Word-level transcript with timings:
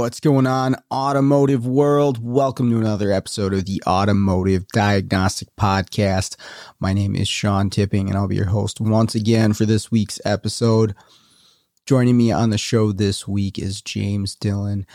What's 0.00 0.18
going 0.18 0.46
on, 0.46 0.74
automotive 0.90 1.66
world? 1.66 2.24
Welcome 2.24 2.70
to 2.70 2.78
another 2.78 3.12
episode 3.12 3.52
of 3.52 3.66
the 3.66 3.82
Automotive 3.86 4.66
Diagnostic 4.68 5.54
Podcast. 5.56 6.36
My 6.80 6.94
name 6.94 7.14
is 7.14 7.28
Sean 7.28 7.68
Tipping, 7.68 8.08
and 8.08 8.16
I'll 8.16 8.26
be 8.26 8.36
your 8.36 8.46
host 8.46 8.80
once 8.80 9.14
again 9.14 9.52
for 9.52 9.66
this 9.66 9.90
week's 9.90 10.18
episode. 10.24 10.94
Joining 11.90 12.16
me 12.16 12.30
on 12.30 12.50
the 12.50 12.56
show 12.56 12.92
this 12.92 13.26
week 13.26 13.58
is 13.58 13.82
James 13.82 14.36
Dillon. 14.36 14.86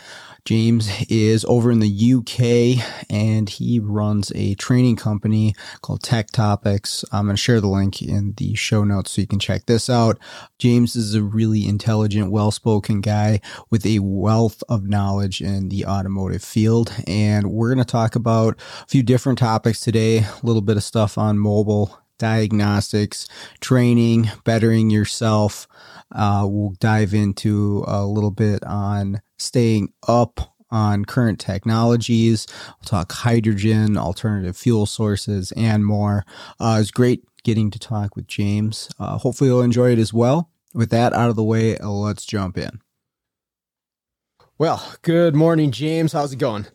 James 0.46 0.88
is 1.10 1.44
over 1.44 1.70
in 1.70 1.80
the 1.80 2.14
UK 2.14 2.82
and 3.10 3.50
he 3.50 3.78
runs 3.78 4.32
a 4.34 4.54
training 4.54 4.96
company 4.96 5.54
called 5.82 6.02
Tech 6.02 6.28
Topics. 6.28 7.04
I'm 7.12 7.26
going 7.26 7.36
to 7.36 7.42
share 7.42 7.60
the 7.60 7.66
link 7.66 8.00
in 8.00 8.32
the 8.38 8.54
show 8.54 8.82
notes 8.82 9.10
so 9.10 9.20
you 9.20 9.26
can 9.26 9.38
check 9.38 9.66
this 9.66 9.90
out. 9.90 10.18
James 10.56 10.96
is 10.96 11.14
a 11.14 11.22
really 11.22 11.68
intelligent, 11.68 12.30
well 12.30 12.50
spoken 12.50 13.02
guy 13.02 13.42
with 13.68 13.84
a 13.84 13.98
wealth 13.98 14.64
of 14.66 14.88
knowledge 14.88 15.42
in 15.42 15.68
the 15.68 15.84
automotive 15.84 16.42
field. 16.42 16.94
And 17.06 17.50
we're 17.50 17.74
going 17.74 17.84
to 17.84 17.92
talk 17.92 18.16
about 18.16 18.58
a 18.80 18.86
few 18.86 19.02
different 19.02 19.38
topics 19.38 19.80
today, 19.80 20.20
a 20.20 20.40
little 20.42 20.62
bit 20.62 20.78
of 20.78 20.82
stuff 20.82 21.18
on 21.18 21.38
mobile 21.38 22.00
diagnostics, 22.18 23.28
training, 23.60 24.30
bettering 24.44 24.90
yourself. 24.90 25.66
Uh, 26.14 26.46
we'll 26.48 26.74
dive 26.78 27.14
into 27.14 27.84
a 27.86 28.04
little 28.04 28.30
bit 28.30 28.62
on 28.64 29.20
staying 29.38 29.92
up 30.06 30.54
on 30.70 31.04
current 31.04 31.38
technologies. 31.38 32.46
We'll 32.66 32.86
talk 32.86 33.12
hydrogen, 33.12 33.96
alternative 33.96 34.56
fuel 34.56 34.86
sources, 34.86 35.52
and 35.56 35.84
more. 35.84 36.24
Uh, 36.58 36.78
it's 36.80 36.90
great 36.90 37.24
getting 37.44 37.70
to 37.70 37.78
talk 37.78 38.16
with 38.16 38.26
James. 38.26 38.88
Uh, 38.98 39.18
hopefully, 39.18 39.48
you'll 39.50 39.62
enjoy 39.62 39.92
it 39.92 39.98
as 39.98 40.12
well. 40.12 40.50
With 40.74 40.90
that 40.90 41.12
out 41.12 41.30
of 41.30 41.36
the 41.36 41.44
way, 41.44 41.76
let's 41.78 42.26
jump 42.26 42.58
in. 42.58 42.80
Well, 44.58 44.94
good 45.02 45.34
morning, 45.34 45.70
James. 45.70 46.12
How's 46.12 46.32
it 46.32 46.38
going? 46.38 46.66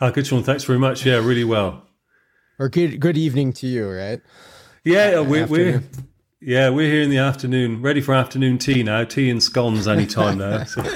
Uh, 0.00 0.10
good, 0.10 0.26
Sean. 0.26 0.42
Thanks 0.42 0.64
very 0.64 0.78
much. 0.78 1.06
Yeah, 1.06 1.16
really 1.16 1.44
well. 1.44 1.82
Or 2.58 2.68
good 2.68 3.00
good 3.00 3.16
evening 3.16 3.52
to 3.54 3.66
you, 3.66 3.90
right? 3.90 4.20
Yeah, 4.86 5.18
we're, 5.18 5.46
we're 5.46 5.82
yeah, 6.40 6.68
we're 6.68 6.88
here 6.88 7.02
in 7.02 7.10
the 7.10 7.18
afternoon, 7.18 7.82
ready 7.82 8.00
for 8.00 8.14
afternoon 8.14 8.58
tea 8.58 8.84
now. 8.84 9.02
Tea 9.02 9.30
and 9.30 9.42
scones 9.42 9.88
anytime 9.88 10.38
now. 10.38 10.62
So. 10.62 10.80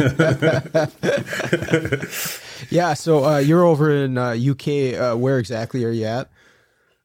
yeah, 2.71 2.95
so 2.95 3.25
uh, 3.25 3.39
you're 3.39 3.65
over 3.65 3.91
in 3.91 4.17
uh, 4.17 4.37
UK. 4.41 4.95
Uh, 4.95 5.17
where 5.17 5.41
exactly 5.41 5.85
are 5.85 5.91
you 5.91 6.05
at? 6.05 6.31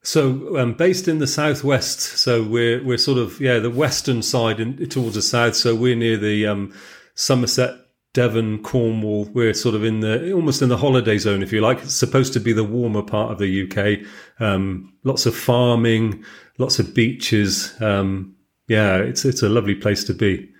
So 0.02 0.56
um, 0.58 0.74
based 0.74 1.08
in 1.08 1.18
the 1.18 1.26
southwest. 1.26 2.02
So 2.02 2.44
we're 2.44 2.84
we're 2.84 2.98
sort 2.98 3.18
of 3.18 3.40
yeah 3.40 3.58
the 3.58 3.68
western 3.68 4.22
side 4.22 4.60
in, 4.60 4.88
towards 4.88 5.16
the 5.16 5.22
south. 5.22 5.56
So 5.56 5.74
we're 5.74 5.96
near 5.96 6.16
the 6.16 6.46
um, 6.46 6.72
Somerset 7.16 7.80
Devon, 8.16 8.62
Cornwall. 8.62 9.26
We're 9.26 9.52
sort 9.52 9.74
of 9.74 9.84
in 9.84 10.00
the 10.00 10.32
almost 10.32 10.62
in 10.62 10.70
the 10.70 10.78
holiday 10.78 11.18
zone, 11.18 11.42
if 11.42 11.52
you 11.52 11.60
like. 11.60 11.82
It's 11.82 11.94
supposed 11.94 12.32
to 12.32 12.40
be 12.40 12.54
the 12.54 12.64
warmer 12.64 13.02
part 13.02 13.30
of 13.30 13.36
the 13.36 13.68
UK. 13.68 14.08
Um, 14.40 14.94
lots 15.04 15.26
of 15.26 15.36
farming, 15.36 16.24
lots 16.56 16.78
of 16.78 16.94
beaches. 16.94 17.74
Um, 17.78 18.34
yeah, 18.68 18.96
it's 18.96 19.26
it's 19.26 19.42
a 19.42 19.50
lovely 19.50 19.74
place 19.74 20.02
to 20.04 20.14
be. 20.14 20.50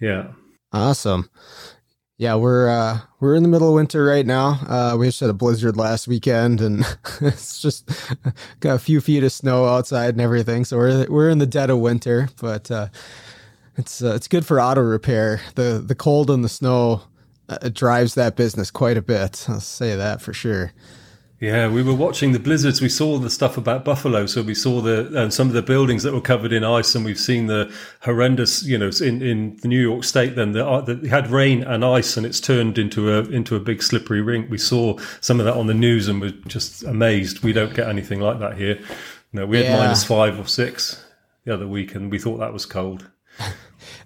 Yeah. 0.00 0.32
Awesome. 0.72 1.30
Yeah, 2.18 2.34
we're 2.34 2.68
uh, 2.68 2.98
we're 3.20 3.36
in 3.36 3.44
the 3.44 3.48
middle 3.50 3.68
of 3.68 3.74
winter 3.76 4.04
right 4.04 4.26
now. 4.26 4.58
Uh, 4.66 4.96
we 4.98 5.06
just 5.06 5.20
had 5.20 5.30
a 5.30 5.32
blizzard 5.32 5.76
last 5.76 6.08
weekend, 6.08 6.60
and 6.60 6.84
it's 7.20 7.62
just 7.62 7.88
got 8.58 8.74
a 8.74 8.80
few 8.80 9.00
feet 9.00 9.22
of 9.22 9.30
snow 9.30 9.64
outside 9.66 10.14
and 10.14 10.20
everything. 10.20 10.64
So 10.64 10.76
we're 10.76 11.06
we're 11.08 11.30
in 11.30 11.38
the 11.38 11.46
dead 11.46 11.70
of 11.70 11.78
winter, 11.78 12.30
but 12.40 12.68
uh, 12.68 12.88
it's 13.76 14.02
uh, 14.02 14.14
it's 14.14 14.28
good 14.28 14.46
for 14.46 14.60
auto 14.60 14.82
repair. 14.82 15.40
the 15.54 15.82
The 15.84 15.94
cold 15.94 16.30
and 16.30 16.44
the 16.44 16.48
snow 16.48 17.02
uh, 17.48 17.68
drives 17.68 18.14
that 18.14 18.36
business 18.36 18.70
quite 18.70 18.96
a 18.96 19.02
bit. 19.02 19.46
I'll 19.48 19.60
say 19.60 19.94
that 19.96 20.20
for 20.20 20.32
sure. 20.32 20.72
Yeah, 21.38 21.68
we 21.68 21.82
were 21.82 21.94
watching 21.94 22.32
the 22.32 22.38
blizzards. 22.38 22.80
We 22.80 22.88
saw 22.88 23.18
the 23.18 23.28
stuff 23.28 23.58
about 23.58 23.84
Buffalo, 23.84 24.24
so 24.24 24.40
we 24.40 24.54
saw 24.54 24.80
the 24.80 25.24
um, 25.24 25.30
some 25.30 25.48
of 25.48 25.52
the 25.52 25.60
buildings 25.60 26.02
that 26.02 26.14
were 26.14 26.20
covered 26.22 26.50
in 26.50 26.64
ice, 26.64 26.94
and 26.94 27.04
we've 27.04 27.20
seen 27.20 27.46
the 27.46 27.70
horrendous, 28.00 28.62
you 28.64 28.78
know, 28.78 28.90
in, 29.02 29.20
in 29.20 29.56
the 29.56 29.68
New 29.68 29.80
York 29.80 30.04
State. 30.04 30.34
Then 30.34 30.52
the, 30.52 30.66
uh, 30.66 30.80
the 30.80 31.06
had 31.08 31.30
rain 31.30 31.62
and 31.62 31.84
ice, 31.84 32.16
and 32.16 32.24
it's 32.24 32.40
turned 32.40 32.78
into 32.78 33.12
a 33.12 33.24
into 33.24 33.54
a 33.54 33.60
big 33.60 33.82
slippery 33.82 34.22
rink. 34.22 34.50
We 34.50 34.56
saw 34.56 34.98
some 35.20 35.38
of 35.38 35.44
that 35.44 35.56
on 35.56 35.66
the 35.66 35.74
news, 35.74 36.08
and 36.08 36.22
we're 36.22 36.30
just 36.46 36.82
amazed. 36.84 37.42
We 37.42 37.52
don't 37.52 37.74
get 37.74 37.86
anything 37.86 38.20
like 38.20 38.38
that 38.38 38.56
here. 38.56 38.80
No, 39.34 39.44
we 39.44 39.58
had 39.58 39.66
yeah. 39.66 39.76
minus 39.76 40.04
five 40.04 40.40
or 40.40 40.46
six 40.46 41.04
the 41.44 41.52
other 41.52 41.68
week, 41.68 41.94
and 41.94 42.10
we 42.10 42.18
thought 42.18 42.38
that 42.38 42.54
was 42.54 42.64
cold. 42.64 43.10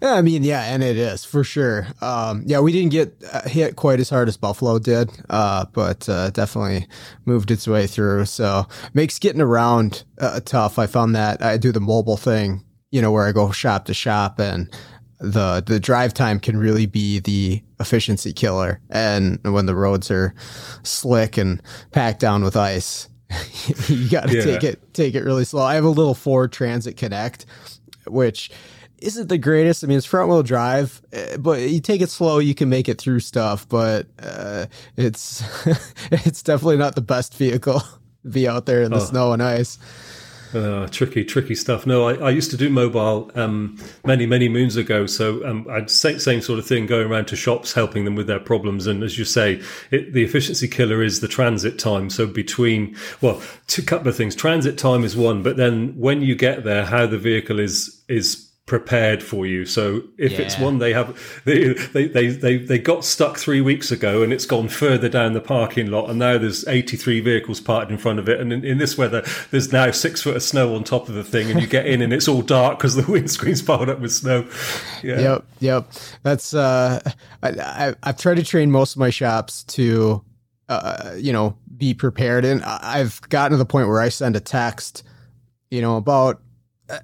Yeah, 0.02 0.14
I 0.14 0.22
mean, 0.22 0.42
yeah, 0.44 0.62
and 0.62 0.82
it 0.82 0.96
is 0.96 1.26
for 1.26 1.44
sure. 1.44 1.86
Um, 2.00 2.44
yeah, 2.46 2.60
we 2.60 2.72
didn't 2.72 2.90
get 2.90 3.22
uh, 3.32 3.46
hit 3.46 3.76
quite 3.76 4.00
as 4.00 4.08
hard 4.08 4.28
as 4.28 4.36
Buffalo 4.38 4.78
did, 4.78 5.10
uh, 5.28 5.66
but 5.72 6.08
uh, 6.08 6.30
definitely 6.30 6.86
moved 7.26 7.50
its 7.50 7.68
way 7.68 7.86
through. 7.86 8.24
So 8.24 8.66
makes 8.94 9.18
getting 9.18 9.42
around 9.42 10.04
uh, 10.18 10.40
tough. 10.40 10.78
I 10.78 10.86
found 10.86 11.14
that 11.16 11.42
I 11.42 11.58
do 11.58 11.70
the 11.70 11.80
mobile 11.80 12.16
thing, 12.16 12.64
you 12.90 13.02
know, 13.02 13.12
where 13.12 13.26
I 13.26 13.32
go 13.32 13.50
shop 13.50 13.84
to 13.86 13.94
shop, 13.94 14.40
and 14.40 14.74
the 15.18 15.62
the 15.66 15.78
drive 15.78 16.14
time 16.14 16.40
can 16.40 16.56
really 16.56 16.86
be 16.86 17.20
the 17.20 17.62
efficiency 17.78 18.32
killer. 18.32 18.80
And 18.88 19.38
when 19.42 19.66
the 19.66 19.74
roads 19.74 20.10
are 20.10 20.34
slick 20.82 21.36
and 21.36 21.62
packed 21.92 22.20
down 22.20 22.42
with 22.42 22.56
ice, 22.56 23.06
you 23.88 24.08
got 24.08 24.28
to 24.28 24.36
yeah. 24.38 24.44
take 24.44 24.64
it 24.64 24.94
take 24.94 25.14
it 25.14 25.24
really 25.24 25.44
slow. 25.44 25.62
I 25.62 25.74
have 25.74 25.84
a 25.84 25.90
little 25.90 26.14
Ford 26.14 26.52
Transit 26.52 26.96
Connect, 26.96 27.44
which 28.06 28.50
isn't 29.00 29.28
the 29.28 29.38
greatest. 29.38 29.84
I 29.84 29.86
mean, 29.86 29.98
it's 29.98 30.06
front 30.06 30.28
wheel 30.28 30.42
drive, 30.42 31.02
eh, 31.12 31.36
but 31.36 31.60
you 31.60 31.80
take 31.80 32.00
it 32.00 32.10
slow, 32.10 32.38
you 32.38 32.54
can 32.54 32.68
make 32.68 32.88
it 32.88 32.98
through 32.98 33.20
stuff. 33.20 33.68
But 33.68 34.06
uh, 34.18 34.66
it's 34.96 35.42
it's 36.10 36.42
definitely 36.42 36.78
not 36.78 36.94
the 36.94 37.00
best 37.00 37.34
vehicle 37.34 37.80
to 38.22 38.28
be 38.28 38.48
out 38.48 38.66
there 38.66 38.82
in 38.82 38.90
the 38.90 38.98
oh. 38.98 39.04
snow 39.04 39.32
and 39.32 39.42
ice. 39.42 39.78
Uh, 40.52 40.88
tricky, 40.88 41.24
tricky 41.24 41.54
stuff. 41.54 41.86
No, 41.86 42.08
I, 42.08 42.14
I 42.14 42.30
used 42.30 42.50
to 42.50 42.56
do 42.56 42.68
mobile 42.70 43.30
um, 43.36 43.78
many, 44.04 44.26
many 44.26 44.48
moons 44.48 44.74
ago. 44.74 45.06
So 45.06 45.46
um, 45.46 45.64
I'd 45.70 45.88
say 45.88 46.18
same 46.18 46.40
sort 46.40 46.58
of 46.58 46.66
thing, 46.66 46.86
going 46.86 47.08
around 47.08 47.26
to 47.26 47.36
shops, 47.36 47.72
helping 47.72 48.04
them 48.04 48.16
with 48.16 48.26
their 48.26 48.40
problems. 48.40 48.88
And 48.88 49.04
as 49.04 49.16
you 49.16 49.24
say, 49.24 49.62
it, 49.92 50.12
the 50.12 50.24
efficiency 50.24 50.66
killer 50.66 51.04
is 51.04 51.20
the 51.20 51.28
transit 51.28 51.78
time. 51.78 52.10
So 52.10 52.26
between, 52.26 52.96
well, 53.20 53.40
two 53.68 53.82
couple 53.82 54.08
of 54.08 54.16
things. 54.16 54.34
Transit 54.34 54.76
time 54.76 55.04
is 55.04 55.16
one, 55.16 55.44
but 55.44 55.56
then 55.56 55.96
when 55.96 56.20
you 56.20 56.34
get 56.34 56.64
there, 56.64 56.84
how 56.84 57.06
the 57.06 57.18
vehicle 57.18 57.60
is 57.60 58.02
is 58.08 58.49
prepared 58.70 59.20
for 59.20 59.46
you. 59.46 59.66
So 59.66 60.00
if 60.16 60.30
yeah. 60.30 60.42
it's 60.42 60.56
one 60.56 60.78
they 60.78 60.92
have, 60.92 61.42
they, 61.44 61.72
they, 61.72 62.06
they, 62.06 62.28
they, 62.28 62.56
they 62.56 62.78
got 62.78 63.04
stuck 63.04 63.36
three 63.36 63.60
weeks 63.60 63.90
ago 63.90 64.22
and 64.22 64.32
it's 64.32 64.46
gone 64.46 64.68
further 64.68 65.08
down 65.08 65.32
the 65.32 65.40
parking 65.40 65.90
lot 65.90 66.08
and 66.08 66.20
now 66.20 66.38
there's 66.38 66.64
83 66.68 67.18
vehicles 67.18 67.58
parked 67.60 67.90
in 67.90 67.98
front 67.98 68.20
of 68.20 68.28
it. 68.28 68.38
And 68.38 68.52
in, 68.52 68.64
in 68.64 68.78
this 68.78 68.96
weather, 68.96 69.24
there's 69.50 69.72
now 69.72 69.90
six 69.90 70.22
foot 70.22 70.36
of 70.36 70.44
snow 70.44 70.76
on 70.76 70.84
top 70.84 71.08
of 71.08 71.16
the 71.16 71.24
thing 71.24 71.50
and 71.50 71.60
you 71.60 71.66
get 71.66 71.84
in 71.84 72.00
and 72.00 72.12
it's 72.12 72.28
all 72.28 72.42
dark 72.42 72.78
because 72.78 72.94
the 72.94 73.02
windscreen's 73.10 73.60
piled 73.60 73.88
up 73.88 73.98
with 73.98 74.12
snow. 74.12 74.48
Yeah. 75.02 75.18
Yep. 75.18 75.44
Yep. 75.58 75.92
That's, 76.22 76.54
uh, 76.54 77.00
I, 77.42 77.48
I, 77.48 77.94
I've 78.04 78.18
tried 78.18 78.36
to 78.36 78.44
train 78.44 78.70
most 78.70 78.94
of 78.94 79.00
my 79.00 79.10
shops 79.10 79.64
to, 79.64 80.24
uh, 80.68 81.16
you 81.16 81.32
know, 81.32 81.56
be 81.76 81.92
prepared. 81.92 82.44
And 82.44 82.62
I've 82.62 83.20
gotten 83.30 83.50
to 83.50 83.56
the 83.56 83.66
point 83.66 83.88
where 83.88 84.00
I 84.00 84.10
send 84.10 84.36
a 84.36 84.40
text, 84.40 85.02
you 85.72 85.80
know, 85.80 85.96
about 85.96 86.40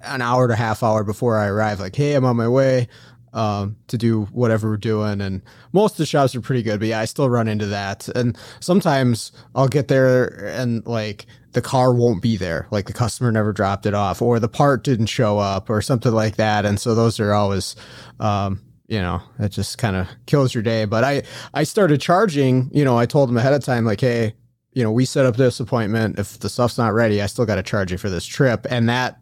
an 0.03 0.21
hour 0.21 0.47
to 0.47 0.55
half 0.55 0.83
hour 0.83 1.03
before 1.03 1.37
I 1.37 1.47
arrive, 1.47 1.79
like, 1.79 1.95
hey, 1.95 2.13
I'm 2.13 2.25
on 2.25 2.35
my 2.35 2.47
way 2.47 2.87
um, 3.33 3.75
to 3.87 3.97
do 3.97 4.23
whatever 4.31 4.69
we're 4.69 4.77
doing. 4.77 5.21
And 5.21 5.41
most 5.73 5.93
of 5.93 5.97
the 5.97 6.05
shops 6.05 6.35
are 6.35 6.41
pretty 6.41 6.63
good, 6.63 6.79
but 6.79 6.87
yeah, 6.89 6.99
I 6.99 7.05
still 7.05 7.29
run 7.29 7.47
into 7.47 7.67
that. 7.67 8.07
And 8.09 8.37
sometimes 8.59 9.31
I'll 9.53 9.67
get 9.67 9.87
there 9.87 10.25
and 10.47 10.85
like 10.85 11.27
the 11.51 11.61
car 11.61 11.93
won't 11.93 12.21
be 12.21 12.37
there, 12.37 12.67
like 12.71 12.85
the 12.85 12.93
customer 12.93 13.31
never 13.31 13.53
dropped 13.53 13.85
it 13.85 13.93
off, 13.93 14.21
or 14.21 14.39
the 14.39 14.49
part 14.49 14.83
didn't 14.83 15.07
show 15.07 15.39
up, 15.39 15.69
or 15.69 15.81
something 15.81 16.11
like 16.11 16.35
that. 16.37 16.65
And 16.65 16.79
so 16.79 16.95
those 16.95 17.19
are 17.19 17.33
always, 17.33 17.75
um, 18.19 18.61
you 18.87 18.99
know, 18.99 19.21
it 19.39 19.49
just 19.49 19.77
kind 19.77 19.95
of 19.95 20.07
kills 20.25 20.53
your 20.53 20.63
day. 20.63 20.85
But 20.85 21.03
I, 21.03 21.23
I 21.53 21.63
started 21.63 21.99
charging, 21.99 22.69
you 22.73 22.85
know, 22.85 22.97
I 22.97 23.05
told 23.05 23.29
them 23.29 23.37
ahead 23.37 23.53
of 23.53 23.63
time, 23.63 23.85
like, 23.85 24.01
hey, 24.01 24.33
you 24.73 24.83
know, 24.83 24.91
we 24.91 25.05
set 25.05 25.25
up 25.25 25.35
this 25.35 25.59
appointment. 25.59 26.19
If 26.19 26.39
the 26.39 26.49
stuff's 26.49 26.77
not 26.77 26.93
ready, 26.93 27.21
I 27.21 27.25
still 27.25 27.45
got 27.45 27.55
to 27.55 27.63
charge 27.63 27.91
you 27.91 27.97
for 27.97 28.09
this 28.09 28.25
trip. 28.25 28.67
And 28.69 28.87
that 28.89 29.19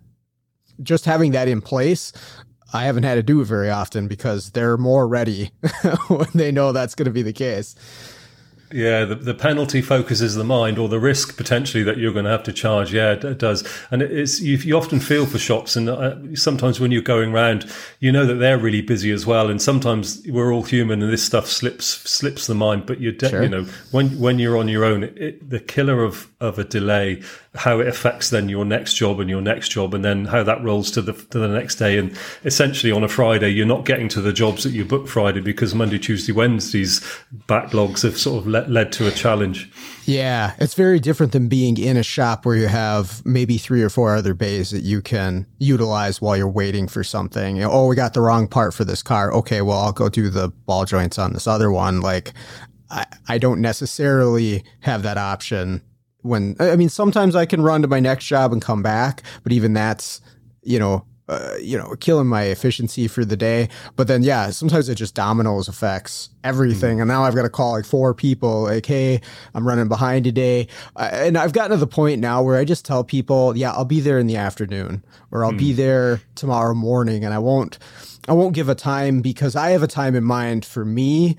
just 0.82 1.06
having 1.06 1.32
that 1.32 1.48
in 1.48 1.62
place, 1.62 2.12
I 2.74 2.84
haven't 2.84 3.04
had 3.04 3.16
to 3.16 3.24
do 3.24 3.42
it 3.42 3.46
very 3.46 3.70
often 3.70 4.08
because 4.08 4.52
they're 4.52 4.78
more 4.78 5.08
ready 5.08 5.52
when 6.08 6.30
they 6.34 6.52
know 6.52 6.72
that's 6.72 6.96
going 6.96 7.06
to 7.06 7.12
be 7.12 7.22
the 7.22 7.34
case. 7.34 7.76
Yeah, 8.76 9.06
the, 9.06 9.16
the 9.16 9.34
penalty 9.34 9.82
focuses 9.82 10.36
the 10.36 10.44
mind, 10.44 10.78
or 10.78 10.90
the 10.90 11.00
risk 11.00 11.38
potentially 11.38 11.82
that 11.84 11.98
you're 11.98 12.12
going 12.12 12.26
to 12.26 12.32
have 12.32 12.44
to 12.44 12.52
charge. 12.52 12.94
Yeah, 12.94 13.14
it, 13.14 13.38
does, 13.38 13.66
and 13.90 14.02
it's 14.02 14.42
you, 14.42 14.58
you, 14.58 14.76
often 14.76 15.00
feel 15.00 15.26
for 15.26 15.40
shops, 15.40 15.78
and 15.78 15.88
uh, 15.88 16.36
sometimes 16.36 16.78
when 16.78 16.92
you're 16.92 17.02
going 17.02 17.32
around, 17.32 17.72
you 18.02 18.12
know 18.12 18.26
that 18.26 18.34
they're 18.34 18.58
really 18.58 18.82
busy 18.82 19.12
as 19.12 19.26
well, 19.26 19.50
and 19.50 19.62
sometimes 19.62 20.22
we're 20.28 20.54
all 20.54 20.64
human, 20.64 21.02
and 21.02 21.14
this 21.14 21.24
stuff 21.24 21.48
slips 21.48 21.86
slips 21.86 22.48
the 22.48 22.54
mind. 22.54 22.86
But 22.86 23.00
you 23.00 23.14
de- 23.14 23.30
sure. 23.30 23.44
you 23.44 23.48
know 23.48 23.64
when 23.92 24.20
when 24.20 24.40
you're 24.40 24.58
on 24.58 24.68
your 24.68 24.84
own, 24.84 25.06
it, 25.06 25.50
the 25.50 25.62
killer 25.62 26.04
of 26.04 26.30
of 26.42 26.60
a 26.60 26.66
delay, 26.66 27.22
how 27.54 27.80
it 27.80 27.88
affects 27.88 28.30
then 28.30 28.50
your 28.50 28.66
next 28.66 28.96
job 28.96 29.22
and 29.22 29.30
your 29.30 29.42
next 29.42 29.70
job, 29.70 29.94
and 29.94 30.04
then 30.04 30.26
how 30.26 30.44
that 30.44 30.62
rolls 30.62 30.92
to 30.92 31.02
the 31.02 31.14
to 31.14 31.40
the 31.40 31.48
next 31.48 31.76
day, 31.76 31.98
and 31.98 32.14
essentially 32.44 32.92
on 32.92 33.06
a 33.06 33.08
Friday, 33.08 33.52
you're 33.52 33.66
not 33.66 33.86
getting 33.86 34.10
to 34.10 34.20
the 34.20 34.34
jobs 34.34 34.66
that 34.66 34.72
you 34.72 34.84
booked 34.84 35.08
Friday 35.08 35.40
because 35.40 35.74
Monday, 35.74 35.98
Tuesday, 35.98 36.34
Wednesdays 36.34 37.00
backlogs 37.48 38.04
have 38.04 38.18
sort 38.18 38.42
of 38.42 38.48
led, 38.70 38.92
to 38.94 39.08
a 39.08 39.12
challenge. 39.12 39.72
Yeah, 40.06 40.54
it's 40.60 40.74
very 40.74 41.00
different 41.00 41.32
than 41.32 41.48
being 41.48 41.78
in 41.78 41.98
a 41.98 42.04
shop 42.04 42.46
where 42.46 42.56
you 42.56 42.68
have 42.68 43.26
maybe 43.26 43.58
three 43.58 43.82
or 43.82 43.90
four 43.90 44.16
other 44.16 44.34
bays 44.34 44.72
that 44.72 44.84
you 44.84 45.02
can 45.02 45.48
utilize 45.58 46.22
while 46.22 46.38
you're 46.38 46.48
waiting 46.48 46.88
for 46.88 47.04
something. 47.04 47.56
You 47.56 47.64
know, 47.64 47.72
oh, 47.72 47.88
we 47.88 47.96
got 47.96 48.14
the 48.14 48.22
wrong 48.22 48.48
part 48.48 48.74
for 48.74 48.86
this 48.86 49.02
car. 49.02 49.34
Okay, 49.34 49.62
well, 49.62 49.80
I'll 49.80 49.92
go 49.92 50.10
do 50.10 50.30
the 50.30 50.50
ball 50.50 50.86
joints 50.86 51.18
on 51.18 51.34
this 51.34 51.48
other 51.48 51.72
one. 51.72 52.02
Like, 52.02 52.34
I, 52.90 53.06
I 53.28 53.38
don't 53.38 53.62
necessarily 53.62 54.64
have 54.82 55.04
that 55.04 55.18
option 55.18 55.82
when, 56.22 56.56
I 56.60 56.76
mean, 56.76 56.90
sometimes 56.90 57.36
I 57.36 57.46
can 57.46 57.62
run 57.62 57.82
to 57.82 57.88
my 57.88 58.00
next 58.00 58.26
job 58.26 58.54
and 58.54 58.62
come 58.62 58.82
back, 58.82 59.24
but 59.44 59.52
even 59.52 59.74
that's, 59.74 60.22
you 60.62 60.80
know, 60.80 61.06
uh, 61.28 61.56
you 61.60 61.78
know, 61.78 61.96
killing 62.00 62.28
my 62.28 62.44
efficiency 62.44 63.08
for 63.08 63.26
the 63.26 63.36
day. 63.36 63.70
But 63.96 64.08
then, 64.08 64.24
yeah, 64.24 64.50
sometimes 64.52 64.90
it 64.90 64.96
just 64.96 65.16
dominoes 65.16 65.68
affects 65.68 66.30
everything. 66.44 66.94
Mm-hmm. 66.94 67.02
And 67.02 67.08
now 67.08 67.24
I've 67.24 67.36
got 67.36 67.44
to 67.44 67.50
call 67.50 67.72
like 67.72 67.86
four 67.86 68.14
people, 68.14 68.64
like, 68.64 68.86
hey, 68.86 69.22
I'm 69.54 69.68
running 69.68 69.88
behind 69.88 70.26
today. 70.26 70.68
Uh, 70.96 71.10
and 71.12 71.38
I've 71.38 71.54
gotten 71.54 71.72
to 71.72 71.78
the 71.78 71.88
point 71.88 72.22
now 72.22 72.44
where 72.44 72.58
I 72.58 72.66
just 72.66 72.86
tell 72.86 73.04
people, 73.04 73.58
yeah, 73.58 73.72
I'll 73.72 73.86
be 73.86 74.02
there 74.02 74.20
in 74.20 74.28
the 74.28 74.38
afternoon 74.38 75.04
or 75.32 75.44
I'll 75.44 75.52
mm-hmm. 75.52 75.58
be 75.58 75.74
mm. 75.74 75.78
there 75.78 76.22
tomorrow 76.36 76.76
morning. 76.76 77.26
And 77.26 77.34
I 77.34 77.40
won't, 77.40 77.80
I 78.28 78.34
won't 78.34 78.54
give 78.56 78.70
a 78.70 78.76
time 78.76 79.22
because 79.22 79.56
I 79.56 79.72
have 79.72 79.84
a 79.84 79.88
time 79.88 80.16
in 80.16 80.24
mind 80.24 80.64
for 80.64 80.86
me. 80.86 81.38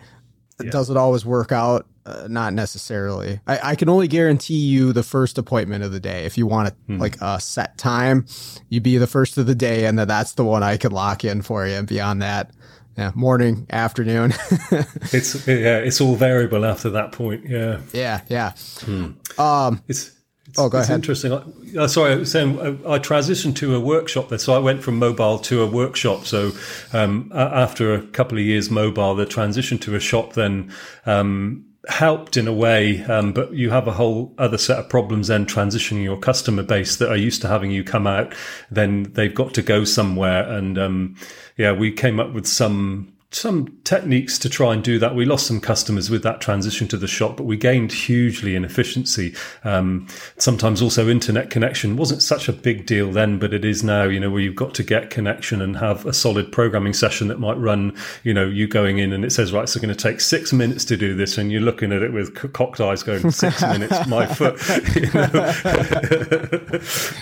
Yeah. 0.62 0.70
Does 0.70 0.90
it 0.90 0.96
always 0.96 1.26
work 1.26 1.52
out? 1.52 1.86
Uh, 2.06 2.28
not 2.30 2.54
necessarily. 2.54 3.40
I, 3.48 3.70
I, 3.70 3.74
can 3.74 3.88
only 3.88 4.06
guarantee 4.06 4.58
you 4.58 4.92
the 4.92 5.02
first 5.02 5.38
appointment 5.38 5.82
of 5.82 5.90
the 5.90 5.98
day. 5.98 6.24
If 6.24 6.38
you 6.38 6.46
want 6.46 6.72
hmm. 6.86 6.98
like 6.98 7.20
a 7.20 7.40
set 7.40 7.76
time, 7.78 8.26
you 8.68 8.80
be 8.80 8.96
the 8.96 9.08
first 9.08 9.38
of 9.38 9.46
the 9.46 9.56
day, 9.56 9.86
and 9.86 9.98
then 9.98 10.06
that's 10.06 10.34
the 10.34 10.44
one 10.44 10.62
I 10.62 10.76
could 10.76 10.92
lock 10.92 11.24
in 11.24 11.42
for 11.42 11.66
you. 11.66 11.74
And 11.74 11.86
beyond 11.86 12.22
that, 12.22 12.52
yeah, 12.96 13.10
morning, 13.16 13.66
afternoon. 13.70 14.34
it's 15.12 15.46
yeah, 15.48 15.78
it's 15.78 16.00
all 16.00 16.14
variable 16.14 16.64
after 16.64 16.90
that 16.90 17.10
point. 17.10 17.44
Yeah, 17.44 17.80
yeah, 17.92 18.20
yeah. 18.28 18.52
Hmm. 18.82 19.10
Um, 19.38 19.82
it's. 19.88 20.15
It's, 20.56 20.62
oh, 20.62 20.70
go 20.70 20.78
it's 20.78 20.88
ahead. 20.88 21.00
Interesting. 21.00 21.32
Uh, 21.76 21.86
sorry, 21.86 22.14
I 22.14 22.16
was 22.16 22.32
saying 22.32 22.58
I, 22.58 22.94
I, 22.94 22.98
transitioned 22.98 23.56
to 23.56 23.74
a 23.74 23.80
workshop 23.80 24.30
there, 24.30 24.38
so 24.38 24.54
I 24.54 24.58
went 24.58 24.82
from 24.82 24.98
mobile 24.98 25.38
to 25.40 25.62
a 25.62 25.66
workshop. 25.66 26.24
So 26.24 26.52
um, 26.94 27.30
after 27.34 27.92
a 27.92 28.00
couple 28.00 28.38
of 28.38 28.44
years 28.44 28.70
mobile, 28.70 29.14
the 29.14 29.26
transition 29.26 29.76
to 29.80 29.94
a 29.94 30.00
shop 30.00 30.32
then 30.32 30.72
um, 31.04 31.66
helped 31.88 32.38
in 32.38 32.48
a 32.48 32.54
way, 32.54 33.04
um, 33.04 33.34
but 33.34 33.52
you 33.52 33.68
have 33.68 33.86
a 33.86 33.92
whole 33.92 34.34
other 34.38 34.56
set 34.56 34.78
of 34.78 34.88
problems 34.88 35.28
then 35.28 35.44
transitioning 35.44 36.02
your 36.02 36.16
customer 36.16 36.62
base 36.62 36.96
that 36.96 37.10
are 37.10 37.16
used 37.16 37.42
to 37.42 37.48
having 37.48 37.70
you 37.70 37.84
come 37.84 38.06
out. 38.06 38.34
Then 38.70 39.12
they've 39.12 39.34
got 39.34 39.52
to 39.54 39.62
go 39.62 39.84
somewhere. 39.84 40.50
And, 40.50 40.78
um, 40.78 41.16
yeah, 41.58 41.72
we 41.72 41.92
came 41.92 42.18
up 42.18 42.32
with 42.32 42.46
some 42.46 43.12
some 43.36 43.78
techniques 43.84 44.38
to 44.38 44.48
try 44.48 44.72
and 44.72 44.82
do 44.82 44.98
that. 44.98 45.14
We 45.14 45.26
lost 45.26 45.46
some 45.46 45.60
customers 45.60 46.08
with 46.08 46.22
that 46.22 46.40
transition 46.40 46.88
to 46.88 46.96
the 46.96 47.06
shop, 47.06 47.36
but 47.36 47.44
we 47.44 47.56
gained 47.56 47.92
hugely 47.92 48.56
in 48.56 48.64
efficiency. 48.64 49.34
Um, 49.62 50.08
sometimes 50.38 50.80
also 50.80 51.08
internet 51.08 51.50
connection 51.50 51.96
wasn't 51.96 52.22
such 52.22 52.48
a 52.48 52.52
big 52.52 52.86
deal 52.86 53.12
then, 53.12 53.38
but 53.38 53.52
it 53.52 53.64
is 53.64 53.84
now, 53.84 54.04
you 54.04 54.18
know, 54.18 54.30
where 54.30 54.40
you've 54.40 54.56
got 54.56 54.74
to 54.76 54.82
get 54.82 55.10
connection 55.10 55.60
and 55.60 55.76
have 55.76 56.06
a 56.06 56.14
solid 56.14 56.50
programming 56.50 56.94
session 56.94 57.28
that 57.28 57.38
might 57.38 57.58
run, 57.58 57.94
you 58.24 58.32
know, 58.32 58.46
you 58.46 58.66
going 58.66 58.98
in 58.98 59.12
and 59.12 59.22
it 59.24 59.32
says, 59.32 59.52
right, 59.52 59.64
it's 59.64 59.76
going 59.76 59.88
to 59.88 59.94
take 59.94 60.20
six 60.20 60.52
minutes 60.52 60.86
to 60.86 60.96
do 60.96 61.14
this. 61.14 61.36
And 61.36 61.52
you're 61.52 61.60
looking 61.60 61.92
at 61.92 62.02
it 62.02 62.14
with 62.14 62.34
cocked 62.54 62.80
eyes 62.80 63.02
going, 63.02 63.30
six 63.30 63.60
minutes, 63.60 64.06
my 64.06 64.24
foot, 64.24 64.56
you 64.96 65.12
know. 65.12 65.28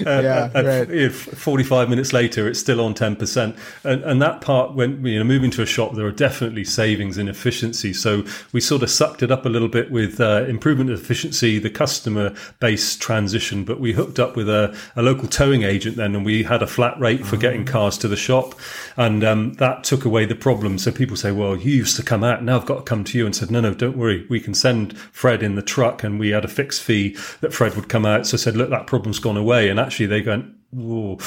yeah, 0.22 0.50
uh, 0.54 0.86
right. 0.86 1.12
45 1.12 1.88
minutes 1.88 2.12
later, 2.12 2.46
it's 2.48 2.60
still 2.60 2.80
on 2.80 2.94
10%. 2.94 3.58
And, 3.82 4.04
and 4.04 4.22
that 4.22 4.40
part 4.40 4.74
when, 4.74 5.04
you 5.04 5.18
know, 5.18 5.24
moving 5.24 5.50
to 5.50 5.62
a 5.62 5.66
shop, 5.66 5.94
there 5.94 6.03
are 6.04 6.12
definitely 6.12 6.64
savings 6.64 7.18
in 7.18 7.28
efficiency. 7.28 7.92
So 7.92 8.24
we 8.52 8.60
sort 8.60 8.82
of 8.82 8.90
sucked 8.90 9.22
it 9.22 9.30
up 9.30 9.46
a 9.46 9.48
little 9.48 9.68
bit 9.68 9.90
with 9.90 10.20
uh, 10.20 10.44
improvement 10.48 10.90
of 10.90 11.00
efficiency, 11.00 11.58
the 11.58 11.70
customer 11.70 12.34
base 12.60 12.96
transition, 12.96 13.64
but 13.64 13.80
we 13.80 13.92
hooked 13.92 14.18
up 14.18 14.36
with 14.36 14.48
a, 14.48 14.76
a, 14.96 15.02
local 15.02 15.28
towing 15.28 15.62
agent 15.62 15.96
then, 15.96 16.14
and 16.14 16.24
we 16.24 16.42
had 16.42 16.62
a 16.62 16.66
flat 16.66 16.98
rate 16.98 17.26
for 17.26 17.36
getting 17.36 17.68
ah. 17.68 17.72
cars 17.72 17.98
to 17.98 18.08
the 18.08 18.16
shop, 18.16 18.54
and 18.96 19.24
um, 19.24 19.54
that 19.54 19.84
took 19.84 20.04
away 20.04 20.24
the 20.24 20.34
problem. 20.34 20.78
So 20.78 20.90
people 20.90 21.16
say, 21.16 21.32
"Well, 21.32 21.56
you 21.56 21.72
used 21.72 21.96
to 21.96 22.02
come 22.02 22.24
out, 22.24 22.42
now 22.42 22.56
I've 22.56 22.66
got 22.66 22.76
to 22.76 22.82
come 22.82 23.04
to 23.04 23.18
you," 23.18 23.26
and 23.26 23.34
said, 23.34 23.50
"No, 23.50 23.60
no, 23.60 23.74
don't 23.74 23.96
worry, 23.96 24.26
we 24.28 24.40
can 24.40 24.54
send 24.54 24.96
Fred 24.98 25.42
in 25.42 25.54
the 25.54 25.62
truck," 25.62 26.02
and 26.02 26.18
we 26.18 26.30
had 26.30 26.44
a 26.44 26.48
fixed 26.48 26.82
fee 26.82 27.16
that 27.40 27.52
Fred 27.52 27.74
would 27.74 27.88
come 27.88 28.06
out. 28.06 28.26
So 28.26 28.36
I 28.36 28.38
said, 28.38 28.56
"Look, 28.56 28.70
that 28.70 28.86
problem's 28.86 29.18
gone 29.18 29.36
away," 29.36 29.68
and 29.68 29.78
actually 29.78 30.06
they 30.06 30.22
went 30.22 30.53
Ooh, 30.76 31.18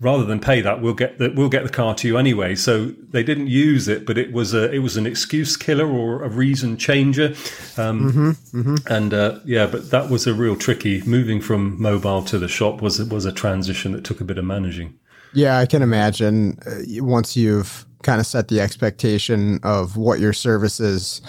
rather 0.00 0.24
than 0.24 0.40
pay 0.40 0.60
that, 0.62 0.82
we'll 0.82 0.94
get 0.94 1.18
the 1.18 1.30
we'll 1.30 1.48
get 1.48 1.62
the 1.62 1.70
car 1.70 1.94
to 1.94 2.08
you 2.08 2.18
anyway. 2.18 2.54
So 2.56 2.86
they 2.86 3.22
didn't 3.22 3.46
use 3.46 3.86
it, 3.86 4.04
but 4.04 4.18
it 4.18 4.32
was 4.32 4.52
a 4.52 4.72
it 4.72 4.80
was 4.80 4.96
an 4.96 5.06
excuse 5.06 5.56
killer 5.56 5.86
or 5.86 6.24
a 6.24 6.28
reason 6.28 6.76
changer. 6.76 7.28
Um, 7.76 8.10
mm-hmm, 8.10 8.30
mm-hmm. 8.60 8.92
And 8.92 9.14
uh, 9.14 9.38
yeah, 9.44 9.66
but 9.66 9.90
that 9.90 10.10
was 10.10 10.26
a 10.26 10.34
real 10.34 10.56
tricky 10.56 11.02
moving 11.02 11.40
from 11.40 11.80
mobile 11.80 12.22
to 12.24 12.38
the 12.38 12.48
shop 12.48 12.82
was 12.82 13.02
was 13.04 13.24
a 13.24 13.32
transition 13.32 13.92
that 13.92 14.02
took 14.02 14.20
a 14.20 14.24
bit 14.24 14.38
of 14.38 14.44
managing. 14.44 14.98
Yeah, 15.32 15.58
I 15.58 15.66
can 15.66 15.82
imagine 15.82 16.58
uh, 16.66 17.04
once 17.04 17.36
you've 17.36 17.86
kind 18.02 18.20
of 18.20 18.26
set 18.26 18.48
the 18.48 18.60
expectation 18.60 19.60
of 19.62 19.96
what 19.96 20.18
your 20.20 20.32
service 20.32 20.80
is. 20.80 21.20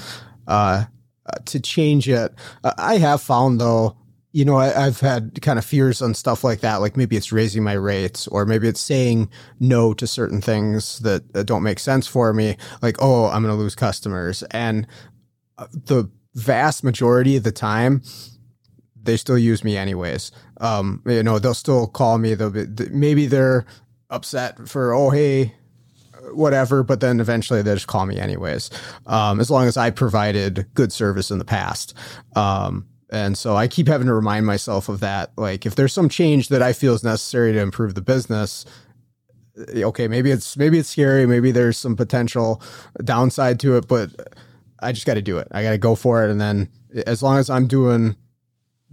Uh, 0.48 0.86
uh 1.26 1.40
to 1.46 1.60
change 1.60 2.08
it, 2.08 2.34
uh, 2.64 2.74
I 2.78 2.98
have 2.98 3.22
found 3.22 3.60
though 3.60 3.98
you 4.38 4.46
know, 4.46 4.58
I, 4.58 4.68
have 4.68 5.00
had 5.00 5.42
kind 5.42 5.58
of 5.58 5.66
fears 5.66 6.00
on 6.00 6.14
stuff 6.14 6.44
like 6.44 6.60
that. 6.60 6.76
Like 6.76 6.96
maybe 6.96 7.18
it's 7.18 7.32
raising 7.32 7.64
my 7.64 7.74
rates, 7.74 8.28
or 8.28 8.46
maybe 8.46 8.68
it's 8.68 8.80
saying 8.80 9.32
no 9.60 9.96
to 9.96 10.06
certain 10.06 10.42
things 10.42 11.00
that, 11.00 11.34
that 11.34 11.46
don't 11.46 11.64
make 11.64 11.80
sense 11.80 12.06
for 12.06 12.32
me. 12.36 12.56
Like, 12.84 12.98
oh, 13.00 13.26
I'm 13.26 13.42
going 13.42 13.52
to 13.52 13.60
lose 13.60 13.74
customers. 13.74 14.44
And 14.52 14.86
uh, 15.58 15.66
the 15.74 16.12
vast 16.36 16.84
majority 16.84 17.36
of 17.36 17.46
the 17.46 17.52
time, 17.52 18.04
they 19.02 19.18
still 19.18 19.40
use 19.40 19.64
me 19.64 19.76
anyways. 19.76 20.32
Um, 20.62 21.02
you 21.08 21.24
know, 21.24 21.40
they'll 21.40 21.56
still 21.56 21.88
call 21.88 22.20
me. 22.20 22.36
They'll 22.36 22.52
be, 22.52 22.68
maybe 22.92 23.26
they're 23.26 23.66
upset 24.12 24.70
for, 24.70 24.94
oh, 24.94 25.10
hey, 25.10 25.56
whatever, 26.32 26.84
but 26.84 27.00
then 27.00 27.20
eventually 27.20 27.64
they 27.64 27.74
just 27.74 27.88
call 27.88 28.06
me 28.06 28.20
anyways. 28.20 28.70
Um, 29.08 29.40
as 29.40 29.50
long 29.50 29.66
as 29.66 29.78
I 29.78 29.90
provided 29.90 30.68
good 30.76 30.94
service 30.94 31.32
in 31.32 31.40
the 31.40 31.46
past. 31.46 31.96
Um, 32.36 32.86
and 33.10 33.38
so 33.38 33.56
I 33.56 33.68
keep 33.68 33.88
having 33.88 34.08
to 34.08 34.14
remind 34.14 34.46
myself 34.46 34.90
of 34.90 35.00
that. 35.00 35.32
Like, 35.38 35.66
if 35.66 35.76
there's 35.76 35.94
some 35.94 36.10
change 36.10 36.50
that 36.50 36.62
I 36.62 36.74
feel 36.74 36.94
is 36.94 37.04
necessary 37.04 37.54
to 37.54 37.60
improve 37.60 37.96
the 37.96 38.02
business, 38.02 38.66
eh, 39.74 39.84
okay, 39.84 40.08
maybe 40.08 40.32
it's 40.32 40.58
maybe 40.58 40.78
it's 40.78 40.90
scary, 40.90 41.26
maybe 41.26 41.52
there's 41.52 41.78
some 41.78 41.96
potential 41.96 42.62
downside 43.04 43.60
to 43.62 43.78
it, 43.78 43.88
but 43.88 44.12
I 44.80 44.92
just 44.92 45.06
got 45.06 45.16
to 45.16 45.22
do 45.22 45.38
it. 45.38 45.48
I 45.52 45.64
got 45.64 45.72
to 45.72 45.78
go 45.78 45.96
for 45.96 46.26
it, 46.26 46.32
and 46.32 46.40
then 46.40 46.70
as 47.06 47.24
long 47.24 47.38
as 47.38 47.50
I'm 47.50 47.68
doing 47.68 48.16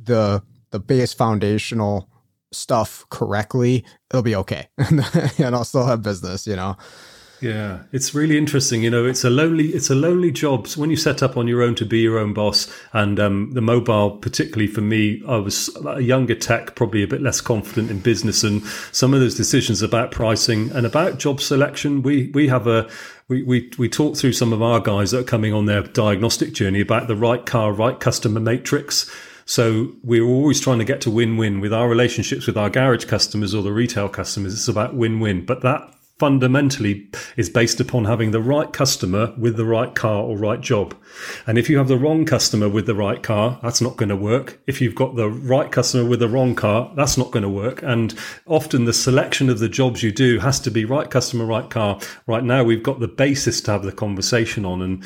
the 0.02 0.42
the 0.70 0.80
base 0.80 1.12
foundational 1.12 2.08
stuff 2.52 3.04
correctly, 3.10 3.84
it'll 4.10 4.22
be 4.22 4.36
okay, 4.36 4.68
and 4.78 5.54
I'll 5.54 5.64
still 5.64 5.86
have 5.86 6.02
business. 6.02 6.46
You 6.46 6.56
know. 6.56 6.76
Yeah, 7.44 7.80
it's 7.92 8.14
really 8.14 8.38
interesting. 8.38 8.82
You 8.82 8.88
know, 8.88 9.04
it's 9.04 9.22
a 9.22 9.28
lonely, 9.28 9.66
it's 9.66 9.90
a 9.90 9.94
lonely 9.94 10.32
job. 10.32 10.66
So 10.66 10.80
when 10.80 10.88
you 10.88 10.96
set 10.96 11.22
up 11.22 11.36
on 11.36 11.46
your 11.46 11.60
own 11.62 11.74
to 11.74 11.84
be 11.84 11.98
your 11.98 12.18
own 12.18 12.32
boss, 12.32 12.72
and 12.94 13.20
um, 13.20 13.50
the 13.52 13.60
mobile, 13.60 14.12
particularly 14.12 14.66
for 14.66 14.80
me, 14.80 15.22
I 15.28 15.36
was 15.36 15.68
a 15.84 16.00
younger 16.00 16.34
tech, 16.34 16.74
probably 16.74 17.02
a 17.02 17.06
bit 17.06 17.20
less 17.20 17.42
confident 17.42 17.90
in 17.90 17.98
business, 18.00 18.44
and 18.44 18.64
some 18.92 19.12
of 19.12 19.20
those 19.20 19.34
decisions 19.34 19.82
about 19.82 20.10
pricing 20.10 20.70
and 20.70 20.86
about 20.86 21.18
job 21.18 21.38
selection. 21.42 22.00
We 22.00 22.30
we 22.30 22.48
have 22.48 22.66
a 22.66 22.88
we, 23.28 23.42
we, 23.42 23.70
we 23.78 23.90
talk 23.90 24.16
through 24.16 24.32
some 24.32 24.54
of 24.54 24.62
our 24.62 24.80
guys 24.80 25.10
that 25.10 25.20
are 25.20 25.24
coming 25.24 25.52
on 25.52 25.66
their 25.66 25.82
diagnostic 25.82 26.54
journey 26.54 26.80
about 26.80 27.08
the 27.08 27.16
right 27.16 27.44
car, 27.44 27.72
right 27.72 28.00
customer 28.00 28.40
matrix. 28.40 29.10
So 29.44 29.92
we're 30.02 30.24
always 30.24 30.60
trying 30.60 30.78
to 30.78 30.84
get 30.84 31.02
to 31.02 31.10
win-win 31.10 31.60
with 31.60 31.74
our 31.74 31.88
relationships 31.88 32.46
with 32.46 32.56
our 32.56 32.70
garage 32.70 33.04
customers 33.04 33.54
or 33.54 33.62
the 33.62 33.72
retail 33.72 34.08
customers. 34.08 34.54
It's 34.54 34.68
about 34.68 34.94
win-win, 34.94 35.44
but 35.44 35.60
that 35.60 35.93
fundamentally 36.18 37.10
is 37.36 37.50
based 37.50 37.80
upon 37.80 38.04
having 38.04 38.30
the 38.30 38.40
right 38.40 38.72
customer 38.72 39.34
with 39.36 39.56
the 39.56 39.64
right 39.64 39.94
car 39.94 40.22
or 40.22 40.36
right 40.36 40.60
job. 40.60 40.94
And 41.46 41.58
if 41.58 41.68
you 41.68 41.78
have 41.78 41.88
the 41.88 41.98
wrong 41.98 42.24
customer 42.24 42.68
with 42.68 42.86
the 42.86 42.94
right 42.94 43.22
car, 43.22 43.58
that's 43.62 43.80
not 43.80 43.96
going 43.96 44.10
to 44.10 44.16
work. 44.16 44.60
If 44.66 44.80
you've 44.80 44.94
got 44.94 45.16
the 45.16 45.28
right 45.28 45.70
customer 45.72 46.08
with 46.08 46.20
the 46.20 46.28
wrong 46.28 46.54
car, 46.54 46.92
that's 46.94 47.18
not 47.18 47.32
going 47.32 47.42
to 47.42 47.48
work. 47.48 47.82
And 47.82 48.14
often 48.46 48.84
the 48.84 48.92
selection 48.92 49.50
of 49.50 49.58
the 49.58 49.68
jobs 49.68 50.02
you 50.02 50.12
do 50.12 50.38
has 50.38 50.60
to 50.60 50.70
be 50.70 50.84
right 50.84 51.10
customer, 51.10 51.46
right 51.46 51.68
car. 51.68 51.98
Right 52.26 52.44
now, 52.44 52.62
we've 52.62 52.82
got 52.82 53.00
the 53.00 53.08
basis 53.08 53.60
to 53.62 53.72
have 53.72 53.82
the 53.82 53.92
conversation 53.92 54.64
on. 54.64 54.82
And 54.82 55.04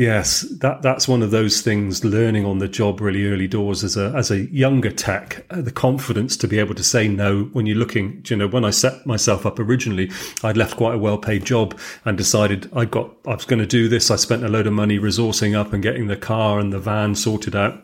Yes, 0.00 0.40
that 0.60 0.80
that's 0.80 1.06
one 1.06 1.20
of 1.20 1.30
those 1.30 1.60
things. 1.60 2.02
Learning 2.02 2.46
on 2.46 2.56
the 2.56 2.68
job 2.68 3.02
really 3.02 3.26
early 3.26 3.46
doors 3.46 3.84
as 3.84 3.98
a 3.98 4.10
as 4.16 4.30
a 4.30 4.46
younger 4.46 4.90
tech, 4.90 5.44
uh, 5.50 5.60
the 5.60 5.70
confidence 5.70 6.38
to 6.38 6.48
be 6.48 6.58
able 6.58 6.74
to 6.76 6.82
say 6.82 7.06
no 7.06 7.50
when 7.52 7.66
you're 7.66 7.76
looking. 7.76 8.24
You 8.26 8.36
know, 8.36 8.48
when 8.48 8.64
I 8.64 8.70
set 8.70 9.04
myself 9.04 9.44
up 9.44 9.58
originally, 9.58 10.10
I'd 10.42 10.56
left 10.56 10.78
quite 10.78 10.94
a 10.94 10.98
well 10.98 11.18
paid 11.18 11.44
job 11.44 11.78
and 12.06 12.16
decided 12.16 12.70
I 12.74 12.86
got 12.86 13.14
I 13.26 13.34
was 13.34 13.44
going 13.44 13.58
to 13.58 13.66
do 13.66 13.88
this. 13.88 14.10
I 14.10 14.16
spent 14.16 14.42
a 14.42 14.48
load 14.48 14.66
of 14.66 14.72
money 14.72 14.98
resourcing 14.98 15.54
up 15.54 15.74
and 15.74 15.82
getting 15.82 16.06
the 16.06 16.16
car 16.16 16.58
and 16.60 16.72
the 16.72 16.80
van 16.80 17.14
sorted 17.14 17.54
out. 17.54 17.82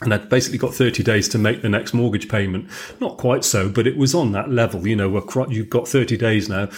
And 0.00 0.12
I'd 0.12 0.28
basically 0.28 0.58
got 0.58 0.74
30 0.74 1.04
days 1.04 1.28
to 1.28 1.38
make 1.38 1.62
the 1.62 1.68
next 1.68 1.94
mortgage 1.94 2.28
payment. 2.28 2.68
Not 3.00 3.18
quite 3.18 3.44
so, 3.44 3.68
but 3.68 3.86
it 3.86 3.96
was 3.96 4.16
on 4.16 4.32
that 4.32 4.50
level. 4.50 4.84
You 4.84 4.96
know, 4.96 5.46
you've 5.48 5.70
got 5.70 5.86
30 5.86 6.16
days 6.16 6.48
now. 6.48 6.70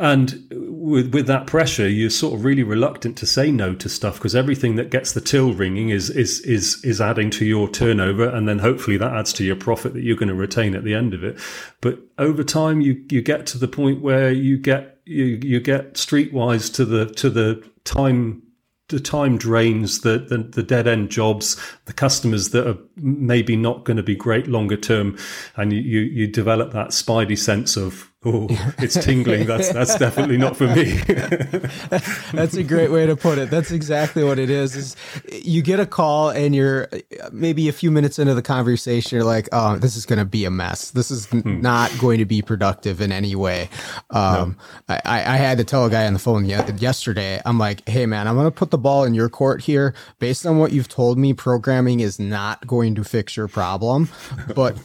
And 0.00 0.46
with 0.50 1.12
with 1.12 1.26
that 1.26 1.46
pressure, 1.46 1.86
you're 1.86 2.08
sort 2.08 2.32
of 2.32 2.42
really 2.42 2.62
reluctant 2.62 3.18
to 3.18 3.26
say 3.26 3.52
no 3.52 3.74
to 3.74 3.88
stuff 3.90 4.14
because 4.14 4.34
everything 4.34 4.76
that 4.76 4.90
gets 4.90 5.12
the 5.12 5.20
till 5.20 5.52
ringing 5.52 5.90
is 5.90 6.08
is 6.08 6.40
is 6.40 6.82
is 6.82 7.02
adding 7.02 7.28
to 7.32 7.44
your 7.44 7.68
turnover, 7.68 8.26
and 8.26 8.48
then 8.48 8.60
hopefully 8.60 8.96
that 8.96 9.12
adds 9.12 9.30
to 9.34 9.44
your 9.44 9.56
profit 9.56 9.92
that 9.92 10.02
you're 10.02 10.16
going 10.16 10.30
to 10.30 10.34
retain 10.34 10.74
at 10.74 10.84
the 10.84 10.94
end 10.94 11.12
of 11.12 11.22
it. 11.22 11.38
But 11.82 11.98
over 12.16 12.42
time, 12.42 12.80
you 12.80 13.04
you 13.10 13.20
get 13.20 13.44
to 13.48 13.58
the 13.58 13.68
point 13.68 14.00
where 14.00 14.32
you 14.32 14.56
get 14.56 15.00
you 15.04 15.38
you 15.42 15.60
get 15.60 15.94
streetwise 15.94 16.72
to 16.76 16.86
the 16.86 17.04
to 17.04 17.28
the 17.28 17.62
time 17.84 18.42
the 18.88 19.00
time 19.00 19.36
drains, 19.36 20.00
the, 20.00 20.18
the, 20.18 20.38
the 20.38 20.62
dead 20.64 20.88
end 20.88 21.10
jobs, 21.10 21.60
the 21.84 21.92
customers 21.92 22.50
that 22.50 22.66
are 22.66 22.78
maybe 22.96 23.54
not 23.54 23.84
going 23.84 23.98
to 23.98 24.02
be 24.02 24.16
great 24.16 24.48
longer 24.48 24.76
term, 24.76 25.16
and 25.56 25.72
you, 25.72 25.80
you, 25.80 26.00
you 26.00 26.26
develop 26.26 26.72
that 26.72 26.88
spidey 26.88 27.38
sense 27.38 27.76
of 27.76 28.09
oh, 28.24 28.46
it's 28.78 29.02
tingling. 29.02 29.46
That's 29.46 29.72
that's 29.72 29.96
definitely 29.96 30.36
not 30.36 30.56
for 30.56 30.66
me. 30.66 30.92
that's 32.32 32.54
a 32.54 32.62
great 32.62 32.90
way 32.90 33.06
to 33.06 33.16
put 33.16 33.38
it. 33.38 33.50
That's 33.50 33.70
exactly 33.70 34.24
what 34.24 34.38
it 34.38 34.50
is. 34.50 34.76
Is 34.76 34.96
you 35.42 35.62
get 35.62 35.80
a 35.80 35.86
call 35.86 36.30
and 36.30 36.54
you're 36.54 36.88
maybe 37.32 37.68
a 37.68 37.72
few 37.72 37.90
minutes 37.90 38.18
into 38.18 38.34
the 38.34 38.42
conversation, 38.42 39.16
you're 39.16 39.24
like, 39.24 39.48
oh, 39.52 39.76
this 39.76 39.96
is 39.96 40.06
going 40.06 40.18
to 40.18 40.24
be 40.24 40.44
a 40.44 40.50
mess. 40.50 40.90
This 40.90 41.10
is 41.10 41.26
hmm. 41.26 41.60
not 41.60 41.90
going 41.98 42.18
to 42.18 42.26
be 42.26 42.42
productive 42.42 43.00
in 43.00 43.12
any 43.12 43.34
way. 43.34 43.68
Um, 44.10 44.56
no. 44.88 44.98
I, 45.04 45.34
I 45.34 45.36
had 45.36 45.58
to 45.58 45.64
tell 45.64 45.84
a 45.84 45.90
guy 45.90 46.06
on 46.06 46.12
the 46.12 46.18
phone 46.18 46.44
yesterday. 46.44 47.40
I'm 47.44 47.58
like, 47.58 47.88
hey 47.88 48.06
man, 48.06 48.28
I'm 48.28 48.34
going 48.34 48.46
to 48.46 48.50
put 48.50 48.70
the 48.70 48.78
ball 48.78 49.04
in 49.04 49.14
your 49.14 49.28
court 49.28 49.62
here. 49.62 49.94
Based 50.18 50.44
on 50.44 50.58
what 50.58 50.72
you've 50.72 50.88
told 50.88 51.18
me, 51.18 51.32
programming 51.32 52.00
is 52.00 52.18
not 52.18 52.66
going 52.66 52.94
to 52.96 53.04
fix 53.04 53.36
your 53.36 53.48
problem. 53.48 54.08
But 54.54 54.76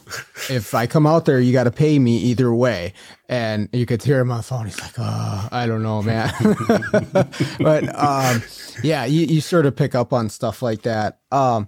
if 0.48 0.74
I 0.74 0.86
come 0.86 1.06
out 1.06 1.24
there, 1.26 1.40
you 1.40 1.52
got 1.52 1.64
to 1.64 1.70
pay 1.70 1.98
me 1.98 2.16
either 2.16 2.52
way 2.54 2.92
and 3.28 3.68
you 3.72 3.86
could 3.86 4.02
hear 4.02 4.20
him 4.20 4.30
on 4.30 4.38
the 4.38 4.42
phone. 4.42 4.66
He's 4.66 4.80
like, 4.80 4.94
"Oh, 4.98 5.48
I 5.50 5.66
don't 5.66 5.82
know, 5.82 6.02
man." 6.02 6.32
but 7.58 7.94
um, 7.94 8.42
yeah, 8.82 9.04
you, 9.04 9.26
you 9.26 9.40
sort 9.40 9.66
of 9.66 9.74
pick 9.74 9.94
up 9.94 10.12
on 10.12 10.28
stuff 10.28 10.62
like 10.62 10.82
that. 10.82 11.18
Um, 11.32 11.66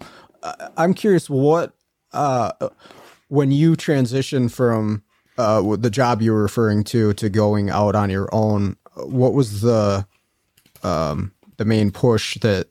I'm 0.77 0.95
curious, 0.95 1.29
what 1.29 1.75
uh, 2.13 2.53
when 3.29 3.51
you 3.51 3.77
transition 3.77 4.49
from 4.49 5.03
uh, 5.37 5.77
the 5.77 5.91
job 5.91 6.23
you 6.23 6.33
were 6.33 6.43
referring 6.43 6.85
to 6.85 7.13
to 7.15 7.29
going 7.29 7.71
out 7.71 7.95
on 7.95 8.11
your 8.11 8.29
own, 8.33 8.77
what 8.95 9.35
was 9.35 9.61
the 9.61 10.07
um, 10.83 11.33
the 11.57 11.65
main 11.65 11.91
push 11.91 12.39
that 12.41 12.69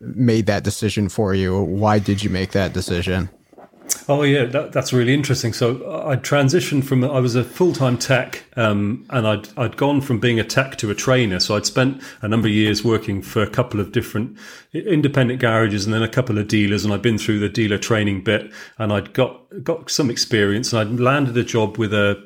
made 0.00 0.46
that 0.46 0.64
decision 0.64 1.08
for 1.08 1.34
you? 1.34 1.60
Why 1.60 1.98
did 1.98 2.22
you 2.22 2.30
make 2.30 2.52
that 2.52 2.72
decision? 2.72 3.28
Oh 4.06 4.22
yeah, 4.22 4.44
that, 4.44 4.72
that's 4.72 4.92
really 4.92 5.14
interesting. 5.14 5.52
So 5.52 5.76
I 6.06 6.16
transitioned 6.16 6.84
from 6.84 7.04
I 7.04 7.20
was 7.20 7.34
a 7.36 7.44
full 7.44 7.72
time 7.72 7.96
tech, 7.96 8.44
um, 8.56 9.06
and 9.10 9.26
I'd 9.26 9.48
I'd 9.58 9.76
gone 9.76 10.00
from 10.00 10.18
being 10.20 10.38
a 10.38 10.44
tech 10.44 10.76
to 10.76 10.90
a 10.90 10.94
trainer. 10.94 11.40
So 11.40 11.56
I'd 11.56 11.64
spent 11.64 12.02
a 12.20 12.28
number 12.28 12.48
of 12.48 12.52
years 12.52 12.84
working 12.84 13.22
for 13.22 13.42
a 13.42 13.48
couple 13.48 13.80
of 13.80 13.92
different 13.92 14.36
independent 14.72 15.40
garages, 15.40 15.86
and 15.86 15.94
then 15.94 16.02
a 16.02 16.08
couple 16.08 16.38
of 16.38 16.48
dealers, 16.48 16.84
and 16.84 16.92
I'd 16.92 17.02
been 17.02 17.18
through 17.18 17.38
the 17.38 17.48
dealer 17.48 17.78
training 17.78 18.24
bit, 18.24 18.52
and 18.78 18.92
I'd 18.92 19.14
got 19.14 19.40
got 19.62 19.90
some 19.90 20.10
experience, 20.10 20.72
and 20.72 20.80
I'd 20.80 21.00
landed 21.00 21.36
a 21.36 21.44
job 21.44 21.78
with 21.78 21.94
a 21.94 22.22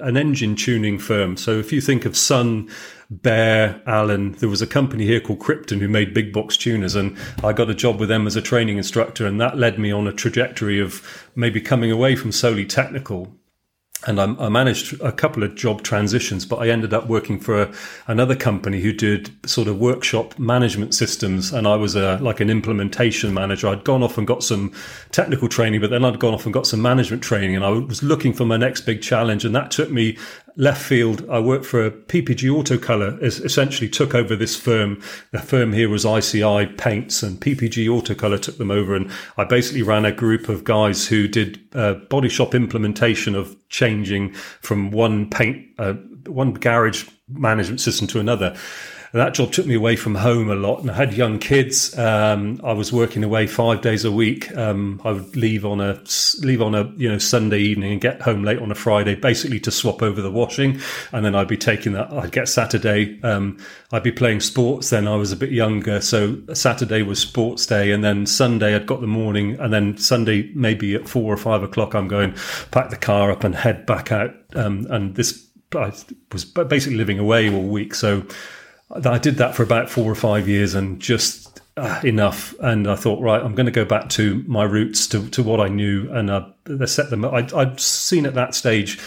an 0.00 0.16
engine 0.16 0.56
tuning 0.56 0.98
firm. 0.98 1.36
So 1.36 1.58
if 1.58 1.72
you 1.72 1.80
think 1.80 2.04
of 2.04 2.16
Sun 2.16 2.68
Bear, 3.10 3.80
Allen. 3.86 4.32
There 4.32 4.50
was 4.50 4.60
a 4.60 4.66
company 4.66 5.06
here 5.06 5.18
called 5.18 5.38
Crypton 5.38 5.78
who 5.78 5.88
made 5.88 6.12
big 6.12 6.30
box 6.30 6.58
tuners, 6.58 6.94
and 6.94 7.16
I 7.42 7.54
got 7.54 7.70
a 7.70 7.74
job 7.74 7.98
with 7.98 8.10
them 8.10 8.26
as 8.26 8.36
a 8.36 8.42
training 8.42 8.76
instructor, 8.76 9.26
and 9.26 9.40
that 9.40 9.56
led 9.56 9.78
me 9.78 9.90
on 9.90 10.06
a 10.06 10.12
trajectory 10.12 10.78
of 10.78 11.26
maybe 11.34 11.58
coming 11.58 11.90
away 11.90 12.16
from 12.16 12.32
solely 12.32 12.66
technical 12.66 13.34
and 14.06 14.20
I, 14.20 14.24
I, 14.38 14.48
managed 14.48 15.00
a 15.00 15.10
couple 15.10 15.42
of 15.42 15.56
job 15.56 15.82
transitions, 15.82 16.46
but 16.46 16.56
I 16.56 16.68
ended 16.68 16.94
up 16.94 17.08
working 17.08 17.40
for 17.40 17.62
a, 17.62 17.74
another 18.06 18.36
company 18.36 18.80
who 18.80 18.92
did 18.92 19.30
sort 19.48 19.66
of 19.66 19.78
workshop 19.78 20.38
management 20.38 20.94
systems, 20.94 21.52
and 21.52 21.66
I 21.66 21.74
was 21.74 21.96
a 21.96 22.16
like 22.18 22.40
an 22.40 22.48
implementation 22.48 23.34
manager. 23.34 23.68
I'd 23.68 23.84
gone 23.84 24.04
off 24.04 24.16
and 24.16 24.26
got 24.26 24.44
some 24.44 24.72
technical 25.10 25.48
training, 25.48 25.80
but 25.80 25.90
then 25.90 26.04
I'd 26.04 26.20
gone 26.20 26.32
off 26.32 26.44
and 26.44 26.54
got 26.54 26.66
some 26.66 26.80
management 26.80 27.22
training, 27.22 27.56
and 27.56 27.64
I 27.64 27.70
was 27.70 28.02
looking 28.02 28.32
for 28.32 28.44
my 28.44 28.56
next 28.56 28.82
big 28.82 29.02
challenge, 29.02 29.44
and 29.44 29.54
that 29.56 29.72
took 29.72 29.90
me 29.90 30.16
left 30.58 30.82
field. 30.82 31.24
I 31.30 31.38
worked 31.38 31.64
for 31.64 31.86
a 31.86 31.90
PPG 31.90 32.50
Autocolor, 32.50 33.22
essentially 33.22 33.88
took 33.88 34.14
over 34.14 34.36
this 34.36 34.56
firm. 34.56 35.00
The 35.30 35.38
firm 35.38 35.72
here 35.72 35.88
was 35.88 36.04
ICI 36.04 36.66
Paints, 36.76 37.22
and 37.22 37.40
PPG 37.40 37.86
Autocolor 37.86 38.42
took 38.42 38.58
them 38.58 38.70
over, 38.70 38.94
and 38.94 39.10
I 39.38 39.44
basically 39.44 39.82
ran 39.82 40.04
a 40.04 40.12
group 40.12 40.48
of 40.48 40.64
guys 40.64 41.06
who 41.06 41.28
did 41.28 41.60
uh, 41.74 41.94
body 41.94 42.28
shop 42.28 42.54
implementation 42.54 43.34
of 43.34 43.56
changing 43.68 44.34
from 44.34 44.90
one 44.90 45.30
paint, 45.30 45.64
uh, 45.78 45.94
one 46.26 46.52
garage 46.52 47.08
management 47.28 47.80
system 47.80 48.06
to 48.08 48.20
another. 48.20 48.56
And 49.12 49.20
that 49.20 49.34
job 49.34 49.52
took 49.52 49.66
me 49.66 49.74
away 49.74 49.96
from 49.96 50.14
home 50.14 50.50
a 50.50 50.54
lot, 50.54 50.80
and 50.80 50.90
I 50.90 50.94
had 50.94 51.14
young 51.14 51.38
kids. 51.38 51.96
Um, 51.98 52.60
I 52.62 52.72
was 52.72 52.92
working 52.92 53.24
away 53.24 53.46
five 53.46 53.80
days 53.80 54.04
a 54.04 54.12
week. 54.12 54.54
Um, 54.56 55.00
I 55.04 55.12
would 55.12 55.34
leave 55.34 55.64
on 55.64 55.80
a 55.80 56.00
leave 56.40 56.60
on 56.60 56.74
a 56.74 56.84
you 56.96 57.08
know 57.08 57.18
Sunday 57.18 57.60
evening 57.60 57.92
and 57.92 58.00
get 58.00 58.20
home 58.20 58.44
late 58.44 58.58
on 58.58 58.70
a 58.70 58.74
Friday, 58.74 59.14
basically 59.14 59.60
to 59.60 59.70
swap 59.70 60.02
over 60.02 60.20
the 60.20 60.30
washing, 60.30 60.80
and 61.12 61.24
then 61.24 61.34
I'd 61.34 61.48
be 61.48 61.56
taking 61.56 61.92
that. 61.92 62.12
I'd 62.12 62.32
get 62.32 62.48
Saturday. 62.48 63.18
Um, 63.22 63.58
I'd 63.92 64.02
be 64.02 64.12
playing 64.12 64.40
sports. 64.40 64.90
Then 64.90 65.08
I 65.08 65.16
was 65.16 65.32
a 65.32 65.36
bit 65.36 65.52
younger, 65.52 66.00
so 66.02 66.36
Saturday 66.52 67.02
was 67.02 67.18
sports 67.18 67.64
day, 67.64 67.92
and 67.92 68.04
then 68.04 68.26
Sunday 68.26 68.74
I'd 68.74 68.86
got 68.86 69.00
the 69.00 69.06
morning, 69.06 69.58
and 69.58 69.72
then 69.72 69.96
Sunday 69.96 70.50
maybe 70.54 70.94
at 70.94 71.08
four 71.08 71.32
or 71.32 71.38
five 71.38 71.62
o'clock 71.62 71.94
I'm 71.94 72.08
going 72.08 72.34
pack 72.70 72.90
the 72.90 72.96
car 72.96 73.30
up 73.30 73.42
and 73.44 73.54
head 73.54 73.86
back 73.86 74.12
out. 74.12 74.34
Um, 74.54 74.86
and 74.90 75.14
this 75.14 75.46
I 75.74 75.92
was 76.32 76.44
basically 76.44 76.96
living 76.96 77.18
away 77.18 77.52
all 77.52 77.62
week, 77.62 77.94
so 77.94 78.24
I 78.90 79.18
did 79.18 79.36
that 79.36 79.54
for 79.54 79.62
about 79.62 79.90
four 79.90 80.10
or 80.10 80.14
five 80.14 80.48
years 80.48 80.74
and 80.74 81.00
just 81.00 81.60
uh, 81.76 82.00
enough. 82.04 82.54
And 82.60 82.88
I 82.88 82.96
thought, 82.96 83.20
right, 83.20 83.42
I'm 83.42 83.54
going 83.54 83.66
to 83.66 83.72
go 83.72 83.84
back 83.84 84.08
to 84.10 84.42
my 84.46 84.64
roots, 84.64 85.06
to, 85.08 85.28
to 85.30 85.42
what 85.42 85.60
I 85.60 85.68
knew, 85.68 86.10
and 86.12 86.30
uh, 86.30 86.86
set 86.86 87.10
them. 87.10 87.24
I'd, 87.24 87.52
I'd 87.52 87.80
seen 87.80 88.26
at 88.26 88.34
that 88.34 88.54
stage 88.54 88.98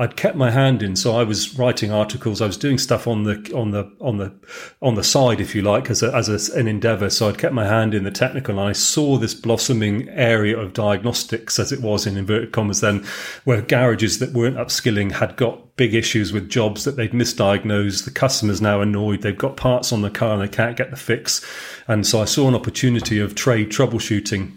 I'd 0.00 0.16
kept 0.16 0.36
my 0.36 0.52
hand 0.52 0.80
in, 0.80 0.94
so 0.94 1.16
I 1.16 1.24
was 1.24 1.58
writing 1.58 1.90
articles. 1.90 2.40
I 2.40 2.46
was 2.46 2.56
doing 2.56 2.78
stuff 2.78 3.08
on 3.08 3.24
the 3.24 3.52
on 3.52 3.72
the 3.72 3.90
on 4.00 4.18
the 4.18 4.32
on 4.80 4.94
the 4.94 5.02
side, 5.02 5.40
if 5.40 5.56
you 5.56 5.62
like, 5.62 5.90
as 5.90 6.04
a, 6.04 6.14
as 6.14 6.28
a, 6.28 6.56
an 6.56 6.68
endeavor. 6.68 7.10
So 7.10 7.28
I'd 7.28 7.38
kept 7.38 7.52
my 7.52 7.66
hand 7.66 7.94
in 7.94 8.04
the 8.04 8.12
technical, 8.12 8.60
and 8.60 8.68
I 8.68 8.72
saw 8.72 9.16
this 9.16 9.34
blossoming 9.34 10.08
area 10.10 10.56
of 10.56 10.72
diagnostics, 10.72 11.58
as 11.58 11.72
it 11.72 11.80
was 11.80 12.06
in 12.06 12.16
inverted 12.16 12.52
commas, 12.52 12.80
then, 12.80 13.04
where 13.42 13.60
garages 13.60 14.20
that 14.20 14.32
weren't 14.32 14.56
upskilling 14.56 15.10
had 15.12 15.36
got 15.36 15.76
big 15.76 15.94
issues 15.94 16.32
with 16.32 16.48
jobs 16.48 16.84
that 16.84 16.96
they'd 16.96 17.12
misdiagnosed. 17.12 18.04
The 18.04 18.12
customers 18.12 18.60
now 18.60 18.80
annoyed. 18.80 19.22
They've 19.22 19.36
got 19.36 19.56
parts 19.56 19.92
on 19.92 20.02
the 20.02 20.10
car 20.10 20.34
and 20.34 20.42
they 20.42 20.48
can't 20.48 20.76
get 20.76 20.90
the 20.90 20.96
fix. 20.96 21.44
And 21.88 22.06
so 22.06 22.20
I 22.20 22.24
saw 22.24 22.46
an 22.46 22.54
opportunity 22.54 23.18
of 23.18 23.34
trade 23.34 23.70
troubleshooting 23.70 24.56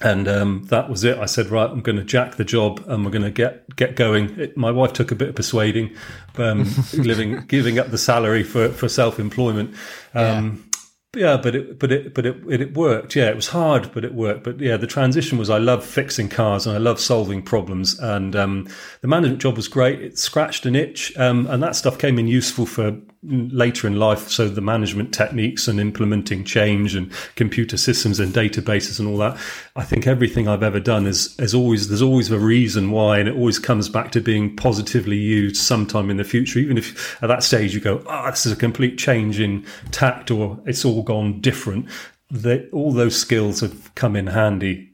and 0.00 0.28
um, 0.28 0.64
that 0.66 0.88
was 0.88 1.02
it. 1.02 1.18
I 1.18 1.26
said, 1.26 1.48
right, 1.48 1.68
I'm 1.68 1.80
going 1.80 1.98
to 1.98 2.04
jack 2.04 2.36
the 2.36 2.44
job, 2.44 2.84
and 2.86 3.04
we're 3.04 3.10
going 3.10 3.22
to 3.22 3.30
get 3.30 3.74
get 3.76 3.96
going. 3.96 4.38
It, 4.38 4.56
my 4.56 4.70
wife 4.70 4.92
took 4.92 5.10
a 5.10 5.16
bit 5.16 5.30
of 5.30 5.34
persuading, 5.34 5.94
um, 6.36 6.68
living, 6.94 7.44
giving 7.46 7.78
up 7.78 7.90
the 7.90 7.98
salary 7.98 8.44
for 8.44 8.68
for 8.68 8.88
self 8.88 9.18
employment. 9.18 9.74
Um, 10.14 10.70
yeah. 11.16 11.32
yeah. 11.32 11.36
but 11.36 11.56
it 11.56 11.80
but 11.80 11.90
it 11.90 12.14
but 12.14 12.26
it, 12.26 12.36
it 12.48 12.74
worked. 12.74 13.16
Yeah, 13.16 13.28
it 13.28 13.36
was 13.36 13.48
hard, 13.48 13.90
but 13.92 14.04
it 14.04 14.14
worked. 14.14 14.44
But 14.44 14.60
yeah, 14.60 14.76
the 14.76 14.86
transition 14.86 15.36
was 15.36 15.50
I 15.50 15.58
love 15.58 15.84
fixing 15.84 16.28
cars 16.28 16.64
and 16.64 16.76
I 16.76 16.78
love 16.78 17.00
solving 17.00 17.42
problems. 17.42 17.98
And 17.98 18.36
um, 18.36 18.68
the 19.00 19.08
management 19.08 19.42
job 19.42 19.56
was 19.56 19.66
great. 19.66 20.00
It 20.00 20.16
scratched 20.16 20.64
an 20.64 20.76
itch, 20.76 21.16
um, 21.18 21.48
and 21.48 21.60
that 21.60 21.74
stuff 21.74 21.98
came 21.98 22.20
in 22.20 22.28
useful 22.28 22.66
for 22.66 22.96
later 23.22 23.86
in 23.86 23.96
life. 23.96 24.28
So 24.28 24.48
the 24.48 24.60
management 24.60 25.12
techniques 25.12 25.66
and 25.66 25.80
implementing 25.80 26.44
change 26.44 26.94
and 26.94 27.12
computer 27.34 27.76
systems 27.76 28.20
and 28.20 28.32
databases 28.32 28.98
and 28.98 29.08
all 29.08 29.18
that. 29.18 29.36
I 29.76 29.82
think 29.82 30.06
everything 30.06 30.48
I've 30.48 30.62
ever 30.62 30.80
done 30.80 31.06
is, 31.06 31.38
is 31.38 31.54
always, 31.54 31.88
there's 31.88 32.02
always 32.02 32.30
a 32.30 32.38
reason 32.38 32.90
why. 32.90 33.18
And 33.18 33.28
it 33.28 33.36
always 33.36 33.58
comes 33.58 33.88
back 33.88 34.12
to 34.12 34.20
being 34.20 34.54
positively 34.54 35.16
used 35.16 35.56
sometime 35.56 36.10
in 36.10 36.16
the 36.16 36.24
future. 36.24 36.58
Even 36.58 36.78
if 36.78 37.22
at 37.22 37.26
that 37.26 37.42
stage 37.42 37.74
you 37.74 37.80
go, 37.80 38.02
oh, 38.06 38.30
this 38.30 38.46
is 38.46 38.52
a 38.52 38.56
complete 38.56 38.98
change 38.98 39.40
in 39.40 39.66
tact 39.90 40.30
or 40.30 40.58
it's 40.66 40.84
all 40.84 41.02
gone 41.02 41.40
different. 41.40 41.88
That 42.30 42.68
all 42.72 42.92
those 42.92 43.16
skills 43.16 43.60
have 43.60 43.94
come 43.94 44.14
in 44.14 44.26
handy 44.28 44.87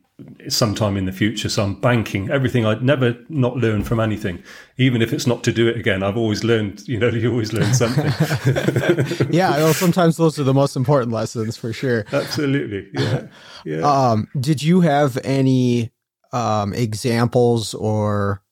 sometime 0.48 0.96
in 0.96 1.06
the 1.06 1.12
future. 1.12 1.48
So 1.48 1.64
I'm 1.64 1.74
banking 1.74 2.30
everything 2.30 2.66
I'd 2.66 2.82
never 2.82 3.16
not 3.28 3.56
learned 3.56 3.86
from 3.86 4.00
anything, 4.00 4.42
even 4.76 5.02
if 5.02 5.12
it's 5.12 5.26
not 5.26 5.44
to 5.44 5.52
do 5.52 5.68
it 5.68 5.76
again. 5.76 6.02
I've 6.02 6.16
always 6.16 6.44
learned, 6.44 6.86
you 6.86 6.98
know, 6.98 7.08
you 7.10 7.30
always 7.30 7.52
learn 7.52 7.74
something. 7.74 8.06
yeah. 9.30 9.50
Well, 9.56 9.74
sometimes 9.74 10.16
those 10.16 10.38
are 10.38 10.44
the 10.44 10.54
most 10.54 10.76
important 10.76 11.12
lessons 11.12 11.56
for 11.56 11.72
sure. 11.72 12.04
Absolutely. 12.12 12.88
Yeah. 12.92 13.26
Yeah. 13.66 13.80
Um, 13.80 14.28
did 14.38 14.62
you 14.62 14.82
have 14.82 15.16
any 15.24 15.90
um, 16.34 16.74
examples 16.74 17.72
or 17.72 18.42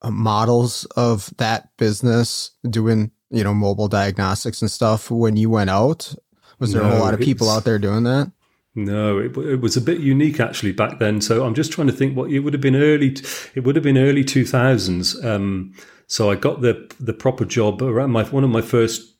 uh, 0.00 0.10
models 0.10 0.86
of 0.96 1.30
that 1.36 1.68
business 1.76 2.52
doing, 2.70 3.10
you 3.28 3.44
know, 3.44 3.52
mobile 3.52 3.88
diagnostics 3.88 4.62
and 4.62 4.70
stuff 4.70 5.10
when 5.10 5.36
you 5.36 5.50
went 5.50 5.68
out? 5.68 6.14
Was 6.58 6.72
there 6.72 6.80
no, 6.80 6.88
a 6.88 6.90
whole 6.92 7.00
lot 7.00 7.12
of 7.12 7.20
people 7.20 7.50
out 7.50 7.64
there 7.64 7.78
doing 7.78 8.04
that? 8.04 8.32
No, 8.74 9.18
it, 9.18 9.36
it, 9.36 9.60
was 9.60 9.76
a 9.76 9.82
bit 9.82 10.00
unique 10.00 10.40
actually 10.40 10.72
back 10.72 10.98
then. 10.98 11.20
So 11.20 11.44
I'm 11.44 11.54
just 11.54 11.72
trying 11.72 11.88
to 11.88 11.92
think 11.92 12.16
what 12.16 12.30
it 12.30 12.40
would 12.40 12.54
have 12.54 12.62
been 12.62 12.76
early. 12.76 13.16
It 13.54 13.64
would 13.64 13.76
have 13.76 13.82
been 13.82 13.98
early 13.98 14.24
2000s. 14.24 15.22
Um, 15.24 15.74
so 16.06 16.30
I 16.30 16.36
got 16.36 16.62
the 16.62 16.90
the 16.98 17.12
proper 17.12 17.44
job 17.44 17.82
around 17.82 18.10
my 18.12 18.24
one 18.24 18.44
of 18.44 18.50
my 18.50 18.62
first 18.62 19.11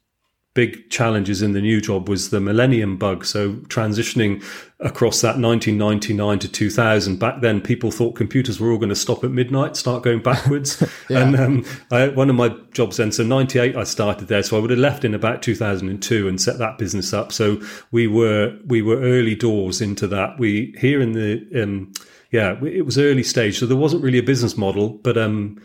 big 0.54 0.90
challenges 0.90 1.40
in 1.40 1.52
the 1.52 1.62
new 1.62 1.80
job 1.80 2.08
was 2.08 2.28
the 2.28 2.40
millennium 2.40 2.98
bug. 2.98 3.24
So 3.24 3.54
transitioning 3.68 4.42
across 4.80 5.22
that 5.22 5.38
1999 5.38 6.38
to 6.40 6.48
2000, 6.48 7.18
back 7.18 7.40
then 7.40 7.60
people 7.60 7.90
thought 7.90 8.16
computers 8.16 8.60
were 8.60 8.70
all 8.70 8.76
going 8.76 8.90
to 8.90 8.96
stop 8.96 9.24
at 9.24 9.30
midnight, 9.30 9.76
start 9.76 10.02
going 10.02 10.20
backwards. 10.20 10.82
yeah. 11.08 11.20
And 11.20 11.36
um, 11.36 11.64
I, 11.90 12.08
one 12.08 12.28
of 12.28 12.36
my 12.36 12.54
jobs 12.72 12.98
then, 12.98 13.12
so 13.12 13.24
98, 13.24 13.76
I 13.76 13.84
started 13.84 14.28
there. 14.28 14.42
So 14.42 14.58
I 14.58 14.60
would 14.60 14.70
have 14.70 14.78
left 14.78 15.06
in 15.06 15.14
about 15.14 15.40
2002 15.40 16.28
and 16.28 16.40
set 16.40 16.58
that 16.58 16.76
business 16.76 17.14
up. 17.14 17.32
So 17.32 17.58
we 17.90 18.06
were, 18.06 18.54
we 18.66 18.82
were 18.82 19.00
early 19.00 19.34
doors 19.34 19.80
into 19.80 20.06
that. 20.08 20.38
We 20.38 20.74
here 20.78 21.00
in 21.00 21.12
the, 21.12 21.62
um, 21.62 21.92
yeah, 22.30 22.62
it 22.62 22.84
was 22.84 22.98
early 22.98 23.22
stage. 23.22 23.58
So 23.58 23.64
there 23.64 23.76
wasn't 23.76 24.02
really 24.02 24.18
a 24.18 24.22
business 24.22 24.58
model, 24.58 24.90
but, 24.90 25.16
um, 25.16 25.62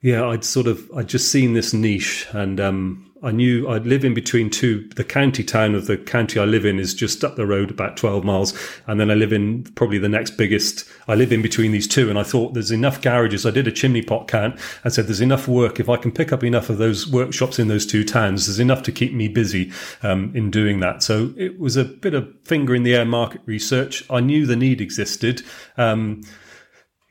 yeah, 0.00 0.26
I'd 0.26 0.42
sort 0.42 0.66
of, 0.66 0.90
I'd 0.96 1.08
just 1.08 1.30
seen 1.30 1.52
this 1.52 1.72
niche 1.72 2.26
and, 2.32 2.58
um, 2.58 3.11
I 3.22 3.30
knew 3.30 3.68
I'd 3.68 3.86
live 3.86 4.04
in 4.04 4.14
between 4.14 4.50
two. 4.50 4.88
The 4.96 5.04
county 5.04 5.44
town 5.44 5.74
of 5.74 5.86
the 5.86 5.96
county 5.96 6.40
I 6.40 6.44
live 6.44 6.64
in 6.64 6.78
is 6.78 6.92
just 6.92 7.22
up 7.22 7.36
the 7.36 7.46
road 7.46 7.70
about 7.70 7.96
12 7.96 8.24
miles. 8.24 8.52
And 8.86 8.98
then 8.98 9.10
I 9.10 9.14
live 9.14 9.32
in 9.32 9.62
probably 9.74 9.98
the 9.98 10.08
next 10.08 10.32
biggest. 10.32 10.84
I 11.06 11.14
live 11.14 11.32
in 11.32 11.40
between 11.40 11.70
these 11.70 11.86
two. 11.86 12.10
And 12.10 12.18
I 12.18 12.24
thought 12.24 12.54
there's 12.54 12.72
enough 12.72 13.00
garages. 13.00 13.46
I 13.46 13.50
did 13.50 13.68
a 13.68 13.72
chimney 13.72 14.02
pot 14.02 14.26
count 14.26 14.58
and 14.82 14.92
said 14.92 15.06
there's 15.06 15.20
enough 15.20 15.46
work. 15.46 15.78
If 15.78 15.88
I 15.88 15.96
can 15.96 16.10
pick 16.10 16.32
up 16.32 16.42
enough 16.42 16.68
of 16.68 16.78
those 16.78 17.06
workshops 17.06 17.58
in 17.58 17.68
those 17.68 17.86
two 17.86 18.04
towns, 18.04 18.46
there's 18.46 18.58
enough 18.58 18.82
to 18.84 18.92
keep 18.92 19.12
me 19.12 19.28
busy 19.28 19.72
um, 20.02 20.32
in 20.34 20.50
doing 20.50 20.80
that. 20.80 21.02
So 21.02 21.32
it 21.36 21.60
was 21.60 21.76
a 21.76 21.84
bit 21.84 22.14
of 22.14 22.28
finger 22.42 22.74
in 22.74 22.82
the 22.82 22.94
air 22.94 23.04
market 23.04 23.40
research. 23.46 24.04
I 24.10 24.20
knew 24.20 24.46
the 24.46 24.56
need 24.56 24.80
existed. 24.80 25.42
Um, 25.76 26.22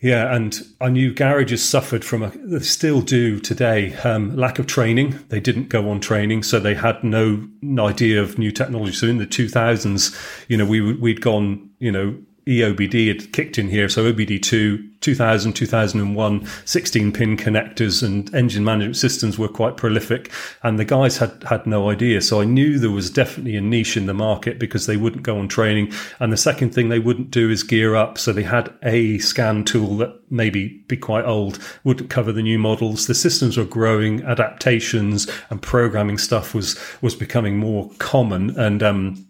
yeah, 0.01 0.36
and 0.36 0.60
I 0.81 0.89
knew 0.89 1.13
garages 1.13 1.63
suffered 1.63 2.03
from 2.03 2.24
a, 2.24 2.60
still 2.62 3.01
do 3.01 3.39
today, 3.39 3.93
um, 3.98 4.36
lack 4.36 4.58
of 4.58 4.65
training. 4.65 5.20
They 5.29 5.39
didn't 5.39 5.70
go 5.70 5.89
on 5.91 6.00
training, 6.00 6.41
so 6.41 6.60
they 6.60 6.74
had 6.74 7.03
no, 7.03 7.48
idea 7.79 8.22
of 8.22 8.39
new 8.39 8.51
technology. 8.51 8.93
So 8.93 9.05
in 9.05 9.20
the 9.20 9.27
2000s, 9.27 10.46
you 10.48 10.58
know, 10.58 10.65
we, 10.65 10.93
we'd 10.93 11.22
gone, 11.22 11.70
you 11.77 11.91
know, 11.91 12.17
EOBD 12.48 13.08
had 13.08 13.34
kicked 13.34 13.58
in 13.60 13.70
here. 13.70 13.88
So 13.88 14.12
OBD2, 14.12 15.00
2000, 15.02 15.54
2001, 15.54 16.48
16 16.66 17.12
pin 17.12 17.38
connectors 17.38 18.04
and 18.04 18.34
engine 18.34 18.64
management 18.64 18.98
systems 18.98 19.38
were 19.38 19.48
quite 19.48 19.78
prolific. 19.78 20.32
And 20.64 20.80
the 20.80 20.86
guys 20.86 21.18
had, 21.18 21.44
had 21.44 21.68
no 21.68 21.90
idea. 21.90 22.22
So 22.22 22.42
I 22.42 22.46
knew 22.46 22.80
there 22.80 22.90
was 22.90 23.12
definitely 23.12 23.56
a 23.56 23.62
niche 23.62 23.96
in 23.96 24.08
the 24.08 24.14
market 24.14 24.58
because 24.58 24.88
they 24.88 24.98
wouldn't 24.98 25.24
go 25.24 25.38
on 25.38 25.48
training. 25.48 25.92
And 26.20 26.34
the 26.34 26.38
second 26.38 26.74
thing 26.74 26.90
they 26.90 27.00
wouldn't 27.00 27.32
do 27.32 27.50
is 27.50 27.64
gear 27.64 27.96
up. 27.96 28.18
So 28.18 28.34
they 28.34 28.44
had 28.44 28.74
a 28.82 29.20
scan 29.20 29.64
tool 29.64 29.98
that 29.98 30.20
maybe 30.32 30.84
be 30.88 30.98
quite 30.98 31.26
old, 31.26 31.60
wouldn't 31.84 32.10
cover 32.10 32.32
the 32.32 32.44
new 32.44 32.58
models. 32.58 33.08
The 33.08 33.16
systems 33.16 33.58
were 33.58 33.66
growing, 33.66 34.24
adaptations 34.24 35.28
and 35.50 35.62
programming 35.62 36.18
stuff 36.18 36.56
was, 36.56 36.80
was 37.02 37.16
becoming 37.16 37.58
more 37.58 37.92
common. 38.00 38.58
And, 38.60 38.82
um, 38.82 39.28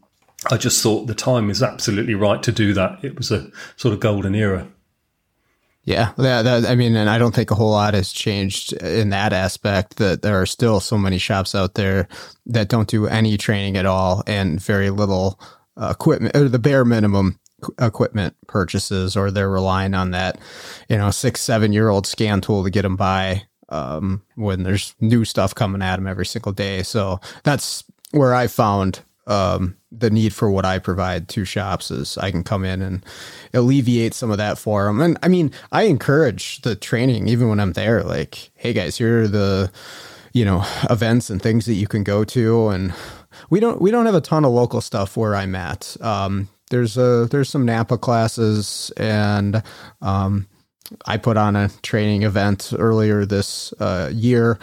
I 0.50 0.58
just 0.58 0.82
thought 0.82 1.06
the 1.06 1.14
time 1.14 1.50
is 1.50 1.62
absolutely 1.62 2.16
right 2.16 2.42
to 2.44 2.52
do 2.52 2.74
that. 2.74 3.04
It 3.04 3.16
was 3.16 3.32
a 3.32 3.52
sort 3.76 3.94
of 3.94 4.00
golden 4.00 4.34
era. 4.34 4.68
Yeah, 5.84 6.12
that, 6.18 6.44
that, 6.44 6.66
I 6.66 6.76
mean, 6.76 6.96
and 6.96 7.10
I 7.10 7.18
don't 7.18 7.34
think 7.34 7.50
a 7.50 7.56
whole 7.56 7.72
lot 7.72 7.96
has 7.96 8.12
changed 8.12 8.74
in 8.74 9.10
that 9.10 9.34
aspect. 9.34 9.98
That 9.98 10.22
there 10.22 10.40
are 10.40 10.46
still 10.46 10.80
so 10.80 10.98
many 10.98 11.18
shops 11.18 11.56
out 11.56 11.74
there 11.74 12.08
that 12.46 12.70
don't 12.70 12.88
do 12.88 13.08
any 13.08 13.38
training 13.38 13.78
at 13.78 13.88
all 13.88 14.24
and 14.28 14.62
very 14.62 14.92
little 14.92 15.40
uh, 15.78 15.90
equipment, 15.92 16.36
or 16.36 16.48
the 16.50 16.60
bare 16.60 16.86
minimum 16.86 17.40
equipment 17.80 18.36
purchases, 18.48 19.16
or 19.16 19.32
they're 19.32 19.50
relying 19.50 19.96
on 19.96 20.12
that, 20.12 20.40
you 20.88 20.98
know, 20.98 21.10
six, 21.10 21.42
seven 21.42 21.74
year 21.74 21.90
old 21.90 22.06
scan 22.06 22.42
tool 22.42 22.64
to 22.64 22.70
get 22.70 22.84
them 22.84 22.96
by 22.96 23.44
um, 23.70 24.22
when 24.36 24.62
there's 24.64 24.96
new 25.00 25.26
stuff 25.26 25.56
coming 25.56 25.82
at 25.82 25.96
them 25.96 26.08
every 26.08 26.26
single 26.28 26.52
day. 26.52 26.84
So 26.84 27.20
that's 27.44 27.84
where 28.12 28.36
I 28.36 28.46
found 28.46 29.02
um, 29.28 29.78
the 29.92 30.10
need 30.10 30.34
for 30.34 30.50
what 30.50 30.66
I 30.66 30.80
provide 30.80 31.28
to 31.30 31.46
shops 31.46 31.92
is 31.92 32.18
I 32.18 32.32
can 32.32 32.44
come 32.44 32.66
in 32.66 32.82
and 32.82 33.06
alleviate 33.54 34.14
some 34.14 34.32
of 34.32 34.38
that 34.38 34.58
for 34.58 34.86
them. 34.86 35.02
And 35.02 35.18
I 35.22 35.28
mean, 35.28 35.52
I 35.72 35.84
encourage 35.84 36.62
the 36.62 36.76
training 36.76 37.28
even 37.28 37.50
when 37.50 37.60
I'm 37.60 37.74
there. 37.74 38.04
Like, 38.04 38.52
hey 38.56 38.74
guys, 38.74 38.98
here 38.98 39.24
are 39.24 39.28
the 39.28 39.72
you 40.34 40.46
know 40.46 40.64
events 40.90 41.30
and 41.30 41.42
things 41.42 41.66
that 41.66 41.74
you 41.74 41.88
can 41.88 42.04
go 42.04 42.24
to, 42.26 42.70
and 42.70 42.94
we 43.50 43.60
don't 43.60 43.82
we 43.82 43.92
don't 43.92 44.06
have 44.06 44.16
a 44.16 44.22
ton 44.22 44.46
of 44.46 44.52
local 44.52 44.82
stuff 44.82 45.18
where 45.18 45.36
I'm 45.36 45.56
at. 45.56 45.96
Um, 46.02 46.50
there's 46.70 46.98
a 46.98 47.28
there's 47.30 47.50
some 47.50 47.66
Napa 47.66 47.98
classes 47.98 48.92
and 48.98 49.62
um, 50.02 50.48
I 51.06 51.18
put 51.18 51.38
on 51.38 51.56
a 51.56 51.70
training 51.84 52.24
event 52.24 52.74
earlier 52.78 53.26
this 53.26 53.74
uh, 53.80 54.10
year 54.12 54.58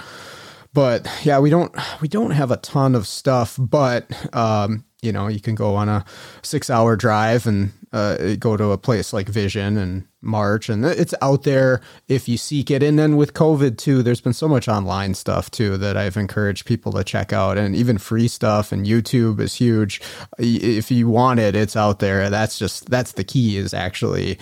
but 0.72 1.08
yeah, 1.24 1.38
we 1.38 1.50
don't 1.50 1.74
we 2.00 2.08
don't 2.08 2.30
have 2.32 2.50
a 2.50 2.56
ton 2.58 2.94
of 2.94 3.06
stuff, 3.06 3.56
but 3.58 4.10
um, 4.34 4.84
you 5.02 5.12
know, 5.12 5.28
you 5.28 5.40
can 5.40 5.54
go 5.54 5.76
on 5.76 5.88
a 5.88 6.04
six 6.42 6.70
hour 6.70 6.96
drive 6.96 7.46
and 7.46 7.72
uh, 7.92 8.34
go 8.38 8.56
to 8.56 8.72
a 8.72 8.78
place 8.78 9.12
like 9.12 9.28
Vision 9.28 9.76
and 9.78 10.06
March, 10.20 10.68
and 10.68 10.84
it's 10.84 11.14
out 11.22 11.44
there 11.44 11.80
if 12.08 12.28
you 12.28 12.36
seek 12.36 12.70
it. 12.70 12.82
And 12.82 12.98
then 12.98 13.16
with 13.16 13.32
COVID 13.32 13.78
too, 13.78 14.02
there's 14.02 14.20
been 14.20 14.32
so 14.32 14.48
much 14.48 14.68
online 14.68 15.14
stuff 15.14 15.50
too 15.50 15.78
that 15.78 15.96
I've 15.96 16.16
encouraged 16.16 16.66
people 16.66 16.92
to 16.92 17.04
check 17.04 17.32
out, 17.32 17.56
and 17.56 17.74
even 17.76 17.96
free 17.96 18.28
stuff. 18.28 18.72
And 18.72 18.84
YouTube 18.84 19.40
is 19.40 19.54
huge. 19.54 20.00
If 20.38 20.90
you 20.90 21.08
want 21.08 21.40
it, 21.40 21.54
it's 21.54 21.76
out 21.76 22.00
there. 22.00 22.28
That's 22.28 22.58
just 22.58 22.90
that's 22.90 23.12
the 23.12 23.24
key 23.24 23.56
is 23.56 23.72
actually 23.72 24.38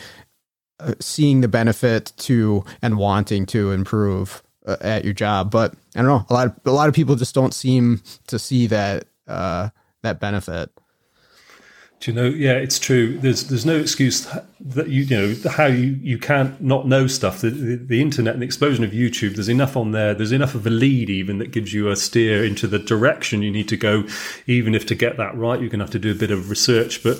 uh, 0.80 0.94
seeing 1.00 1.40
the 1.40 1.48
benefit 1.48 2.12
to 2.16 2.64
and 2.82 2.96
wanting 2.96 3.46
to 3.46 3.72
improve 3.72 4.42
uh, 4.66 4.76
at 4.80 5.04
your 5.04 5.14
job. 5.14 5.50
But 5.50 5.74
I 5.94 6.00
don't 6.02 6.06
know. 6.06 6.26
A 6.28 6.34
lot 6.34 6.46
of 6.46 6.60
a 6.64 6.72
lot 6.72 6.88
of 6.88 6.94
people 6.94 7.16
just 7.16 7.34
don't 7.34 7.54
seem 7.54 8.02
to 8.26 8.38
see 8.38 8.66
that 8.68 9.06
uh, 9.26 9.70
that 10.02 10.20
benefit. 10.20 10.70
Do 11.98 12.10
you 12.10 12.14
know? 12.14 12.28
Yeah, 12.28 12.52
it's 12.52 12.78
true. 12.78 13.18
There's 13.18 13.44
there's 13.44 13.64
no 13.64 13.76
excuse 13.76 14.28
that 14.60 14.88
you 14.88 15.02
you 15.02 15.16
know 15.16 15.50
how 15.50 15.64
you, 15.64 15.98
you 16.02 16.18
can't 16.18 16.60
not 16.60 16.86
know 16.86 17.06
stuff. 17.06 17.40
The, 17.40 17.50
the, 17.50 17.76
the, 17.76 18.02
internet 18.02 18.34
and 18.34 18.42
the 18.42 18.46
explosion 18.46 18.84
of 18.84 18.90
YouTube. 18.90 19.34
There's 19.34 19.48
enough 19.48 19.78
on 19.78 19.92
there. 19.92 20.12
There's 20.12 20.32
enough 20.32 20.54
of 20.54 20.66
a 20.66 20.70
lead 20.70 21.08
even 21.08 21.38
that 21.38 21.52
gives 21.52 21.72
you 21.72 21.88
a 21.88 21.96
steer 21.96 22.44
into 22.44 22.66
the 22.66 22.78
direction 22.78 23.42
you 23.42 23.50
need 23.50 23.68
to 23.68 23.78
go. 23.78 24.04
Even 24.46 24.74
if 24.74 24.84
to 24.86 24.94
get 24.94 25.16
that 25.16 25.34
right, 25.36 25.58
you're 25.58 25.70
going 25.70 25.78
to 25.78 25.84
have 25.84 25.92
to 25.92 25.98
do 25.98 26.12
a 26.12 26.14
bit 26.14 26.30
of 26.30 26.50
research. 26.50 27.02
But 27.02 27.18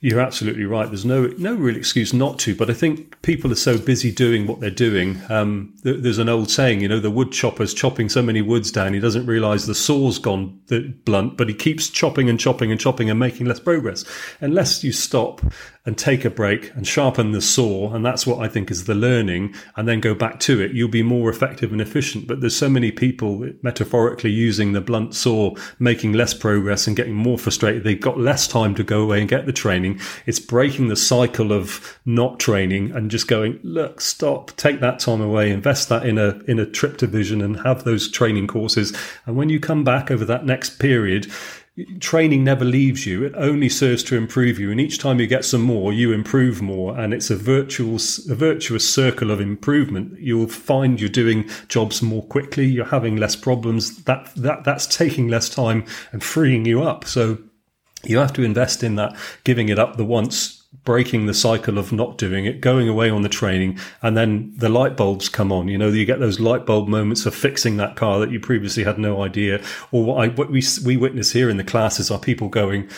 you're 0.00 0.20
absolutely 0.20 0.64
right. 0.64 0.86
There's 0.86 1.04
no 1.04 1.26
no 1.38 1.54
real 1.54 1.76
excuse 1.76 2.12
not 2.12 2.38
to, 2.40 2.54
but 2.54 2.70
I 2.70 2.72
think 2.72 3.20
people 3.22 3.50
are 3.50 3.56
so 3.56 3.78
busy 3.78 4.12
doing 4.12 4.46
what 4.46 4.60
they're 4.60 4.70
doing. 4.70 5.20
Um, 5.28 5.74
there's 5.82 6.18
an 6.18 6.28
old 6.28 6.50
saying, 6.50 6.80
you 6.80 6.88
know, 6.88 7.00
the 7.00 7.10
wood 7.10 7.32
chopper's 7.32 7.74
chopping 7.74 8.08
so 8.08 8.22
many 8.22 8.40
woods 8.40 8.70
down, 8.70 8.94
he 8.94 9.00
doesn't 9.00 9.26
realise 9.26 9.66
the 9.66 9.74
saw's 9.74 10.20
gone 10.20 10.60
blunt, 11.04 11.36
but 11.36 11.48
he 11.48 11.54
keeps 11.54 11.88
chopping 11.88 12.30
and 12.30 12.38
chopping 12.38 12.70
and 12.70 12.80
chopping 12.80 13.10
and 13.10 13.18
making 13.18 13.46
less 13.46 13.58
progress. 13.58 14.04
Unless 14.40 14.84
you 14.84 14.92
stop 14.92 15.40
and 15.88 15.96
take 15.96 16.22
a 16.26 16.30
break 16.30 16.70
and 16.74 16.86
sharpen 16.86 17.32
the 17.32 17.40
saw, 17.40 17.90
and 17.94 18.04
that's 18.04 18.26
what 18.26 18.40
I 18.40 18.46
think 18.46 18.70
is 18.70 18.84
the 18.84 18.94
learning, 18.94 19.54
and 19.74 19.88
then 19.88 20.00
go 20.00 20.14
back 20.14 20.38
to 20.40 20.60
it, 20.60 20.72
you'll 20.72 20.86
be 20.86 21.02
more 21.02 21.30
effective 21.30 21.72
and 21.72 21.80
efficient. 21.80 22.26
But 22.26 22.42
there's 22.42 22.54
so 22.54 22.68
many 22.68 22.92
people 22.92 23.48
metaphorically 23.62 24.30
using 24.30 24.74
the 24.74 24.82
blunt 24.82 25.14
saw, 25.14 25.54
making 25.78 26.12
less 26.12 26.34
progress 26.34 26.86
and 26.86 26.94
getting 26.94 27.14
more 27.14 27.38
frustrated. 27.38 27.84
They've 27.84 27.98
got 27.98 28.20
less 28.20 28.46
time 28.46 28.74
to 28.74 28.84
go 28.84 29.00
away 29.00 29.20
and 29.20 29.30
get 29.30 29.46
the 29.46 29.52
training. 29.52 29.98
It's 30.26 30.38
breaking 30.38 30.88
the 30.88 30.94
cycle 30.94 31.52
of 31.52 31.98
not 32.04 32.38
training 32.38 32.92
and 32.92 33.10
just 33.10 33.26
going, 33.26 33.58
look, 33.62 34.02
stop, 34.02 34.54
take 34.58 34.80
that 34.80 34.98
time 34.98 35.22
away, 35.22 35.50
invest 35.50 35.88
that 35.88 36.04
in 36.04 36.18
a 36.18 36.38
in 36.46 36.58
a 36.58 36.66
trip 36.66 36.98
to 36.98 37.06
vision 37.06 37.40
and 37.40 37.60
have 37.60 37.84
those 37.84 38.10
training 38.10 38.46
courses. 38.46 38.94
And 39.24 39.36
when 39.36 39.48
you 39.48 39.58
come 39.58 39.84
back 39.84 40.10
over 40.10 40.26
that 40.26 40.44
next 40.44 40.78
period, 40.78 41.32
training 42.00 42.44
never 42.44 42.64
leaves 42.64 43.06
you. 43.06 43.24
It 43.24 43.34
only 43.36 43.68
serves 43.68 44.02
to 44.04 44.16
improve 44.16 44.58
you. 44.58 44.70
And 44.70 44.80
each 44.80 44.98
time 44.98 45.20
you 45.20 45.26
get 45.26 45.44
some 45.44 45.62
more 45.62 45.92
you 45.92 46.12
improve 46.12 46.62
more. 46.62 46.98
And 46.98 47.12
it's 47.14 47.30
a 47.30 47.36
virtuous 47.36 48.28
a 48.28 48.34
virtuous 48.34 48.88
circle 48.88 49.30
of 49.30 49.40
improvement. 49.40 50.18
You'll 50.20 50.48
find 50.48 51.00
you're 51.00 51.08
doing 51.08 51.48
jobs 51.68 52.02
more 52.02 52.22
quickly. 52.22 52.66
You're 52.66 52.86
having 52.86 53.16
less 53.16 53.36
problems. 53.36 54.04
That 54.04 54.30
that 54.36 54.64
that's 54.64 54.86
taking 54.86 55.28
less 55.28 55.48
time 55.48 55.84
and 56.12 56.22
freeing 56.22 56.64
you 56.64 56.82
up. 56.82 57.04
So 57.04 57.38
you 58.04 58.18
have 58.18 58.32
to 58.34 58.42
invest 58.42 58.82
in 58.82 58.96
that 58.96 59.16
giving 59.44 59.68
it 59.68 59.78
up 59.78 59.96
the 59.96 60.04
once 60.04 60.57
breaking 60.84 61.26
the 61.26 61.34
cycle 61.34 61.78
of 61.78 61.92
not 61.92 62.18
doing 62.18 62.44
it, 62.44 62.60
going 62.60 62.88
away 62.88 63.10
on 63.10 63.22
the 63.22 63.28
training, 63.28 63.78
and 64.02 64.16
then 64.16 64.52
the 64.56 64.68
light 64.68 64.96
bulbs 64.96 65.28
come 65.28 65.50
on. 65.50 65.68
You 65.68 65.78
know, 65.78 65.88
you 65.88 66.04
get 66.04 66.20
those 66.20 66.40
light 66.40 66.66
bulb 66.66 66.88
moments 66.88 67.26
of 67.26 67.34
fixing 67.34 67.76
that 67.78 67.96
car 67.96 68.18
that 68.20 68.30
you 68.30 68.38
previously 68.40 68.84
had 68.84 68.98
no 68.98 69.22
idea. 69.22 69.62
Or 69.92 70.04
what, 70.04 70.24
I, 70.24 70.28
what 70.28 70.50
we 70.50 70.62
we 70.84 70.96
witness 70.96 71.32
here 71.32 71.50
in 71.50 71.56
the 71.56 71.64
classes 71.64 72.10
are 72.10 72.18
people 72.18 72.48
going, 72.48 72.88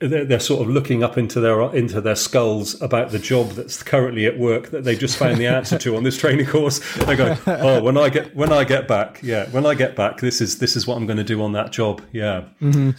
they're, 0.00 0.24
they're, 0.24 0.40
sort 0.40 0.62
of 0.62 0.68
looking 0.68 1.02
up 1.02 1.18
into 1.18 1.40
their 1.40 1.60
into 1.74 2.00
their 2.00 2.14
skulls 2.14 2.80
about 2.80 3.10
the 3.10 3.18
job 3.18 3.50
that's 3.50 3.82
currently 3.82 4.26
at 4.26 4.38
work 4.38 4.70
that 4.70 4.84
they 4.84 4.94
just 4.94 5.16
found 5.16 5.38
the 5.38 5.46
answer 5.46 5.76
to 5.78 5.96
on 5.96 6.04
this 6.04 6.16
training 6.16 6.46
course. 6.46 6.78
They 6.94 7.16
go, 7.16 7.36
"Oh, 7.46 7.82
when 7.82 7.96
I 7.96 8.08
get 8.08 8.34
when 8.36 8.52
I 8.52 8.64
get 8.64 8.86
back, 8.86 9.20
yeah, 9.22 9.48
when 9.50 9.66
I 9.66 9.74
get 9.74 9.96
back, 9.96 10.18
this 10.18 10.40
is 10.40 10.58
this 10.58 10.76
is 10.76 10.86
what 10.86 10.96
I'm 10.96 11.06
going 11.06 11.18
to 11.18 11.24
do 11.24 11.42
on 11.42 11.52
that 11.52 11.72
job." 11.72 12.02
Yeah, 12.12 12.44
mm-hmm. 12.60 12.90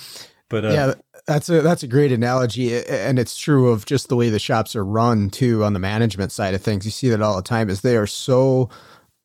but 0.49 0.65
uh, 0.65 0.69
yeah, 0.69 0.93
that's 1.29 1.47
a 1.47 1.61
that's 1.61 1.83
a 1.83 1.87
great 1.87 2.11
analogy, 2.11 2.75
and 2.75 3.19
it's 3.19 3.37
true 3.37 3.69
of 3.69 3.85
just 3.85 4.09
the 4.09 4.15
way 4.15 4.29
the 4.29 4.39
shops 4.39 4.75
are 4.75 4.83
run 4.83 5.29
too 5.29 5.63
on 5.63 5.73
the 5.73 5.79
management 5.79 6.31
side 6.31 6.55
of 6.55 6.61
things. 6.63 6.85
You 6.85 6.91
see 6.91 7.09
that 7.09 7.21
all 7.21 7.35
the 7.35 7.43
time, 7.43 7.69
is 7.69 7.81
they 7.81 7.97
are 7.97 8.07
so 8.07 8.71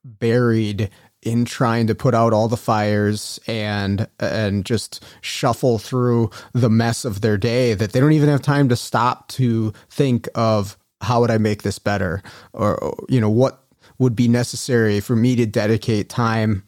buried 0.04 0.90
in 1.22 1.46
trying 1.46 1.86
to 1.86 1.94
put 1.94 2.14
out 2.14 2.34
all 2.34 2.46
the 2.46 2.58
fires 2.58 3.40
and 3.46 4.06
and 4.20 4.66
just 4.66 5.02
shuffle 5.22 5.78
through 5.78 6.28
the 6.52 6.68
mess 6.68 7.06
of 7.06 7.22
their 7.22 7.38
day 7.38 7.72
that 7.72 7.92
they 7.92 8.00
don't 8.00 8.12
even 8.12 8.28
have 8.28 8.42
time 8.42 8.68
to 8.68 8.76
stop 8.76 9.28
to 9.28 9.72
think 9.88 10.28
of 10.34 10.76
how 11.00 11.22
would 11.22 11.30
I 11.30 11.38
make 11.38 11.62
this 11.62 11.78
better 11.78 12.22
or 12.52 12.94
you 13.08 13.18
know 13.18 13.30
what 13.30 13.64
would 13.98 14.14
be 14.14 14.28
necessary 14.28 15.00
for 15.00 15.16
me 15.16 15.36
to 15.36 15.46
dedicate 15.46 16.10
time 16.10 16.64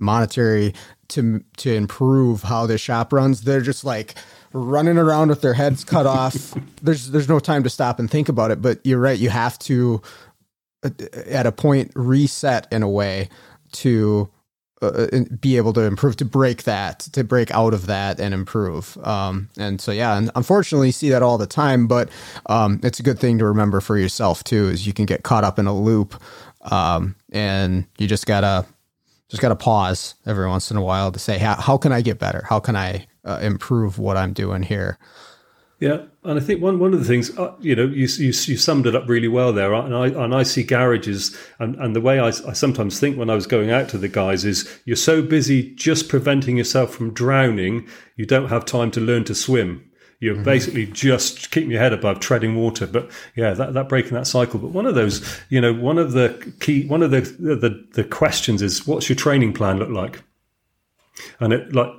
monetary 0.00 0.74
to 1.10 1.44
to 1.58 1.72
improve 1.72 2.42
how 2.42 2.66
the 2.66 2.78
shop 2.78 3.12
runs 3.12 3.42
they're 3.42 3.60
just 3.60 3.84
like 3.84 4.16
running 4.52 4.98
around 4.98 5.28
with 5.28 5.40
their 5.40 5.54
heads 5.54 5.84
cut 5.84 6.06
off 6.06 6.54
there's 6.82 7.10
there's 7.10 7.28
no 7.28 7.38
time 7.38 7.62
to 7.62 7.70
stop 7.70 7.98
and 7.98 8.10
think 8.10 8.28
about 8.28 8.50
it 8.50 8.60
but 8.60 8.78
you're 8.84 9.00
right 9.00 9.18
you 9.18 9.30
have 9.30 9.58
to 9.58 10.00
uh, 10.84 10.90
at 11.26 11.46
a 11.46 11.52
point 11.52 11.90
reset 11.94 12.66
in 12.72 12.82
a 12.82 12.88
way 12.88 13.28
to 13.72 14.30
uh, 14.82 15.06
be 15.40 15.56
able 15.56 15.72
to 15.72 15.82
improve, 15.82 16.16
to 16.16 16.24
break 16.24 16.64
that, 16.64 16.98
to 16.98 17.22
break 17.22 17.52
out 17.52 17.72
of 17.72 17.86
that 17.86 18.18
and 18.18 18.34
improve. 18.34 18.98
Um, 19.06 19.48
and 19.56 19.80
so, 19.80 19.92
yeah, 19.92 20.18
and 20.18 20.28
unfortunately, 20.34 20.88
you 20.88 20.92
see 20.92 21.10
that 21.10 21.22
all 21.22 21.38
the 21.38 21.46
time, 21.46 21.86
but 21.86 22.08
um, 22.46 22.80
it's 22.82 22.98
a 22.98 23.04
good 23.04 23.20
thing 23.20 23.38
to 23.38 23.46
remember 23.46 23.80
for 23.80 23.96
yourself 23.96 24.42
too, 24.42 24.68
is 24.68 24.84
you 24.84 24.92
can 24.92 25.06
get 25.06 25.22
caught 25.22 25.44
up 25.44 25.60
in 25.60 25.68
a 25.68 25.72
loop, 25.72 26.20
um, 26.62 27.14
and 27.30 27.86
you 27.96 28.08
just 28.08 28.26
gotta 28.26 28.66
just 29.28 29.40
gotta 29.40 29.54
pause 29.54 30.16
every 30.26 30.48
once 30.48 30.72
in 30.72 30.76
a 30.76 30.82
while 30.82 31.12
to 31.12 31.18
say, 31.20 31.38
how, 31.38 31.54
how 31.54 31.78
can 31.78 31.92
I 31.92 32.00
get 32.00 32.18
better? 32.18 32.44
How 32.48 32.58
can 32.58 32.74
I 32.74 33.06
uh, 33.24 33.38
improve 33.42 33.98
what 33.98 34.16
I'm 34.16 34.32
doing 34.32 34.62
here? 34.62 34.98
Yeah, 35.82 36.02
and 36.22 36.38
I 36.38 36.40
think 36.40 36.62
one 36.62 36.78
one 36.78 36.94
of 36.94 37.00
the 37.00 37.06
things 37.06 37.36
uh, 37.36 37.54
you 37.58 37.74
know 37.74 37.86
you, 37.86 38.06
you, 38.06 38.26
you 38.26 38.32
summed 38.32 38.86
it 38.86 38.94
up 38.94 39.08
really 39.08 39.26
well 39.26 39.52
there, 39.52 39.74
and 39.74 39.92
I 39.92 40.06
and 40.06 40.32
I 40.32 40.44
see 40.44 40.62
garages 40.62 41.36
and 41.58 41.74
and 41.74 41.96
the 41.96 42.00
way 42.00 42.20
I, 42.20 42.28
I 42.28 42.52
sometimes 42.52 43.00
think 43.00 43.18
when 43.18 43.28
I 43.28 43.34
was 43.34 43.48
going 43.48 43.72
out 43.72 43.88
to 43.88 43.98
the 43.98 44.06
guys 44.06 44.44
is 44.44 44.80
you're 44.84 44.94
so 44.94 45.22
busy 45.22 45.74
just 45.74 46.08
preventing 46.08 46.56
yourself 46.56 46.94
from 46.94 47.12
drowning, 47.12 47.88
you 48.14 48.26
don't 48.26 48.48
have 48.48 48.64
time 48.64 48.92
to 48.92 49.00
learn 49.00 49.24
to 49.24 49.34
swim. 49.34 49.90
You're 50.20 50.36
mm-hmm. 50.36 50.44
basically 50.44 50.86
just 50.86 51.50
keeping 51.50 51.72
your 51.72 51.80
head 51.80 51.92
above 51.92 52.20
treading 52.20 52.54
water. 52.54 52.86
But 52.86 53.10
yeah, 53.34 53.52
that, 53.54 53.74
that 53.74 53.88
breaking 53.88 54.12
that 54.12 54.28
cycle. 54.28 54.60
But 54.60 54.70
one 54.70 54.86
of 54.86 54.94
those, 54.94 55.20
you 55.48 55.60
know, 55.60 55.72
one 55.72 55.98
of 55.98 56.12
the 56.12 56.54
key, 56.60 56.86
one 56.86 57.02
of 57.02 57.10
the, 57.10 57.22
the, 57.22 57.84
the 57.94 58.04
questions 58.04 58.62
is 58.62 58.86
what's 58.86 59.08
your 59.08 59.16
training 59.16 59.52
plan 59.52 59.80
look 59.80 59.88
like? 59.88 60.22
And 61.40 61.52
it 61.52 61.74
like, 61.74 61.90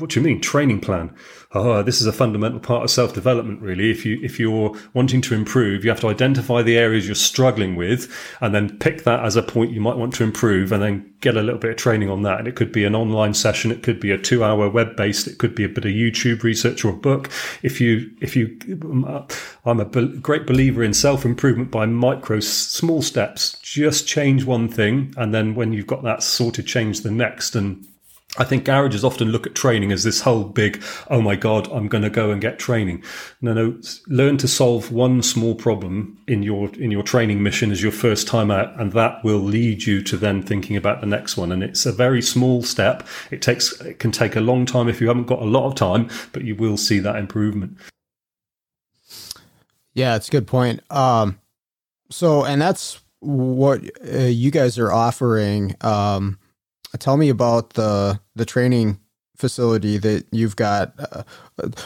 what 0.00 0.10
do 0.10 0.20
you 0.20 0.24
mean 0.24 0.40
training 0.40 0.80
plan? 0.80 1.14
oh, 1.52 1.82
this 1.82 2.00
is 2.00 2.06
a 2.06 2.12
fundamental 2.12 2.60
part 2.60 2.84
of 2.84 2.90
self 2.90 3.12
development. 3.12 3.60
Really, 3.60 3.90
if 3.90 4.06
you 4.06 4.18
if 4.22 4.38
you're 4.38 4.74
wanting 4.94 5.20
to 5.22 5.34
improve, 5.34 5.84
you 5.84 5.90
have 5.90 6.00
to 6.00 6.08
identify 6.08 6.62
the 6.62 6.78
areas 6.78 7.06
you're 7.06 7.14
struggling 7.14 7.76
with, 7.76 8.12
and 8.40 8.54
then 8.54 8.78
pick 8.78 9.04
that 9.04 9.24
as 9.24 9.36
a 9.36 9.42
point 9.42 9.72
you 9.72 9.80
might 9.80 9.96
want 9.96 10.14
to 10.14 10.24
improve, 10.24 10.72
and 10.72 10.82
then 10.82 11.12
get 11.20 11.36
a 11.36 11.42
little 11.42 11.58
bit 11.58 11.72
of 11.72 11.76
training 11.76 12.08
on 12.08 12.22
that. 12.22 12.38
And 12.38 12.48
it 12.48 12.56
could 12.56 12.72
be 12.72 12.84
an 12.84 12.94
online 12.94 13.34
session, 13.34 13.70
it 13.70 13.82
could 13.82 14.00
be 14.00 14.10
a 14.10 14.18
two 14.18 14.44
hour 14.44 14.68
web 14.68 14.96
based, 14.96 15.26
it 15.26 15.38
could 15.38 15.54
be 15.54 15.64
a 15.64 15.68
bit 15.68 15.84
of 15.84 15.90
YouTube 15.90 16.42
research 16.42 16.84
or 16.84 16.90
a 16.90 16.96
book. 16.96 17.30
If 17.62 17.80
you 17.80 18.10
if 18.20 18.36
you, 18.36 18.58
um, 18.82 19.04
uh, 19.04 19.22
I'm 19.64 19.80
a 19.80 19.84
great 19.84 20.46
believer 20.46 20.82
in 20.82 20.94
self 20.94 21.24
improvement 21.24 21.70
by 21.70 21.86
micro 21.86 22.40
small 22.40 23.02
steps. 23.02 23.58
Just 23.62 24.06
change 24.06 24.44
one 24.44 24.68
thing, 24.68 25.14
and 25.16 25.34
then 25.34 25.54
when 25.54 25.72
you've 25.72 25.86
got 25.86 26.02
that 26.04 26.22
sorted, 26.22 26.66
change 26.66 27.00
the 27.00 27.10
next, 27.10 27.56
and 27.56 27.86
I 28.38 28.44
think 28.44 28.64
garages 28.64 29.04
often 29.04 29.28
look 29.28 29.46
at 29.46 29.56
training 29.56 29.90
as 29.90 30.04
this 30.04 30.20
whole 30.20 30.44
big, 30.44 30.82
oh 31.10 31.20
my 31.20 31.34
God, 31.34 31.70
I'm 31.72 31.88
going 31.88 32.04
to 32.04 32.10
go 32.10 32.30
and 32.30 32.40
get 32.40 32.60
training. 32.60 33.02
No, 33.40 33.52
no, 33.52 33.80
learn 34.06 34.36
to 34.38 34.46
solve 34.46 34.92
one 34.92 35.22
small 35.22 35.56
problem 35.56 36.16
in 36.28 36.44
your, 36.44 36.72
in 36.76 36.92
your 36.92 37.02
training 37.02 37.42
mission 37.42 37.72
as 37.72 37.82
your 37.82 37.90
first 37.90 38.28
time 38.28 38.50
out. 38.50 38.78
And 38.80 38.92
that 38.92 39.24
will 39.24 39.40
lead 39.40 39.82
you 39.82 40.00
to 40.04 40.16
then 40.16 40.42
thinking 40.42 40.76
about 40.76 41.00
the 41.00 41.08
next 41.08 41.36
one. 41.36 41.50
And 41.50 41.64
it's 41.64 41.86
a 41.86 41.92
very 41.92 42.22
small 42.22 42.62
step. 42.62 43.06
It 43.32 43.42
takes, 43.42 43.72
it 43.80 43.98
can 43.98 44.12
take 44.12 44.36
a 44.36 44.40
long 44.40 44.64
time 44.64 44.88
if 44.88 45.00
you 45.00 45.08
haven't 45.08 45.26
got 45.26 45.42
a 45.42 45.44
lot 45.44 45.66
of 45.66 45.74
time, 45.74 46.08
but 46.32 46.44
you 46.44 46.54
will 46.54 46.76
see 46.76 47.00
that 47.00 47.16
improvement. 47.16 47.78
Yeah, 49.92 50.14
it's 50.14 50.28
a 50.28 50.32
good 50.32 50.46
point. 50.46 50.80
Um, 50.88 51.40
so, 52.10 52.44
and 52.44 52.62
that's 52.62 53.00
what 53.18 53.82
uh, 54.06 54.18
you 54.18 54.52
guys 54.52 54.78
are 54.78 54.92
offering. 54.92 55.74
Um, 55.80 56.38
tell 56.98 57.16
me 57.16 57.28
about 57.28 57.74
the 57.74 58.20
the 58.34 58.44
training 58.44 58.98
facility 59.36 59.98
that 59.98 60.26
you've 60.30 60.56
got. 60.56 60.92
Uh, 60.98 61.22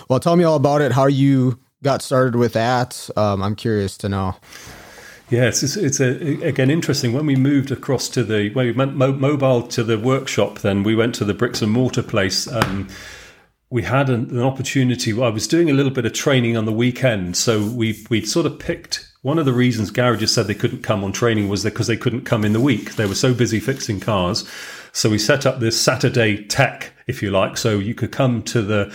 well, 0.09 0.21
tell 0.21 0.37
me 0.37 0.45
all 0.45 0.57
about 0.57 0.81
it. 0.81 0.93
How 0.93 1.07
you 1.07 1.59
got 1.83 2.03
started 2.03 2.37
with 2.37 2.53
that? 2.55 3.09
Um, 3.17 3.43
I'm 3.43 3.55
curious 3.55 3.97
to 3.99 4.09
know. 4.09 4.37
Yes, 5.31 5.63
it's, 5.63 5.77
it's 5.77 6.01
a, 6.01 6.43
again 6.43 6.71
interesting. 6.71 7.13
When 7.13 7.27
we 7.27 7.37
moved 7.37 7.71
across 7.71 8.09
to 8.11 8.23
the 8.23 8.51
when 8.51 8.67
we 8.67 8.73
went 8.73 8.95
mo- 8.95 9.13
mobile 9.13 9.63
to 9.69 9.83
the 9.83 9.99
workshop, 9.99 10.59
then 10.61 10.83
we 10.83 10.95
went 10.95 11.15
to 11.17 11.25
the 11.25 11.35
bricks 11.35 11.63
and 11.63 11.73
mortar 11.73 12.03
place. 12.03 12.51
Um, 12.51 12.89
we 13.71 13.83
had 13.83 14.11
an, 14.11 14.31
an, 14.31 14.41
opportunity. 14.41 15.13
I 15.13 15.31
was 15.31 15.49
doing 15.49 15.71
a 15.71 15.73
little 15.73 15.91
bit 15.91 16.05
of 16.05 16.13
training 16.13 16.57
on 16.57 16.67
the 16.67 16.73
weekend, 16.73 17.37
so 17.37 17.65
we 17.65 18.05
we 18.11 18.25
sort 18.25 18.47
of 18.47 18.59
picked 18.59 19.11
one 19.23 19.39
of 19.39 19.47
the 19.47 19.55
reasons 19.55 19.91
garages 19.91 20.35
said 20.35 20.47
they 20.47 20.55
couldn't 20.55 20.83
come 20.83 21.03
on 21.03 21.11
training 21.11 21.49
was 21.49 21.65
because 21.65 21.87
they 21.87 21.97
couldn't 21.97 22.27
come 22.27 22.45
in 22.45 22.53
the 22.53 22.61
week. 22.61 22.97
They 22.97 23.07
were 23.07 23.15
so 23.15 23.33
busy 23.33 23.59
fixing 23.59 23.99
cars. 23.99 24.47
So 24.97 25.11
we 25.11 25.19
set 25.19 25.45
up 25.45 25.59
this 25.59 25.79
Saturday 25.79 26.45
tech 26.45 26.93
if 27.07 27.23
you 27.23 27.31
like. 27.31 27.57
So 27.57 27.79
you 27.79 27.95
could 27.95 28.13
come 28.13 28.43
to 28.45 28.63
the 28.63 28.95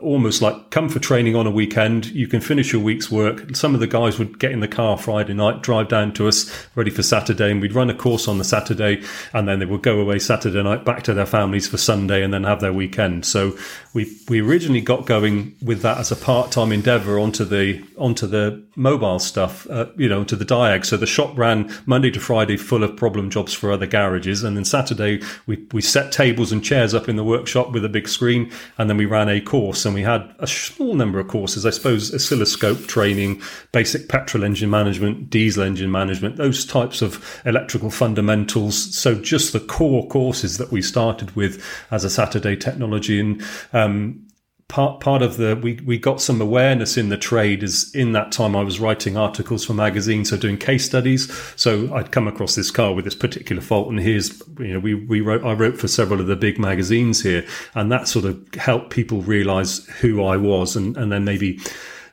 almost 0.00 0.42
like 0.42 0.70
come 0.70 0.88
for 0.88 0.98
training 0.98 1.36
on 1.36 1.46
a 1.46 1.50
weekend. 1.50 2.06
You 2.06 2.26
can 2.26 2.40
finish 2.40 2.72
your 2.72 2.82
week's 2.82 3.10
work. 3.10 3.54
Some 3.56 3.74
of 3.74 3.80
the 3.80 3.86
guys 3.86 4.18
would 4.18 4.38
get 4.38 4.52
in 4.52 4.60
the 4.60 4.68
car 4.68 4.98
Friday 4.98 5.34
night, 5.34 5.62
drive 5.62 5.88
down 5.88 6.12
to 6.14 6.28
us 6.28 6.50
ready 6.74 6.90
for 6.90 7.02
Saturday, 7.02 7.50
and 7.50 7.60
we'd 7.60 7.74
run 7.74 7.90
a 7.90 7.94
course 7.94 8.28
on 8.28 8.38
the 8.38 8.44
Saturday, 8.44 9.02
and 9.32 9.48
then 9.48 9.58
they 9.58 9.66
would 9.66 9.82
go 9.82 10.00
away 10.00 10.18
Saturday 10.18 10.62
night 10.62 10.84
back 10.84 11.02
to 11.04 11.14
their 11.14 11.26
families 11.26 11.68
for 11.68 11.76
Sunday, 11.76 12.22
and 12.22 12.32
then 12.32 12.44
have 12.44 12.60
their 12.60 12.72
weekend. 12.72 13.24
So 13.24 13.56
we 13.94 14.12
we 14.28 14.40
originally 14.40 14.80
got 14.80 15.06
going 15.06 15.54
with 15.62 15.82
that 15.82 15.98
as 15.98 16.10
a 16.10 16.16
part 16.16 16.50
time 16.52 16.72
endeavor 16.72 17.18
onto 17.18 17.44
the 17.44 17.82
onto 17.96 18.26
the 18.26 18.62
mobile 18.76 19.18
stuff, 19.18 19.68
uh, 19.70 19.86
you 19.96 20.08
know, 20.08 20.24
to 20.24 20.36
the 20.36 20.44
Diag. 20.44 20.84
So 20.84 20.96
the 20.96 21.06
shop 21.06 21.36
ran 21.38 21.72
Monday 21.86 22.10
to 22.10 22.20
Friday 22.20 22.56
full 22.56 22.82
of 22.82 22.96
problem 22.96 23.30
jobs 23.30 23.54
for 23.54 23.72
other 23.72 23.86
garages, 23.86 24.42
and 24.42 24.56
then 24.56 24.64
Saturday 24.64 25.22
we 25.46 25.64
we 25.72 25.80
set 25.80 26.12
tables 26.12 26.52
and 26.52 26.62
chairs 26.62 26.94
up 26.94 27.08
in 27.08 27.16
the 27.16 27.24
workshop 27.36 27.72
with 27.72 27.84
a 27.84 27.88
big 27.88 28.08
screen, 28.08 28.50
and 28.78 28.88
then 28.88 28.96
we 28.96 29.06
ran 29.06 29.28
a 29.28 29.40
course, 29.40 29.84
and 29.84 29.94
we 29.94 30.02
had 30.02 30.34
a 30.38 30.46
small 30.46 30.94
number 30.94 31.20
of 31.20 31.28
courses, 31.28 31.66
I 31.66 31.70
suppose, 31.70 32.14
oscilloscope 32.14 32.86
training, 32.86 33.42
basic 33.72 34.08
petrol 34.08 34.44
engine 34.44 34.70
management, 34.70 35.30
diesel 35.30 35.62
engine 35.62 35.90
management, 35.90 36.36
those 36.36 36.64
types 36.64 37.02
of 37.02 37.40
electrical 37.44 37.90
fundamentals. 37.90 38.94
So 38.96 39.14
just 39.14 39.52
the 39.52 39.60
core 39.60 40.06
courses 40.08 40.58
that 40.58 40.72
we 40.72 40.82
started 40.82 41.34
with 41.36 41.62
as 41.90 42.04
a 42.04 42.10
Saturday 42.10 42.56
technology, 42.56 43.20
and 43.20 43.42
um, 43.72 44.25
part 44.68 44.98
part 45.00 45.22
of 45.22 45.36
the 45.36 45.54
we 45.62 45.74
we 45.84 45.96
got 45.96 46.20
some 46.20 46.40
awareness 46.40 46.96
in 46.96 47.08
the 47.08 47.16
trade 47.16 47.62
is 47.62 47.94
in 47.94 48.12
that 48.12 48.32
time 48.32 48.56
I 48.56 48.62
was 48.62 48.80
writing 48.80 49.16
articles 49.16 49.64
for 49.64 49.74
magazines, 49.74 50.30
so 50.30 50.36
doing 50.36 50.58
case 50.58 50.84
studies. 50.84 51.32
So 51.54 51.92
I'd 51.94 52.10
come 52.10 52.26
across 52.26 52.56
this 52.56 52.70
car 52.70 52.92
with 52.92 53.04
this 53.04 53.14
particular 53.14 53.62
fault, 53.62 53.88
and 53.88 54.00
here's 54.00 54.42
you 54.58 54.74
know 54.74 54.80
we 54.80 54.94
we 54.94 55.20
wrote 55.20 55.44
I 55.44 55.52
wrote 55.52 55.78
for 55.78 55.88
several 55.88 56.20
of 56.20 56.26
the 56.26 56.36
big 56.36 56.58
magazines 56.58 57.22
here, 57.22 57.46
and 57.74 57.92
that 57.92 58.08
sort 58.08 58.24
of 58.24 58.54
helped 58.54 58.90
people 58.90 59.22
realise 59.22 59.86
who 60.00 60.24
I 60.24 60.36
was, 60.36 60.74
and 60.74 60.96
and 60.96 61.12
then 61.12 61.24
maybe 61.24 61.60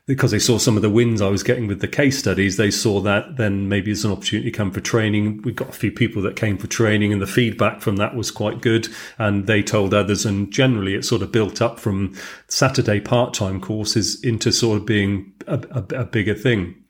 because 0.06 0.32
they 0.32 0.40
saw 0.40 0.58
some 0.58 0.76
of 0.76 0.82
the 0.82 0.90
wins 0.90 1.22
I 1.22 1.30
was 1.30 1.44
getting 1.44 1.66
with 1.66 1.80
the 1.80 1.88
case 1.88 2.20
studies, 2.20 2.58
they 2.58 2.72
saw 2.72 3.00
that 3.02 3.38
then 3.38 3.70
maybe 3.70 3.92
it's 3.92 4.04
an 4.04 4.12
opportunity 4.12 4.52
to 4.52 4.58
come 4.58 4.72
for 4.72 4.82
training. 4.82 5.42
We 5.44 5.54
got 5.54 5.70
a 5.70 5.74
few 5.74 5.92
people 5.92 6.22
that 6.24 6.36
came 6.36 6.58
for 6.58 6.68
training 6.68 7.14
and 7.14 7.22
the 7.22 7.28
feedback 7.28 7.82
from 7.82 7.96
that 7.98 8.14
was 8.14 8.30
quite 8.30 8.62
good. 8.62 8.90
And 9.18 9.48
they 9.48 9.64
told 9.64 9.94
others. 9.94 10.26
And 10.26 10.52
generally 10.52 10.96
it 10.96 11.06
sort 11.06 11.22
of 11.22 11.32
built 11.32 11.62
up 11.62 11.80
from 11.80 12.18
Saturday 12.50 13.00
part-time 13.00 13.62
courses 13.62 14.22
into 14.24 14.52
sort 14.52 14.80
of 14.80 14.86
being 14.86 15.32
a, 15.48 15.64
a, 15.72 16.02
a 16.02 16.06
bigger 16.06 16.36
thing. 16.36 16.83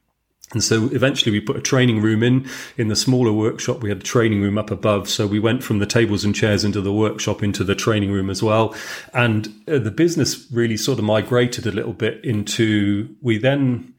And 0.54 0.64
so 0.64 0.90
eventually 0.92 1.32
we 1.32 1.42
put 1.42 1.56
a 1.56 1.62
training 1.62 2.02
room 2.02 2.24
in, 2.24 2.48
in 2.78 2.88
the 2.88 2.96
smaller 2.96 3.34
workshop. 3.34 3.82
We 3.82 3.90
had 3.90 4.00
a 4.00 4.04
training 4.04 4.42
room 4.42 4.58
up 4.58 4.72
above. 4.72 5.10
So 5.10 5.28
we 5.28 5.40
went 5.40 5.64
from 5.64 5.80
the 5.80 5.86
tables 5.86 6.24
and 6.24 6.34
chairs 6.34 6.64
into 6.64 6.82
the 6.82 6.94
workshop 6.94 7.44
into 7.44 7.64
the 7.64 7.76
training 7.76 8.12
room 8.12 8.30
as 8.30 8.42
well. 8.42 8.76
And 9.14 9.48
uh, 9.68 9.80
the 9.80 9.92
business 9.92 10.48
really 10.52 10.78
sort 10.78 11.00
of 11.00 11.06
migrated 11.06 11.68
a 11.68 11.72
little 11.72 11.94
bit 11.94 12.24
into, 12.24 13.16
we 13.22 13.38
then, 13.38 13.94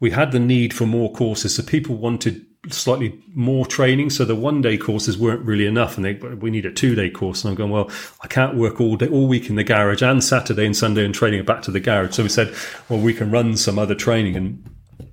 we 0.00 0.10
had 0.10 0.32
the 0.32 0.38
need 0.38 0.72
for 0.72 0.86
more 0.86 1.12
courses. 1.12 1.56
So 1.56 1.62
people 1.62 1.96
wanted 1.96 2.46
slightly 2.68 3.22
more 3.34 3.66
training. 3.66 4.10
So 4.10 4.24
the 4.24 4.34
one 4.34 4.60
day 4.60 4.76
courses 4.76 5.16
weren't 5.16 5.44
really 5.44 5.66
enough, 5.66 5.96
and 5.96 6.04
they 6.04 6.14
we 6.14 6.50
need 6.50 6.66
a 6.66 6.72
two 6.72 6.94
day 6.94 7.10
course. 7.10 7.44
And 7.44 7.50
I'm 7.50 7.56
going, 7.56 7.70
well, 7.70 7.90
I 8.22 8.26
can't 8.26 8.56
work 8.56 8.80
all 8.80 8.96
day, 8.96 9.08
all 9.08 9.26
week 9.26 9.48
in 9.48 9.56
the 9.56 9.64
garage, 9.64 10.02
and 10.02 10.22
Saturday 10.22 10.66
and 10.66 10.76
Sunday 10.76 11.04
and 11.04 11.14
training 11.14 11.44
back 11.44 11.62
to 11.62 11.70
the 11.70 11.80
garage. 11.80 12.14
So 12.14 12.22
we 12.22 12.28
said, 12.28 12.54
well, 12.88 13.00
we 13.00 13.14
can 13.14 13.30
run 13.30 13.56
some 13.56 13.78
other 13.78 13.94
training 13.94 14.36
and. 14.36 14.70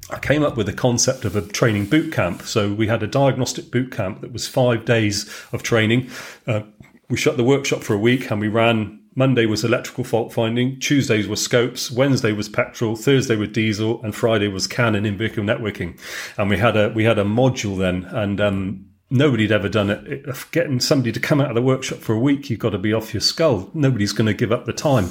I 0.09 0.19
came 0.19 0.43
up 0.43 0.57
with 0.57 0.67
the 0.67 0.73
concept 0.73 1.25
of 1.25 1.35
a 1.35 1.41
training 1.41 1.85
boot 1.85 2.11
camp. 2.11 2.43
So 2.43 2.73
we 2.73 2.87
had 2.87 3.03
a 3.03 3.07
diagnostic 3.07 3.71
boot 3.71 3.91
camp 3.91 4.21
that 4.21 4.33
was 4.33 4.47
five 4.47 4.85
days 4.85 5.29
of 5.51 5.63
training. 5.63 6.09
Uh, 6.45 6.61
we 7.09 7.17
shut 7.17 7.37
the 7.37 7.43
workshop 7.43 7.81
for 7.81 7.93
a 7.93 7.99
week 7.99 8.29
and 8.31 8.41
we 8.41 8.47
ran 8.47 8.99
Monday 9.15 9.45
was 9.45 9.63
electrical 9.63 10.03
fault 10.03 10.33
finding, 10.33 10.79
Tuesdays 10.79 11.27
were 11.27 11.35
scopes, 11.35 11.91
Wednesday 11.91 12.31
was 12.31 12.49
petrol, 12.49 12.95
Thursday 12.95 13.35
was 13.35 13.49
diesel, 13.49 14.01
and 14.03 14.15
Friday 14.15 14.47
was 14.47 14.65
CAN 14.65 14.95
and 14.95 15.05
in-vehicle 15.05 15.43
networking. 15.43 15.99
And 16.37 16.49
we 16.49 16.57
had 16.57 16.75
a 16.75 16.89
we 16.89 17.03
had 17.03 17.19
a 17.19 17.23
module 17.23 17.77
then, 17.77 18.05
and 18.05 18.41
um, 18.41 18.85
nobody'd 19.13 19.51
ever 19.51 19.69
done 19.69 19.91
it. 19.91 20.25
Getting 20.51 20.79
somebody 20.79 21.11
to 21.11 21.19
come 21.19 21.39
out 21.39 21.49
of 21.49 21.55
the 21.55 21.61
workshop 21.61 21.99
for 21.99 22.13
a 22.13 22.19
week, 22.19 22.49
you've 22.49 22.59
got 22.59 22.71
to 22.71 22.77
be 22.79 22.91
off 22.91 23.13
your 23.13 23.21
skull. 23.21 23.69
Nobody's 23.73 24.11
going 24.11 24.25
to 24.25 24.33
give 24.33 24.51
up 24.51 24.65
the 24.65 24.73
time. 24.73 25.09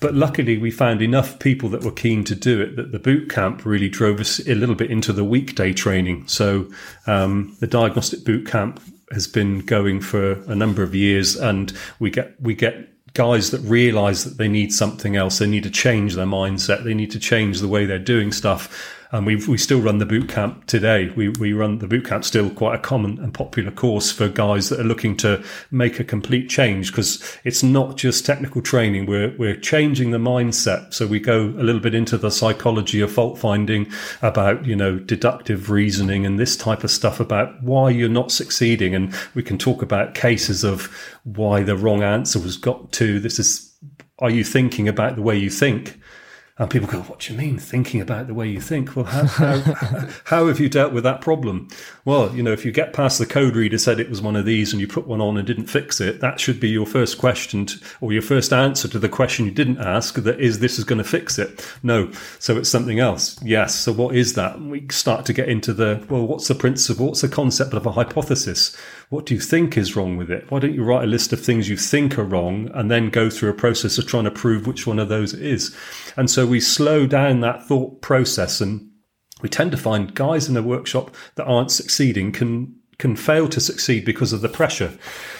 But 0.00 0.14
luckily, 0.14 0.58
we 0.58 0.70
found 0.70 1.02
enough 1.02 1.38
people 1.38 1.68
that 1.68 1.84
were 1.84 1.92
keen 1.92 2.24
to 2.24 2.34
do 2.34 2.60
it 2.60 2.76
that 2.76 2.90
the 2.90 2.98
boot 2.98 3.30
camp 3.30 3.64
really 3.64 3.90
drove 3.90 4.18
us 4.18 4.40
a 4.48 4.54
little 4.54 4.74
bit 4.74 4.90
into 4.90 5.12
the 5.12 5.24
weekday 5.24 5.72
training. 5.72 6.26
So 6.26 6.68
um, 7.06 7.54
the 7.60 7.66
diagnostic 7.66 8.24
boot 8.24 8.46
camp 8.46 8.80
has 9.12 9.26
been 9.26 9.60
going 9.60 10.00
for 10.00 10.32
a 10.50 10.54
number 10.54 10.82
of 10.82 10.94
years, 10.94 11.36
and 11.36 11.72
we 11.98 12.10
get 12.10 12.40
we 12.40 12.54
get 12.54 12.88
guys 13.12 13.50
that 13.50 13.60
realize 13.60 14.24
that 14.24 14.38
they 14.38 14.48
need 14.48 14.72
something 14.72 15.16
else. 15.16 15.38
They 15.38 15.46
need 15.46 15.64
to 15.64 15.70
change 15.70 16.14
their 16.14 16.24
mindset. 16.24 16.84
They 16.84 16.94
need 16.94 17.10
to 17.10 17.18
change 17.18 17.60
the 17.60 17.68
way 17.68 17.84
they're 17.84 17.98
doing 17.98 18.32
stuff 18.32 18.98
and 19.12 19.26
we 19.26 19.36
we 19.36 19.58
still 19.58 19.80
run 19.80 19.98
the 19.98 20.06
boot 20.06 20.28
camp 20.28 20.66
today. 20.66 21.10
We 21.14 21.28
we 21.28 21.52
run 21.52 21.78
the 21.78 21.86
boot 21.86 22.06
camp 22.06 22.24
still 22.24 22.48
quite 22.48 22.76
a 22.76 22.78
common 22.78 23.18
and 23.18 23.32
popular 23.32 23.70
course 23.70 24.10
for 24.10 24.26
guys 24.26 24.70
that 24.70 24.80
are 24.80 24.84
looking 24.84 25.18
to 25.18 25.44
make 25.70 26.00
a 26.00 26.04
complete 26.04 26.48
change 26.48 26.90
because 26.90 27.38
it's 27.44 27.62
not 27.62 27.98
just 27.98 28.24
technical 28.24 28.62
training. 28.62 29.04
We're 29.04 29.36
we're 29.36 29.56
changing 29.56 30.12
the 30.12 30.18
mindset. 30.18 30.94
So 30.94 31.06
we 31.06 31.20
go 31.20 31.48
a 31.48 31.62
little 31.62 31.80
bit 31.80 31.94
into 31.94 32.16
the 32.16 32.30
psychology 32.30 33.02
of 33.02 33.12
fault 33.12 33.38
finding, 33.38 33.92
about 34.22 34.64
you 34.64 34.74
know 34.74 34.98
deductive 34.98 35.68
reasoning 35.68 36.24
and 36.24 36.38
this 36.38 36.56
type 36.56 36.82
of 36.82 36.90
stuff 36.90 37.20
about 37.20 37.62
why 37.62 37.90
you're 37.90 38.08
not 38.08 38.32
succeeding, 38.32 38.94
and 38.94 39.14
we 39.34 39.42
can 39.42 39.58
talk 39.58 39.82
about 39.82 40.14
cases 40.14 40.64
of 40.64 40.86
why 41.24 41.62
the 41.62 41.76
wrong 41.76 42.02
answer 42.02 42.38
was 42.38 42.56
got 42.56 42.92
to. 42.92 43.20
This 43.20 43.38
is 43.38 43.68
are 44.20 44.30
you 44.30 44.44
thinking 44.44 44.88
about 44.88 45.16
the 45.16 45.22
way 45.22 45.36
you 45.36 45.50
think? 45.50 45.98
And 46.58 46.70
people 46.70 46.86
go, 46.86 46.98
What 47.00 47.20
do 47.20 47.32
you 47.32 47.38
mean, 47.38 47.58
thinking 47.58 48.02
about 48.02 48.26
the 48.26 48.34
way 48.34 48.46
you 48.46 48.60
think? 48.60 48.94
Well, 48.94 49.06
how, 49.06 49.24
how, 49.24 49.58
how, 50.24 50.46
have 50.48 50.60
you 50.60 50.68
dealt 50.68 50.92
with 50.92 51.02
that 51.04 51.22
problem? 51.22 51.68
Well, 52.04 52.34
you 52.36 52.42
know, 52.42 52.52
if 52.52 52.66
you 52.66 52.72
get 52.72 52.92
past 52.92 53.18
the 53.18 53.24
code 53.24 53.56
reader 53.56 53.78
said 53.78 53.98
it 53.98 54.10
was 54.10 54.20
one 54.20 54.36
of 54.36 54.44
these 54.44 54.70
and 54.72 54.80
you 54.80 54.86
put 54.86 55.06
one 55.06 55.22
on 55.22 55.38
and 55.38 55.46
didn't 55.46 55.66
fix 55.66 55.98
it, 55.98 56.20
that 56.20 56.40
should 56.40 56.60
be 56.60 56.68
your 56.68 56.84
first 56.84 57.16
question 57.16 57.64
to, 57.66 57.80
or 58.02 58.12
your 58.12 58.20
first 58.20 58.52
answer 58.52 58.86
to 58.88 58.98
the 58.98 59.08
question 59.08 59.46
you 59.46 59.50
didn't 59.50 59.78
ask 59.78 60.16
that 60.16 60.40
is, 60.40 60.58
this 60.58 60.78
is 60.78 60.84
going 60.84 60.98
to 60.98 61.04
fix 61.04 61.38
it. 61.38 61.66
No. 61.82 62.12
So 62.38 62.58
it's 62.58 62.68
something 62.68 62.98
else. 62.98 63.42
Yes. 63.42 63.74
So 63.74 63.90
what 63.90 64.14
is 64.14 64.34
that? 64.34 64.60
We 64.60 64.86
start 64.90 65.24
to 65.26 65.32
get 65.32 65.48
into 65.48 65.72
the, 65.72 66.04
well, 66.10 66.26
what's 66.26 66.48
the 66.48 66.54
principle? 66.54 67.06
What's 67.06 67.22
the 67.22 67.28
concept 67.28 67.72
of 67.72 67.86
a 67.86 67.92
hypothesis? 67.92 68.76
What 69.12 69.26
do 69.26 69.34
you 69.34 69.40
think 69.40 69.76
is 69.76 69.94
wrong 69.94 70.16
with 70.16 70.30
it? 70.30 70.50
Why 70.50 70.58
don't 70.58 70.72
you 70.72 70.82
write 70.82 71.04
a 71.04 71.06
list 71.06 71.34
of 71.34 71.40
things 71.44 71.68
you 71.68 71.76
think 71.76 72.18
are 72.18 72.24
wrong 72.24 72.70
and 72.72 72.90
then 72.90 73.10
go 73.10 73.28
through 73.28 73.50
a 73.50 73.54
process 73.54 73.98
of 73.98 74.06
trying 74.06 74.24
to 74.24 74.30
prove 74.30 74.66
which 74.66 74.86
one 74.86 74.98
of 74.98 75.10
those 75.10 75.34
it 75.34 75.42
is? 75.42 75.76
And 76.16 76.30
so 76.30 76.46
we 76.46 76.60
slow 76.60 77.06
down 77.06 77.40
that 77.40 77.62
thought 77.62 78.00
process 78.00 78.62
and 78.62 78.90
we 79.42 79.50
tend 79.50 79.70
to 79.72 79.76
find 79.76 80.14
guys 80.14 80.48
in 80.48 80.56
a 80.56 80.62
workshop 80.62 81.14
that 81.34 81.44
aren't 81.44 81.70
succeeding 81.70 82.32
can 82.32 82.74
can 82.96 83.14
fail 83.14 83.48
to 83.50 83.60
succeed 83.60 84.06
because 84.06 84.32
of 84.32 84.40
the 84.40 84.48
pressure. 84.48 84.96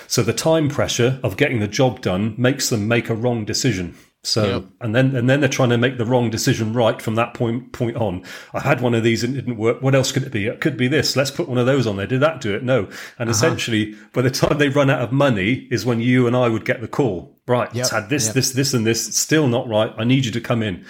So 0.07 0.23
the 0.23 0.35
time 0.35 0.69
pressure 0.69 1.19
of 1.23 1.39
getting 1.39 1.61
the 1.61 1.67
job 1.67 2.03
done 2.03 2.35
makes 2.37 2.69
them 2.69 2.87
make 2.87 3.09
a 3.09 3.15
wrong 3.15 3.47
decision. 3.47 3.97
So 4.25 4.45
yep. 4.45 4.65
and 4.81 4.95
then 4.95 5.17
and 5.17 5.29
then 5.29 5.41
they're 5.41 5.49
trying 5.49 5.71
to 5.71 5.79
make 5.79 5.99
the 5.99 6.07
wrong 6.07 6.31
decision 6.31 6.73
right 6.73 7.03
from 7.03 7.17
that 7.17 7.35
point 7.35 7.73
point 7.73 7.97
on. 7.97 8.23
I 8.55 8.61
had 8.61 8.81
one 8.81 8.95
of 8.95 9.03
these 9.03 9.25
and 9.25 9.35
it 9.35 9.41
didn't 9.41 9.57
work. 9.57 9.83
What 9.83 9.97
else 9.97 10.13
could 10.13 10.23
it 10.23 10.31
be? 10.31 10.47
It 10.47 10.61
could 10.61 10.77
be 10.77 10.87
this. 10.87 11.17
Let's 11.17 11.33
put 11.33 11.49
one 11.49 11.59
of 11.59 11.67
those 11.67 11.89
on 11.89 11.97
there. 11.97 12.07
Did 12.07 12.21
that 12.21 12.41
do 12.41 12.55
it? 12.55 12.63
No. 12.63 12.85
And 13.19 13.29
uh-huh. 13.29 13.31
essentially, 13.31 13.97
by 14.13 14.23
the 14.23 14.31
time 14.31 14.59
they 14.59 14.69
run 14.69 14.91
out 14.91 15.01
of 15.01 15.11
money, 15.11 15.67
is 15.73 15.85
when 15.85 16.01
you 16.01 16.29
and 16.29 16.37
I 16.37 16.49
would 16.49 16.65
get 16.65 16.81
the 16.81 16.89
call. 16.89 17.37
Right, 17.49 17.75
yep. 17.75 17.83
it's 17.83 17.91
had 17.91 18.09
this, 18.09 18.27
yep. 18.27 18.35
this, 18.35 18.53
this, 18.53 18.73
and 18.73 18.87
this. 18.87 19.17
Still 19.17 19.49
not 19.49 19.69
right. 19.69 19.93
I 19.99 20.05
need 20.05 20.25
you 20.25 20.31
to 20.31 20.41
come 20.41 20.63
in. 20.63 20.85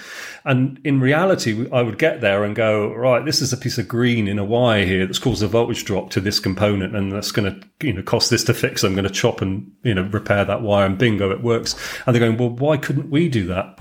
And 0.45 0.79
in 0.85 1.01
reality, 1.01 1.67
I 1.73 1.81
would 1.81 1.99
get 1.99 2.21
there 2.21 2.45
and 2.45 2.55
go, 2.55 2.93
right, 2.93 3.25
this 3.25 3.41
is 3.41 3.55
a 3.55 3.57
piece 3.57 3.79
of 3.79 3.89
green 3.89 4.29
in 4.29 4.39
a 4.39 4.45
wire 4.45 4.85
here 4.85 5.07
that's 5.07 5.19
caused 5.19 5.43
a 5.43 5.47
voltage 5.47 5.87
drop 5.87 6.11
to 6.11 6.21
this 6.21 6.39
component, 6.39 6.95
and 6.95 7.11
that's 7.11 7.33
going 7.33 7.55
to, 7.55 7.87
you 7.87 7.95
know, 7.95 8.03
cost 8.03 8.29
this 8.29 8.45
to 8.45 8.55
fix. 8.55 8.85
I'm 8.85 8.93
going 8.93 9.05
to 9.05 9.11
chop 9.11 9.41
and 9.41 9.73
you 9.83 9.95
know 9.95 10.03
repair 10.03 10.45
that 10.45 10.61
wire, 10.61 10.85
and 10.85 10.99
bingo, 10.99 11.31
it 11.31 11.43
works. 11.43 11.75
And 12.05 12.15
they're 12.15 12.21
going, 12.21 12.37
well, 12.37 12.51
why 12.51 12.77
couldn't 12.77 13.09
we 13.09 13.31
do 13.31 13.47
that? 13.47 13.79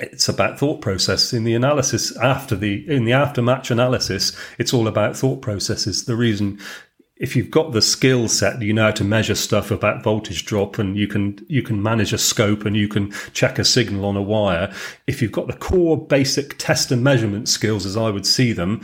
It's 0.00 0.28
about 0.30 0.58
thought 0.58 0.80
process 0.80 1.32
in 1.32 1.44
the 1.44 1.54
analysis 1.54 2.16
after 2.16 2.56
the 2.56 2.88
in 2.88 3.04
the 3.04 3.10
aftermatch 3.12 3.70
analysis. 3.70 4.34
It's 4.56 4.72
all 4.72 4.88
about 4.88 5.16
thought 5.16 5.42
processes. 5.42 6.04
The 6.04 6.16
reason 6.16 6.58
if 7.18 7.34
you've 7.34 7.50
got 7.50 7.72
the 7.72 7.82
skill 7.82 8.28
set, 8.28 8.62
you 8.62 8.72
know 8.72 8.84
how 8.84 8.90
to 8.92 9.04
measure 9.04 9.34
stuff 9.34 9.70
about 9.70 10.04
voltage 10.04 10.44
drop 10.44 10.78
and 10.78 10.96
you 10.96 11.08
can, 11.08 11.44
you 11.48 11.62
can 11.62 11.82
manage 11.82 12.12
a 12.12 12.18
scope 12.18 12.64
and 12.64 12.76
you 12.76 12.86
can 12.86 13.12
check 13.32 13.58
a 13.58 13.64
signal 13.64 14.04
on 14.04 14.16
a 14.16 14.22
wire. 14.22 14.72
If 15.06 15.20
you've 15.20 15.32
got 15.32 15.48
the 15.48 15.54
core 15.54 15.98
basic 15.98 16.56
test 16.58 16.92
and 16.92 17.02
measurement 17.02 17.48
skills 17.48 17.84
as 17.84 17.96
I 17.96 18.10
would 18.10 18.26
see 18.26 18.52
them, 18.52 18.82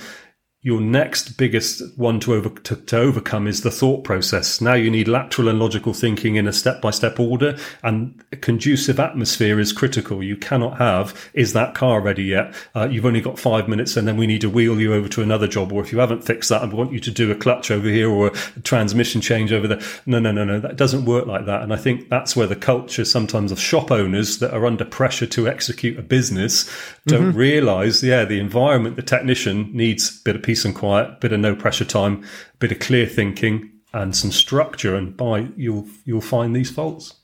your 0.65 0.81
next 0.81 1.37
biggest 1.37 1.83
one 1.99 2.19
to, 2.19 2.33
over, 2.33 2.49
to, 2.49 2.75
to, 2.75 2.97
overcome 2.97 3.47
is 3.47 3.61
the 3.61 3.71
thought 3.71 4.03
process. 4.03 4.63
Now 4.63 4.73
you 4.73 4.91
need 4.91 5.09
lateral 5.09 5.49
and 5.49 5.59
logical 5.59 5.93
thinking 5.93 6.37
in 6.37 6.49
a 6.49 6.55
step 6.55 6.81
by 6.81 6.91
step 6.91 7.21
order, 7.21 7.59
and 7.83 8.25
a 8.33 8.37
conducive 8.37 8.99
atmosphere 8.99 9.61
is 9.61 9.75
critical. 9.75 10.23
You 10.23 10.39
cannot 10.39 10.79
have, 10.79 11.31
is 11.35 11.53
that 11.53 11.75
car 11.75 12.01
ready 12.01 12.25
yet? 12.25 12.55
Uh, 12.75 12.89
you've 12.91 13.05
only 13.05 13.21
got 13.21 13.39
five 13.39 13.69
minutes, 13.69 13.95
and 13.95 14.09
then 14.09 14.17
we 14.17 14.27
need 14.27 14.41
to 14.41 14.49
wheel 14.49 14.81
you 14.81 14.95
over 14.95 15.07
to 15.07 15.23
another 15.23 15.47
job. 15.47 15.71
Or 15.71 15.83
if 15.83 15.93
you 15.93 15.99
haven't 15.99 16.25
fixed 16.25 16.49
that, 16.49 16.63
I 16.63 16.65
want 16.65 16.93
you 16.93 17.01
to 17.01 17.11
do 17.11 17.31
a 17.31 17.35
clutch 17.35 17.71
over 17.71 17.87
here 17.87 18.11
or 18.11 18.29
a 18.29 18.61
transmission 18.61 19.21
change 19.21 19.53
over 19.53 19.69
there. 19.69 19.83
No, 20.07 20.19
no, 20.19 20.33
no, 20.33 20.47
no. 20.47 20.61
That 20.61 20.77
doesn't 20.77 21.05
work 21.05 21.27
like 21.27 21.45
that. 21.45 21.61
And 21.61 21.75
I 21.75 21.77
think 21.77 22.09
that's 22.09 22.35
where 22.35 22.47
the 22.47 22.57
culture 22.57 23.05
sometimes 23.05 23.53
of 23.53 23.61
shop 23.61 23.91
owners 23.91 24.39
that 24.39 24.55
are 24.55 24.65
under 24.65 24.87
pressure 24.87 25.27
to 25.27 25.47
execute 25.47 25.99
a 25.99 26.03
business 26.03 26.71
don't 27.07 27.29
mm-hmm. 27.29 27.39
realize, 27.39 28.03
yeah, 28.03 28.25
the 28.25 28.41
environment, 28.41 28.97
the 28.97 29.03
technician 29.03 29.71
needs 29.75 30.19
a 30.19 30.23
bit 30.25 30.37
of 30.37 30.43
peace 30.43 30.54
and 30.63 30.75
quiet, 30.75 31.21
bit 31.21 31.33
of 31.33 31.41
no 31.41 31.57
pressure 31.57 31.87
time, 31.87 32.23
bit 32.59 32.71
of 32.71 32.79
clear 32.81 33.07
thinking, 33.07 33.71
and 33.95 34.15
some 34.15 34.31
structure. 34.31 34.95
And 34.95 35.17
by 35.17 35.49
you'll 35.57 35.89
you'll 36.05 36.21
find 36.21 36.55
these 36.55 36.71
faults. 36.71 37.15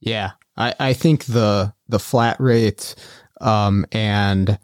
Yeah, 0.00 0.30
I, 0.56 0.74
I 0.80 0.92
think 0.94 1.26
the 1.26 1.74
the 1.88 1.98
flat 1.98 2.40
rate 2.40 2.94
um, 3.42 3.84
and 3.92 4.58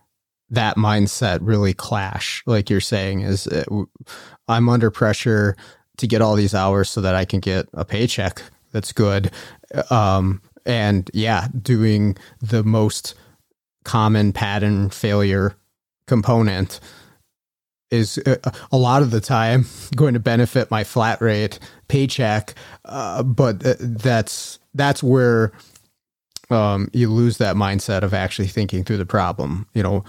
that 0.49 0.77
mindset 0.77 1.41
really 1.43 1.75
clash. 1.75 2.43
Like 2.47 2.71
you're 2.71 2.81
saying, 2.81 3.21
is 3.21 3.47
uh, 3.49 3.65
I'm 4.49 4.69
under 4.69 4.91
pressure 4.91 5.57
to 5.99 6.07
get 6.07 6.23
all 6.23 6.37
these 6.37 6.55
hours 6.55 6.89
so 6.89 7.01
that 7.01 7.15
I 7.15 7.25
can 7.25 7.41
get 7.41 7.69
a 7.73 7.85
paycheck 7.85 8.43
that's 8.73 8.93
good. 8.93 9.31
Um, 9.91 10.43
and 10.65 11.11
yeah, 11.15 11.49
doing 11.63 12.17
the 12.41 12.63
most 12.63 13.15
common 13.85 14.33
pattern 14.33 14.91
failure 14.91 15.57
component 16.07 16.81
is 17.91 18.19
uh, 18.27 18.37
a 18.73 18.77
lot 18.77 19.03
of 19.03 19.11
the 19.11 19.21
time 19.21 19.67
going 19.97 20.15
to 20.15 20.21
benefit 20.21 20.71
my 20.71 20.85
flat 20.85 21.21
rate 21.21 21.59
paycheck, 21.89 22.55
uh, 22.85 23.23
but 23.23 23.63
that's 23.81 24.59
that's 24.75 25.03
where 25.03 25.53
um, 26.51 26.89
you 26.93 27.11
lose 27.11 27.39
that 27.39 27.57
mindset 27.57 28.03
of 28.03 28.15
actually 28.15 28.49
thinking 28.49 28.85
through 28.85 28.99
the 28.99 29.07
problem. 29.07 29.67
You 29.75 29.83
know, 29.83 30.05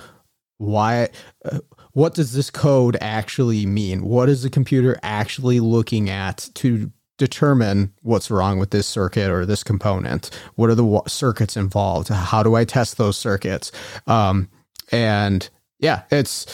why? 0.58 1.10
Uh, 1.46 1.60
what 1.94 2.14
does 2.14 2.34
this 2.34 2.52
code 2.52 2.96
actually 3.02 3.66
mean? 3.66 4.06
What 4.06 4.30
is 4.30 4.44
the 4.44 4.52
computer 4.52 5.00
actually 5.02 5.60
looking 5.60 6.12
at 6.12 6.48
to 6.56 6.92
determine 7.18 7.92
what's 8.04 8.30
wrong 8.30 8.60
with 8.60 8.70
this 8.70 8.86
circuit 8.86 9.32
or 9.32 9.48
this 9.48 9.64
component? 9.64 10.30
What 10.54 10.70
are 10.70 10.76
the 10.76 11.02
circuits 11.08 11.58
involved? 11.58 12.10
How 12.10 12.44
do 12.44 12.56
I 12.56 12.66
test 12.66 12.98
those 12.98 13.18
circuits? 13.18 13.72
Um, 14.06 14.48
and 14.92 15.50
yeah, 15.80 16.04
it's 16.12 16.46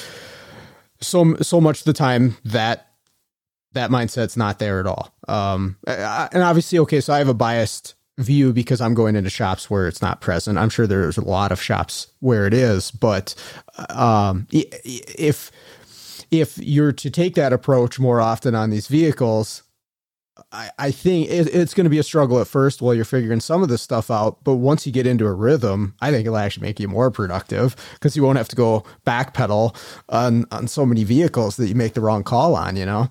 so 1.08 1.36
so 1.42 1.62
much 1.62 1.80
of 1.80 1.86
the 1.86 1.94
time 1.94 2.38
that 2.46 2.88
that 3.74 3.90
mindset's 3.90 4.38
not 4.38 4.60
there 4.60 4.80
at 4.80 4.88
all. 4.88 5.14
Um, 5.28 5.78
and 5.88 6.44
obviously, 6.44 6.80
okay, 6.80 7.02
so 7.02 7.14
I 7.14 7.18
have 7.18 7.28
a 7.28 7.34
biased 7.34 7.96
view 8.20 8.54
because 8.54 8.80
I'm 8.82 8.94
going 8.94 9.16
into 9.16 9.30
shops 9.30 9.70
where 9.70 9.88
it's 9.88 10.02
not 10.02 10.22
present. 10.22 10.58
I'm 10.58 10.70
sure 10.70 10.86
there's 10.86 11.18
a 11.18 11.24
lot 11.24 11.52
of 11.52 11.62
shops 11.62 12.08
where 12.20 12.46
it 12.46 12.54
is, 12.54 12.92
but 12.92 13.34
um, 13.90 14.48
if 14.52 15.52
if 16.32 16.58
you're 16.58 16.92
to 16.94 17.10
take 17.10 17.36
that 17.36 17.54
approach 17.54 18.00
more 18.00 18.22
often 18.22 18.56
on 18.56 18.70
these 18.70 18.88
vehicles, 18.88 19.64
I, 20.52 20.72
I 20.80 20.92
think 20.92 21.30
it, 21.30 21.54
it's 21.54 21.74
going 21.74 21.86
to 21.86 21.90
be 21.90 22.00
a 22.00 22.04
struggle 22.04 22.40
at 22.40 22.48
first 22.48 22.82
while 22.82 22.94
you're 22.94 23.06
figuring 23.06 23.40
some 23.40 23.62
of 23.62 23.70
this 23.70 23.82
stuff 23.82 24.10
out. 24.10 24.44
But 24.44 24.56
once 24.56 24.86
you 24.86 24.92
get 24.92 25.06
into 25.06 25.26
a 25.26 25.34
rhythm, 25.34 25.96
I 26.02 26.12
think 26.12 26.26
it'll 26.26 26.38
actually 26.38 26.66
make 26.68 26.80
you 26.80 26.88
more 26.88 27.12
productive 27.12 27.76
because 27.94 28.16
you 28.16 28.24
won't 28.24 28.38
have 28.38 28.48
to 28.50 28.56
go 28.56 28.84
backpedal 29.06 29.76
on, 30.10 30.46
on 30.52 30.68
so 30.68 30.86
many 30.86 31.04
vehicles 31.04 31.58
that 31.58 31.68
you 31.68 31.76
make 31.76 31.94
the 31.94 32.02
wrong 32.02 32.24
call 32.24 32.56
on, 32.56 32.76
you 32.76 32.86
know? 32.86 33.10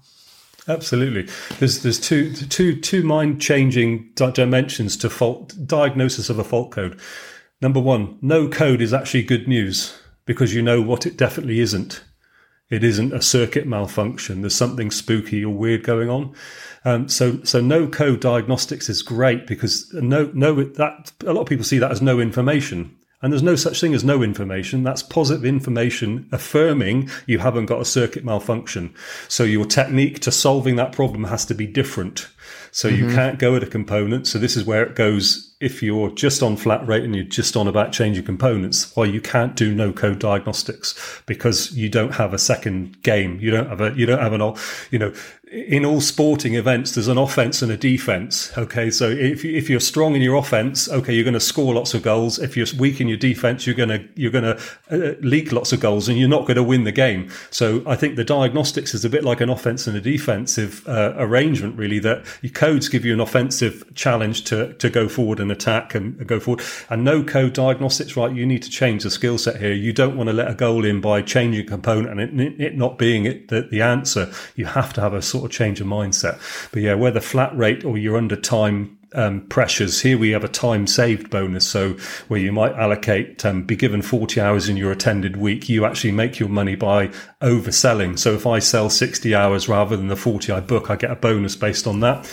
Absolutely. 0.68 1.28
There's 1.58 1.82
there's 1.82 1.98
two 1.98 2.32
two 2.32 2.80
two 2.80 3.02
mind 3.02 3.40
changing 3.40 4.10
dimensions 4.14 4.96
to 4.98 5.10
fault 5.10 5.54
diagnosis 5.66 6.30
of 6.30 6.38
a 6.38 6.44
fault 6.44 6.70
code. 6.70 7.00
Number 7.60 7.80
one, 7.80 8.16
no 8.22 8.48
code 8.48 8.80
is 8.80 8.94
actually 8.94 9.24
good 9.24 9.48
news 9.48 9.98
because 10.24 10.54
you 10.54 10.62
know 10.62 10.80
what 10.80 11.04
it 11.04 11.16
definitely 11.16 11.58
isn't. 11.58 12.02
It 12.72 12.82
isn't 12.82 13.12
a 13.12 13.20
circuit 13.20 13.66
malfunction. 13.66 14.40
There's 14.40 14.54
something 14.54 14.90
spooky 14.90 15.44
or 15.44 15.54
weird 15.54 15.84
going 15.84 16.08
on. 16.08 16.34
Um, 16.86 17.06
so, 17.06 17.42
so 17.44 17.60
no 17.60 17.86
code 17.86 18.20
diagnostics 18.20 18.88
is 18.88 19.02
great 19.02 19.46
because 19.46 19.92
no, 19.92 20.30
no, 20.32 20.64
that 20.64 21.12
a 21.26 21.34
lot 21.34 21.42
of 21.42 21.46
people 21.48 21.66
see 21.66 21.76
that 21.76 21.90
as 21.90 22.00
no 22.00 22.18
information. 22.18 22.96
And 23.20 23.30
there's 23.30 23.42
no 23.42 23.56
such 23.56 23.78
thing 23.78 23.92
as 23.92 24.02
no 24.02 24.22
information. 24.22 24.84
That's 24.84 25.02
positive 25.02 25.44
information 25.44 26.28
affirming 26.32 27.10
you 27.26 27.40
haven't 27.40 27.66
got 27.66 27.82
a 27.82 27.84
circuit 27.84 28.24
malfunction. 28.24 28.94
So 29.28 29.44
your 29.44 29.66
technique 29.66 30.20
to 30.20 30.32
solving 30.32 30.76
that 30.76 30.92
problem 30.92 31.24
has 31.24 31.44
to 31.46 31.54
be 31.54 31.66
different. 31.66 32.26
So 32.70 32.88
mm-hmm. 32.88 33.08
you 33.08 33.14
can't 33.14 33.38
go 33.38 33.56
at 33.56 33.62
a 33.62 33.66
component. 33.66 34.26
So 34.26 34.38
this 34.38 34.56
is 34.56 34.64
where 34.64 34.82
it 34.82 34.94
goes 34.94 35.52
if 35.62 35.80
you're 35.80 36.10
just 36.10 36.42
on 36.42 36.56
flat 36.56 36.84
rate 36.88 37.04
and 37.04 37.14
you're 37.14 37.24
just 37.24 37.56
on 37.56 37.68
about 37.68 37.92
changing 37.92 38.24
components, 38.24 38.94
well, 38.96 39.06
you 39.06 39.20
can't 39.20 39.54
do 39.54 39.72
no 39.72 39.92
code 39.92 40.18
diagnostics 40.18 41.22
because 41.24 41.70
you 41.70 41.88
don't 41.88 42.14
have 42.14 42.34
a 42.34 42.38
second 42.38 43.00
game. 43.04 43.38
You 43.38 43.52
don't 43.52 43.68
have 43.68 43.80
a, 43.80 43.92
you 43.94 44.04
don't 44.04 44.18
have 44.18 44.32
an, 44.32 44.42
all 44.42 44.58
you 44.90 44.98
know, 44.98 45.14
in 45.52 45.84
all 45.84 46.00
sporting 46.00 46.54
events, 46.54 46.92
there's 46.92 47.08
an 47.08 47.18
offense 47.18 47.60
and 47.60 47.70
a 47.70 47.76
defense. 47.76 48.56
Okay. 48.56 48.90
So 48.90 49.10
if, 49.10 49.44
if 49.44 49.68
you're 49.68 49.80
strong 49.80 50.16
in 50.16 50.22
your 50.22 50.36
offense, 50.36 50.88
okay, 50.88 51.14
you're 51.14 51.24
going 51.24 51.34
to 51.34 51.40
score 51.40 51.74
lots 51.74 51.92
of 51.92 52.02
goals. 52.02 52.38
If 52.38 52.56
you're 52.56 52.66
weak 52.78 53.00
in 53.00 53.06
your 53.06 53.18
defense, 53.18 53.66
you're 53.66 53.76
going 53.76 53.90
to, 53.90 54.08
you're 54.16 54.32
going 54.32 54.44
to 54.44 54.58
uh, 54.90 55.14
leak 55.20 55.52
lots 55.52 55.72
of 55.72 55.78
goals 55.78 56.08
and 56.08 56.18
you're 56.18 56.28
not 56.28 56.46
going 56.46 56.56
to 56.56 56.62
win 56.62 56.84
the 56.84 56.92
game. 56.92 57.30
So 57.50 57.84
I 57.86 57.96
think 57.96 58.16
the 58.16 58.24
diagnostics 58.24 58.94
is 58.94 59.04
a 59.04 59.10
bit 59.10 59.24
like 59.24 59.42
an 59.42 59.50
offense 59.50 59.86
and 59.86 59.94
a 59.94 60.00
defensive 60.00 60.88
uh, 60.88 61.12
arrangement, 61.18 61.76
really, 61.76 61.98
that 62.00 62.24
your 62.40 62.52
codes 62.52 62.88
give 62.88 63.04
you 63.04 63.12
an 63.12 63.20
offensive 63.20 63.84
challenge 63.94 64.44
to, 64.44 64.72
to 64.74 64.90
go 64.90 65.08
forward 65.08 65.40
and 65.40 65.50
attack 65.52 65.94
and, 65.94 66.16
and 66.18 66.26
go 66.26 66.40
forward. 66.40 66.64
And 66.88 67.04
no 67.04 67.22
code 67.22 67.52
diagnostics, 67.52 68.16
right? 68.16 68.34
You 68.34 68.46
need 68.46 68.62
to 68.62 68.70
change 68.70 69.02
the 69.02 69.10
skill 69.10 69.38
set 69.38 69.60
here. 69.60 69.72
You 69.72 69.92
don't 69.92 70.16
want 70.16 70.28
to 70.28 70.32
let 70.32 70.50
a 70.50 70.54
goal 70.54 70.84
in 70.84 71.00
by 71.00 71.22
changing 71.22 71.66
component 71.66 72.20
and 72.20 72.40
it, 72.40 72.60
it 72.60 72.76
not 72.76 72.98
being 72.98 73.26
it, 73.26 73.48
the, 73.48 73.62
the 73.62 73.82
answer. 73.82 74.32
You 74.56 74.66
have 74.66 74.92
to 74.94 75.00
have 75.00 75.14
a 75.14 75.22
sort 75.22 75.44
of 75.44 75.50
change 75.50 75.80
of 75.80 75.86
mindset. 75.86 76.38
But 76.72 76.82
yeah, 76.82 76.94
whether 76.94 77.20
flat 77.20 77.56
rate 77.56 77.84
or 77.84 77.98
you're 77.98 78.16
under 78.16 78.36
time 78.36 78.98
um, 79.14 79.42
pressures. 79.48 80.00
Here 80.00 80.18
we 80.18 80.30
have 80.30 80.44
a 80.44 80.48
time 80.48 80.86
saved 80.86 81.30
bonus. 81.30 81.66
So 81.66 81.96
where 82.28 82.40
you 82.40 82.52
might 82.52 82.74
allocate, 82.74 83.44
um, 83.44 83.64
be 83.64 83.76
given 83.76 84.02
40 84.02 84.40
hours 84.40 84.68
in 84.68 84.76
your 84.76 84.92
attended 84.92 85.36
week, 85.36 85.68
you 85.68 85.84
actually 85.84 86.12
make 86.12 86.38
your 86.38 86.48
money 86.48 86.76
by 86.76 87.08
overselling. 87.40 88.18
So 88.18 88.34
if 88.34 88.46
I 88.46 88.58
sell 88.58 88.90
60 88.90 89.34
hours 89.34 89.68
rather 89.68 89.96
than 89.96 90.08
the 90.08 90.16
40 90.16 90.52
I 90.52 90.60
book, 90.60 90.90
I 90.90 90.96
get 90.96 91.10
a 91.10 91.16
bonus 91.16 91.56
based 91.56 91.86
on 91.86 92.00
that. 92.00 92.30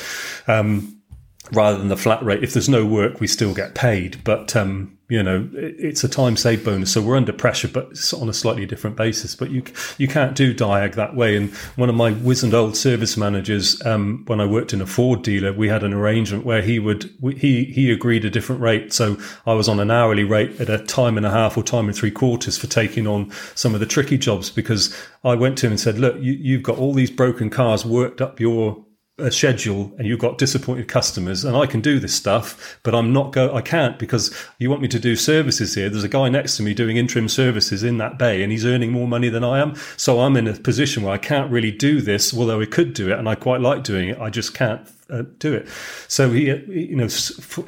Um, 0.47 0.99
rather 1.51 1.77
than 1.77 1.87
the 1.87 1.97
flat 1.97 2.21
rate. 2.23 2.43
If 2.43 2.53
there's 2.53 2.69
no 2.69 2.85
work, 2.85 3.19
we 3.19 3.27
still 3.27 3.53
get 3.55 3.73
paid. 3.73 4.23
But 4.23 4.55
um, 4.55 4.98
you 5.09 5.23
know, 5.23 5.49
it's 5.53 6.03
a 6.03 6.07
time 6.07 6.37
save 6.37 6.63
bonus. 6.63 6.93
So 6.93 7.01
we're 7.01 7.17
under 7.17 7.33
pressure, 7.33 7.67
but 7.67 7.87
it's 7.89 8.13
on 8.13 8.29
a 8.29 8.33
slightly 8.33 8.67
different 8.67 8.95
basis. 8.95 9.35
But 9.35 9.49
you 9.49 9.63
you 9.97 10.07
can't 10.07 10.35
do 10.35 10.53
Diag 10.53 10.93
that 10.95 11.15
way. 11.15 11.35
And 11.35 11.51
one 11.77 11.89
of 11.89 11.95
my 11.95 12.11
wizened 12.11 12.53
old 12.53 12.77
service 12.77 13.17
managers, 13.17 13.83
um, 13.87 14.23
when 14.27 14.39
I 14.39 14.45
worked 14.45 14.71
in 14.71 14.81
a 14.81 14.85
Ford 14.85 15.23
dealer, 15.23 15.51
we 15.51 15.67
had 15.67 15.83
an 15.83 15.93
arrangement 15.93 16.45
where 16.45 16.61
he 16.61 16.77
would 16.77 17.11
he 17.37 17.65
he 17.65 17.91
agreed 17.91 18.23
a 18.23 18.29
different 18.29 18.61
rate. 18.61 18.93
So 18.93 19.17
I 19.47 19.53
was 19.53 19.67
on 19.67 19.79
an 19.79 19.89
hourly 19.89 20.23
rate 20.23 20.61
at 20.61 20.69
a 20.69 20.77
time 20.77 21.17
and 21.17 21.25
a 21.25 21.31
half 21.31 21.57
or 21.57 21.63
time 21.63 21.87
and 21.87 21.97
three 21.97 22.11
quarters 22.11 22.59
for 22.59 22.67
taking 22.67 23.07
on 23.07 23.31
some 23.55 23.73
of 23.73 23.79
the 23.79 23.87
tricky 23.87 24.19
jobs 24.19 24.51
because 24.51 24.95
I 25.23 25.33
went 25.33 25.57
to 25.57 25.65
him 25.65 25.71
and 25.71 25.79
said, 25.79 25.97
look, 25.97 26.17
you, 26.19 26.33
you've 26.33 26.63
got 26.63 26.77
all 26.77 26.93
these 26.93 27.09
broken 27.09 27.49
cars 27.49 27.83
worked 27.83 28.21
up 28.21 28.39
your 28.39 28.85
a 29.21 29.31
schedule 29.31 29.91
and 29.97 30.07
you've 30.07 30.19
got 30.19 30.37
disappointed 30.37 30.87
customers 30.87 31.43
and 31.43 31.55
I 31.55 31.65
can 31.65 31.81
do 31.81 31.99
this 31.99 32.13
stuff, 32.13 32.79
but 32.83 32.95
I'm 32.95 33.13
not 33.13 33.33
go 33.33 33.53
I 33.53 33.61
can't 33.61 33.99
because 33.99 34.35
you 34.57 34.69
want 34.69 34.81
me 34.81 34.87
to 34.89 34.99
do 34.99 35.15
services 35.15 35.75
here. 35.75 35.89
There's 35.89 36.03
a 36.03 36.09
guy 36.09 36.29
next 36.29 36.57
to 36.57 36.63
me 36.63 36.73
doing 36.73 36.97
interim 36.97 37.29
services 37.29 37.83
in 37.83 37.97
that 37.97 38.17
bay 38.17 38.43
and 38.43 38.51
he's 38.51 38.65
earning 38.65 38.91
more 38.91 39.07
money 39.07 39.29
than 39.29 39.43
I 39.43 39.59
am. 39.59 39.75
So 39.97 40.21
I'm 40.21 40.37
in 40.37 40.47
a 40.47 40.53
position 40.53 41.03
where 41.03 41.13
I 41.13 41.17
can't 41.17 41.51
really 41.51 41.71
do 41.71 42.01
this, 42.01 42.33
although 42.33 42.61
I 42.61 42.65
could 42.65 42.93
do 42.93 43.11
it 43.11 43.19
and 43.19 43.27
I 43.27 43.35
quite 43.35 43.61
like 43.61 43.83
doing 43.83 44.09
it. 44.09 44.19
I 44.19 44.29
just 44.29 44.53
can't 44.53 44.81
uh, 45.09 45.23
do 45.39 45.53
it. 45.53 45.67
So 46.07 46.31
he, 46.31 46.45
you 46.45 46.95
know, 46.95 47.07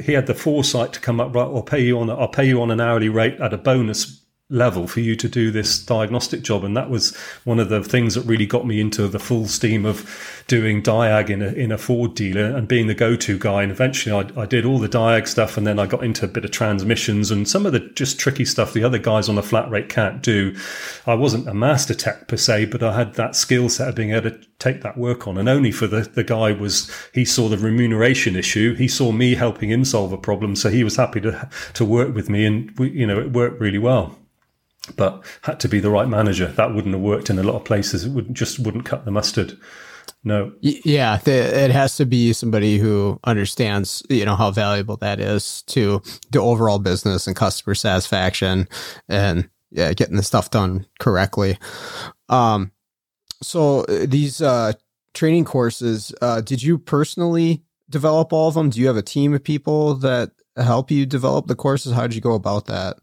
he 0.04 0.14
had 0.14 0.28
the 0.28 0.36
foresight 0.36 0.94
to 0.94 1.00
come 1.00 1.20
up 1.20 1.34
right. 1.34 1.44
I'll 1.44 1.64
pay 1.64 1.84
you 1.84 2.00
on. 2.00 2.10
I'll 2.10 2.28
pay 2.28 2.48
you 2.48 2.62
on 2.62 2.72
an 2.72 2.80
hourly 2.80 3.10
rate 3.10 3.40
at 3.40 3.54
a 3.54 3.58
bonus 3.58 4.21
level 4.52 4.86
for 4.86 5.00
you 5.00 5.16
to 5.16 5.30
do 5.30 5.50
this 5.50 5.84
diagnostic 5.84 6.44
job. 6.44 6.64
And 6.64 6.76
that 6.76 6.90
was 6.90 7.16
one 7.46 7.60
of 7.60 7.70
the 7.70 7.84
things 7.84 8.16
that 8.16 8.26
really 8.26 8.46
got 8.46 8.68
me 8.68 8.80
into 8.80 9.08
the 9.08 9.20
full 9.20 9.48
steam 9.48 9.86
of 9.86 10.44
doing 10.48 10.84
Diag 10.84 11.30
in 11.30 11.42
a, 11.42 11.48
in 11.48 11.72
a 11.72 11.78
Ford 11.78 12.14
dealer 12.14 12.56
and 12.56 12.68
being 12.68 12.88
the 12.88 12.94
go-to 12.94 13.40
guy. 13.40 13.64
And 13.64 13.72
eventually 13.72 14.14
I, 14.14 14.42
I 14.42 14.46
did 14.46 14.66
all 14.66 14.78
the 14.78 14.90
Diag 14.90 15.28
stuff 15.28 15.58
and 15.58 15.66
then 15.66 15.80
I 15.80 15.88
got 15.88 16.04
into 16.04 16.26
a 16.26 16.28
bit 16.28 16.44
of 16.44 16.52
transmissions 16.52 17.32
and 17.32 17.48
some 17.48 17.66
of 17.66 17.72
the 17.72 17.80
just 17.80 18.20
tricky 18.20 18.46
stuff 18.46 18.74
the 18.74 18.84
other 18.84 18.98
guys 18.98 19.30
on 19.30 19.38
a 19.38 19.42
flat 19.42 19.70
rate 19.70 19.90
can't 19.90 20.22
do. 20.22 20.56
I 21.08 21.14
wasn't 21.14 21.48
a 21.48 21.54
master 21.54 21.94
tech 21.94 22.28
per 22.28 22.38
se, 22.38 22.66
but 22.66 22.84
I 22.84 22.94
had 22.94 23.14
that 23.16 23.36
skill 23.36 23.70
set 23.70 23.88
of 23.88 23.96
being 23.96 24.12
able 24.12 24.32
to 24.32 24.40
take 24.60 24.82
that 24.82 24.98
work 24.98 25.28
on. 25.28 25.38
And 25.38 25.48
only 25.48 25.72
for 25.72 25.88
the, 25.88 26.02
the 26.02 26.24
guy 26.24 26.52
was, 26.52 26.92
he 27.14 27.24
saw 27.24 27.48
the 27.48 27.58
remuneration 27.58 28.36
issue. 28.36 28.76
He 28.76 28.90
saw 28.90 29.14
me 29.14 29.36
helping 29.36 29.70
him 29.70 29.86
solve 29.86 30.12
a 30.12 30.18
problem. 30.18 30.56
So 30.58 30.70
he 30.70 30.84
was 30.84 30.98
happy 30.98 31.22
to, 31.22 31.50
to 31.74 31.86
work 31.86 32.14
with 32.14 32.30
me 32.30 32.46
and 32.46 32.78
we, 32.78 32.90
you 32.90 33.08
know, 33.08 33.20
it 33.20 33.32
worked 33.32 33.62
really 33.62 33.80
well 33.80 34.18
but 34.96 35.24
had 35.42 35.60
to 35.60 35.68
be 35.68 35.80
the 35.80 35.90
right 35.90 36.08
manager. 36.08 36.48
That 36.48 36.74
wouldn't 36.74 36.94
have 36.94 37.04
worked 37.04 37.30
in 37.30 37.40
a 37.40 37.44
lot 37.44 37.56
of 37.56 37.66
places. 37.66 38.06
It 38.06 38.12
would 38.12 38.34
just 38.34 38.60
wouldn't 38.60 38.86
cut 38.86 39.06
the 39.06 39.12
mustard. 39.12 39.58
No. 40.24 40.54
Yeah, 40.62 41.18
the, 41.18 41.32
it 41.32 41.72
has 41.72 41.96
to 41.98 42.06
be 42.06 42.34
somebody 42.34 42.78
who 42.78 43.20
understands, 43.24 44.04
you 44.10 44.24
know, 44.24 44.36
how 44.36 44.52
valuable 44.52 44.98
that 44.98 45.20
is 45.20 45.64
to 45.64 46.02
the 46.32 46.40
overall 46.40 46.80
business 46.80 47.26
and 47.26 47.36
customer 47.36 47.74
satisfaction, 47.74 48.68
and 49.10 49.50
yeah, 49.72 49.94
getting 49.94 50.18
the 50.18 50.24
stuff 50.24 50.52
done 50.52 50.86
correctly. 51.00 51.58
Um, 52.30 52.72
so 53.42 53.80
uh, 53.86 54.06
these 54.08 54.42
uh, 54.42 54.74
training 55.14 55.46
courses, 55.46 56.14
uh, 56.22 56.42
did 56.42 56.62
you 56.62 56.78
personally 56.78 57.64
develop 57.90 58.32
all 58.32 58.48
of 58.48 58.54
them? 58.54 58.70
Do 58.70 58.80
you 58.80 58.88
have 58.88 58.98
a 58.98 59.02
team 59.02 59.34
of 59.34 59.44
people 59.44 59.96
that 59.96 60.32
help 60.56 60.92
you 60.92 61.06
develop 61.06 61.48
the 61.48 61.56
courses? 61.56 61.94
How 61.94 62.04
did 62.04 62.16
you 62.16 62.22
go 62.22 62.34
about 62.34 62.68
that? 62.68 62.98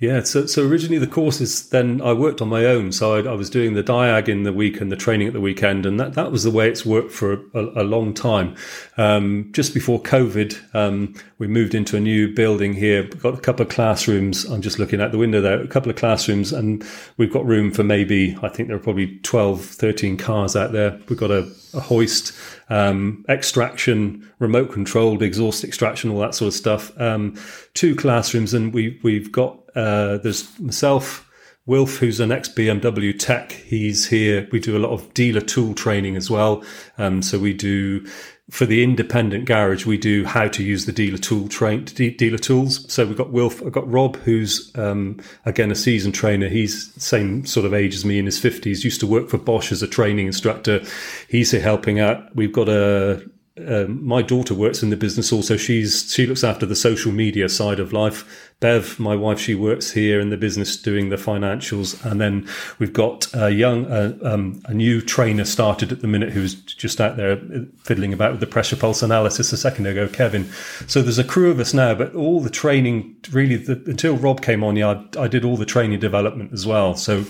Yeah, 0.00 0.22
so 0.22 0.46
so 0.46 0.66
originally 0.66 0.98
the 0.98 1.06
courses, 1.06 1.68
then 1.68 2.00
I 2.00 2.14
worked 2.14 2.40
on 2.40 2.48
my 2.48 2.64
own. 2.64 2.90
So 2.90 3.16
I, 3.16 3.30
I, 3.30 3.34
was 3.34 3.50
doing 3.50 3.74
the 3.74 3.82
diag 3.82 4.28
in 4.28 4.44
the 4.44 4.52
week 4.52 4.80
and 4.80 4.90
the 4.90 4.96
training 4.96 5.26
at 5.26 5.34
the 5.34 5.42
weekend, 5.42 5.84
and 5.84 6.00
that, 6.00 6.14
that 6.14 6.32
was 6.32 6.42
the 6.42 6.50
way 6.50 6.70
it's 6.70 6.86
worked 6.86 7.12
for 7.12 7.34
a, 7.52 7.82
a 7.82 7.84
long 7.84 8.14
time. 8.14 8.56
Um, 8.96 9.50
just 9.52 9.74
before 9.74 10.00
COVID, 10.00 10.74
um, 10.74 11.14
we 11.36 11.48
moved 11.48 11.74
into 11.74 11.98
a 11.98 12.00
new 12.00 12.34
building 12.34 12.72
here. 12.72 13.02
We've 13.02 13.22
got 13.22 13.34
a 13.34 13.42
couple 13.42 13.66
of 13.66 13.68
classrooms. 13.68 14.46
I'm 14.46 14.62
just 14.62 14.78
looking 14.78 15.02
out 15.02 15.12
the 15.12 15.18
window 15.18 15.42
there, 15.42 15.60
a 15.60 15.68
couple 15.68 15.90
of 15.90 15.96
classrooms, 15.96 16.50
and 16.50 16.82
we've 17.18 17.32
got 17.32 17.44
room 17.44 17.70
for 17.70 17.84
maybe, 17.84 18.38
I 18.42 18.48
think 18.48 18.68
there 18.68 18.78
are 18.78 18.80
probably 18.80 19.18
12, 19.18 19.62
13 19.62 20.16
cars 20.16 20.56
out 20.56 20.72
there. 20.72 20.98
We've 21.10 21.18
got 21.18 21.30
a, 21.30 21.46
a 21.74 21.80
hoist, 21.80 22.32
um, 22.70 23.22
extraction, 23.28 24.26
remote 24.38 24.72
controlled 24.72 25.22
exhaust 25.22 25.62
extraction, 25.62 26.08
all 26.08 26.20
that 26.20 26.34
sort 26.34 26.48
of 26.48 26.54
stuff. 26.54 26.98
Um, 26.98 27.36
two 27.74 27.94
classrooms, 27.94 28.54
and 28.54 28.72
we, 28.72 28.98
we've 29.02 29.30
got 29.30 29.59
uh, 29.74 30.18
there's 30.18 30.58
myself, 30.58 31.28
Wilf, 31.66 31.98
who's 31.98 32.20
an 32.20 32.32
ex 32.32 32.48
BMW 32.48 33.16
tech. 33.18 33.52
He's 33.52 34.06
here. 34.08 34.48
We 34.50 34.60
do 34.60 34.76
a 34.76 34.80
lot 34.80 34.92
of 34.92 35.12
dealer 35.14 35.40
tool 35.40 35.74
training 35.74 36.16
as 36.16 36.30
well. 36.30 36.64
Um, 36.98 37.22
so 37.22 37.38
we 37.38 37.54
do 37.54 38.06
for 38.50 38.66
the 38.66 38.82
independent 38.82 39.44
garage, 39.44 39.86
we 39.86 39.96
do 39.96 40.24
how 40.24 40.48
to 40.48 40.64
use 40.64 40.84
the 40.84 40.92
dealer 40.92 41.18
tool 41.18 41.48
train 41.48 41.84
dealer 41.84 42.38
tools. 42.38 42.92
So 42.92 43.06
we've 43.06 43.16
got 43.16 43.30
Wilf, 43.30 43.62
I've 43.62 43.72
got 43.72 43.90
Rob, 43.90 44.16
who's 44.16 44.72
um, 44.76 45.20
again 45.46 45.70
a 45.70 45.76
seasoned 45.76 46.14
trainer. 46.14 46.48
He's 46.48 46.92
same 47.02 47.46
sort 47.46 47.64
of 47.64 47.72
age 47.72 47.94
as 47.94 48.04
me 48.04 48.18
in 48.18 48.26
his 48.26 48.38
fifties. 48.38 48.84
Used 48.84 49.00
to 49.00 49.06
work 49.06 49.28
for 49.28 49.38
Bosch 49.38 49.70
as 49.70 49.82
a 49.82 49.88
training 49.88 50.26
instructor. 50.26 50.82
He's 51.28 51.52
here 51.52 51.60
helping 51.60 52.00
out. 52.00 52.34
We've 52.34 52.52
got 52.52 52.68
a 52.68 53.24
um, 53.66 54.04
my 54.04 54.22
daughter 54.22 54.54
works 54.54 54.82
in 54.82 54.90
the 54.90 54.96
business 54.96 55.32
also. 55.32 55.56
She's 55.56 56.12
she 56.12 56.26
looks 56.26 56.44
after 56.44 56.66
the 56.66 56.76
social 56.76 57.12
media 57.12 57.48
side 57.48 57.80
of 57.80 57.92
life. 57.92 58.48
Bev, 58.60 59.00
my 59.00 59.16
wife, 59.16 59.40
she 59.40 59.54
works 59.54 59.92
here 59.92 60.20
in 60.20 60.28
the 60.28 60.36
business 60.36 60.76
doing 60.76 61.08
the 61.08 61.16
financials, 61.16 62.04
and 62.04 62.20
then 62.20 62.46
we've 62.78 62.92
got 62.92 63.26
a 63.32 63.50
young, 63.50 63.86
uh, 63.86 64.18
um, 64.22 64.60
a 64.66 64.74
new 64.74 65.00
trainer 65.00 65.46
started 65.46 65.92
at 65.92 66.02
the 66.02 66.06
minute 66.06 66.30
who's 66.30 66.54
just 66.54 67.00
out 67.00 67.16
there 67.16 67.40
fiddling 67.78 68.12
about 68.12 68.32
with 68.32 68.40
the 68.40 68.46
pressure 68.46 68.76
pulse 68.76 69.02
analysis 69.02 69.50
a 69.52 69.56
second 69.56 69.86
ago, 69.86 70.08
Kevin. 70.08 70.44
So 70.86 71.00
there's 71.00 71.18
a 71.18 71.24
crew 71.24 71.50
of 71.50 71.58
us 71.58 71.72
now, 71.72 71.94
but 71.94 72.14
all 72.14 72.40
the 72.40 72.50
training 72.50 73.16
really 73.32 73.56
the, 73.56 73.82
until 73.86 74.18
Rob 74.18 74.42
came 74.42 74.62
on, 74.62 74.76
yeah, 74.76 75.04
I, 75.16 75.22
I 75.22 75.28
did 75.28 75.42
all 75.42 75.56
the 75.56 75.64
training 75.64 75.98
development 76.00 76.52
as 76.52 76.66
well. 76.66 76.94
So 76.96 77.24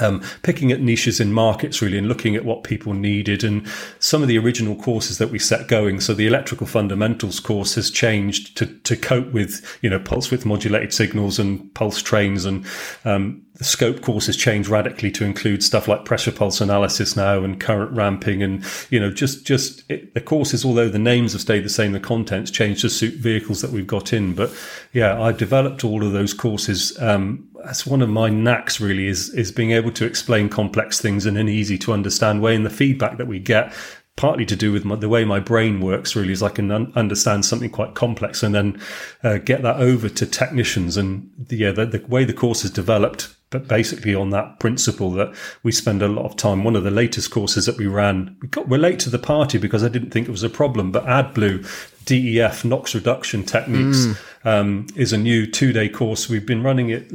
um, 0.00 0.22
picking 0.42 0.72
at 0.72 0.80
niches 0.80 1.20
in 1.20 1.32
markets 1.32 1.80
really 1.80 1.98
and 1.98 2.08
looking 2.08 2.34
at 2.34 2.44
what 2.44 2.64
people 2.64 2.94
needed 2.94 3.44
and 3.44 3.66
some 3.98 4.22
of 4.22 4.28
the 4.28 4.38
original 4.38 4.74
courses 4.74 5.18
that 5.18 5.30
we 5.30 5.38
set 5.38 5.68
going. 5.68 6.00
So 6.00 6.14
the 6.14 6.26
electrical 6.26 6.66
fundamentals 6.66 7.40
course 7.40 7.74
has 7.76 7.90
changed 7.90 8.56
to, 8.56 8.66
to 8.66 8.96
cope 8.96 9.32
with, 9.32 9.78
you 9.82 9.90
know, 9.90 9.98
pulse 9.98 10.30
width 10.30 10.44
modulated 10.44 10.92
signals 10.92 11.38
and 11.38 11.72
pulse 11.74 12.02
trains 12.02 12.44
and, 12.44 12.64
um, 13.04 13.43
the 13.56 13.64
scope 13.64 14.00
course 14.00 14.26
has 14.26 14.36
changed 14.36 14.68
radically 14.68 15.12
to 15.12 15.24
include 15.24 15.62
stuff 15.62 15.86
like 15.86 16.04
pressure 16.04 16.32
pulse 16.32 16.60
analysis 16.60 17.16
now 17.16 17.44
and 17.44 17.60
current 17.60 17.92
ramping 17.92 18.42
and 18.42 18.64
you 18.90 18.98
know 18.98 19.10
just 19.10 19.46
just 19.46 19.88
it, 19.88 20.12
the 20.14 20.20
courses 20.20 20.64
although 20.64 20.88
the 20.88 20.98
names 20.98 21.32
have 21.32 21.40
stayed 21.40 21.64
the 21.64 21.68
same 21.68 21.92
the 21.92 22.00
contents 22.00 22.50
changed 22.50 22.80
to 22.80 22.90
suit 22.90 23.14
vehicles 23.14 23.60
that 23.62 23.70
we've 23.70 23.86
got 23.86 24.12
in. 24.12 24.34
But 24.34 24.50
yeah 24.92 25.20
i've 25.20 25.38
developed 25.38 25.84
all 25.84 26.04
of 26.04 26.12
those 26.12 26.34
courses. 26.34 27.00
Um, 27.00 27.48
that's 27.64 27.86
one 27.86 28.02
of 28.02 28.08
my 28.08 28.28
knacks 28.28 28.80
really 28.80 29.06
is 29.06 29.30
is 29.30 29.52
being 29.52 29.70
able 29.70 29.92
to 29.92 30.04
explain 30.04 30.48
complex 30.48 31.00
things 31.00 31.24
in 31.24 31.36
an 31.36 31.48
easy 31.48 31.78
to 31.78 31.92
understand 31.92 32.42
way. 32.42 32.54
And 32.54 32.66
the 32.66 32.70
feedback 32.70 33.18
that 33.18 33.26
we 33.26 33.38
get 33.38 33.72
partly 34.16 34.46
to 34.46 34.54
do 34.54 34.70
with 34.70 34.84
my, 34.84 34.94
the 34.94 35.08
way 35.08 35.24
my 35.24 35.40
brain 35.40 35.80
works 35.80 36.14
really 36.14 36.32
is 36.32 36.42
I 36.42 36.48
can 36.48 36.70
un- 36.70 36.92
understand 36.94 37.44
something 37.44 37.70
quite 37.70 37.94
complex 37.94 38.44
and 38.44 38.54
then 38.54 38.80
uh, 39.24 39.38
get 39.38 39.62
that 39.62 39.76
over 39.76 40.08
to 40.08 40.26
technicians. 40.26 40.96
And 40.96 41.30
the, 41.36 41.56
yeah 41.56 41.72
the, 41.72 41.86
the, 41.86 42.04
way 42.06 42.24
the 42.24 42.32
course 42.32 42.64
is 42.64 42.70
developed 42.70 43.34
but 43.54 43.68
basically 43.68 44.16
on 44.16 44.30
that 44.30 44.58
principle 44.58 45.12
that 45.12 45.32
we 45.62 45.70
spend 45.70 46.02
a 46.02 46.08
lot 46.08 46.26
of 46.26 46.36
time 46.36 46.64
one 46.64 46.74
of 46.74 46.82
the 46.82 46.90
latest 46.90 47.30
courses 47.30 47.66
that 47.66 47.78
we 47.78 47.86
ran 47.86 48.36
we 48.42 48.48
got 48.48 48.68
we're 48.68 48.76
late 48.76 48.98
to 48.98 49.08
the 49.08 49.18
party 49.18 49.58
because 49.58 49.84
I 49.84 49.88
didn't 49.88 50.10
think 50.10 50.26
it 50.26 50.32
was 50.32 50.42
a 50.42 50.50
problem 50.50 50.90
but 50.90 51.04
AdBlue 51.04 51.64
DEF 52.04 52.64
NOx 52.64 52.96
reduction 52.96 53.44
techniques 53.44 54.06
mm. 54.06 54.16
um, 54.44 54.86
is 54.96 55.12
a 55.12 55.18
new 55.18 55.46
two 55.46 55.72
day 55.72 55.88
course 55.88 56.28
we've 56.28 56.44
been 56.44 56.64
running 56.64 56.90
it 56.90 57.10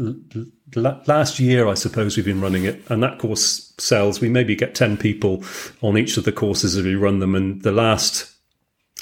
last 0.76 1.40
year, 1.40 1.68
I 1.68 1.74
suppose 1.74 2.16
we've 2.16 2.26
been 2.26 2.42
running 2.42 2.66
it, 2.66 2.82
and 2.90 3.02
that 3.04 3.20
course 3.20 3.74
sells. 3.78 4.22
We 4.22 4.30
maybe 4.30 4.56
get 4.56 4.76
10 4.76 4.98
people 4.98 5.44
on 5.82 5.98
each 5.98 6.18
of 6.18 6.26
the 6.26 6.32
courses 6.32 6.78
as 6.78 6.84
we 6.84 6.96
run 6.96 7.20
them. 7.20 7.36
And 7.36 7.62
the 7.64 7.72
last, 7.72 8.32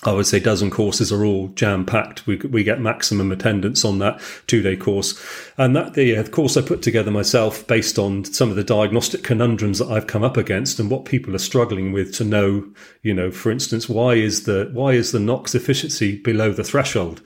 I 0.03 0.11
would 0.11 0.27
say, 0.27 0.39
dozen 0.39 0.69
courses 0.69 1.11
are 1.11 1.25
all 1.25 1.47
jam 1.49 1.83
packed. 1.83 2.27
We, 2.27 2.37
we 2.37 2.63
get 2.63 2.79
maximum 2.79 3.31
attendance 3.31 3.83
on 3.83 3.97
that 3.97 4.21
two 4.45 4.61
day 4.61 4.75
course. 4.75 5.19
And 5.57 5.75
that, 5.75 5.95
the 5.95 6.17
uh, 6.17 6.23
course 6.25 6.55
I 6.55 6.61
put 6.61 6.83
together 6.83 7.09
myself 7.09 7.65
based 7.65 7.97
on 7.97 8.23
some 8.23 8.51
of 8.51 8.55
the 8.55 8.63
diagnostic 8.63 9.23
conundrums 9.23 9.79
that 9.79 9.89
I've 9.89 10.05
come 10.05 10.23
up 10.23 10.37
against 10.37 10.79
and 10.79 10.91
what 10.91 11.05
people 11.05 11.33
are 11.35 11.39
struggling 11.39 11.91
with 11.93 12.13
to 12.15 12.23
know, 12.23 12.67
you 13.01 13.13
know, 13.13 13.31
for 13.31 13.51
instance, 13.51 13.89
why 13.89 14.13
is 14.13 14.43
the, 14.43 14.69
why 14.71 14.91
is 14.91 15.11
the 15.11 15.19
NOx 15.19 15.55
efficiency 15.55 16.17
below 16.17 16.51
the 16.51 16.63
threshold? 16.63 17.21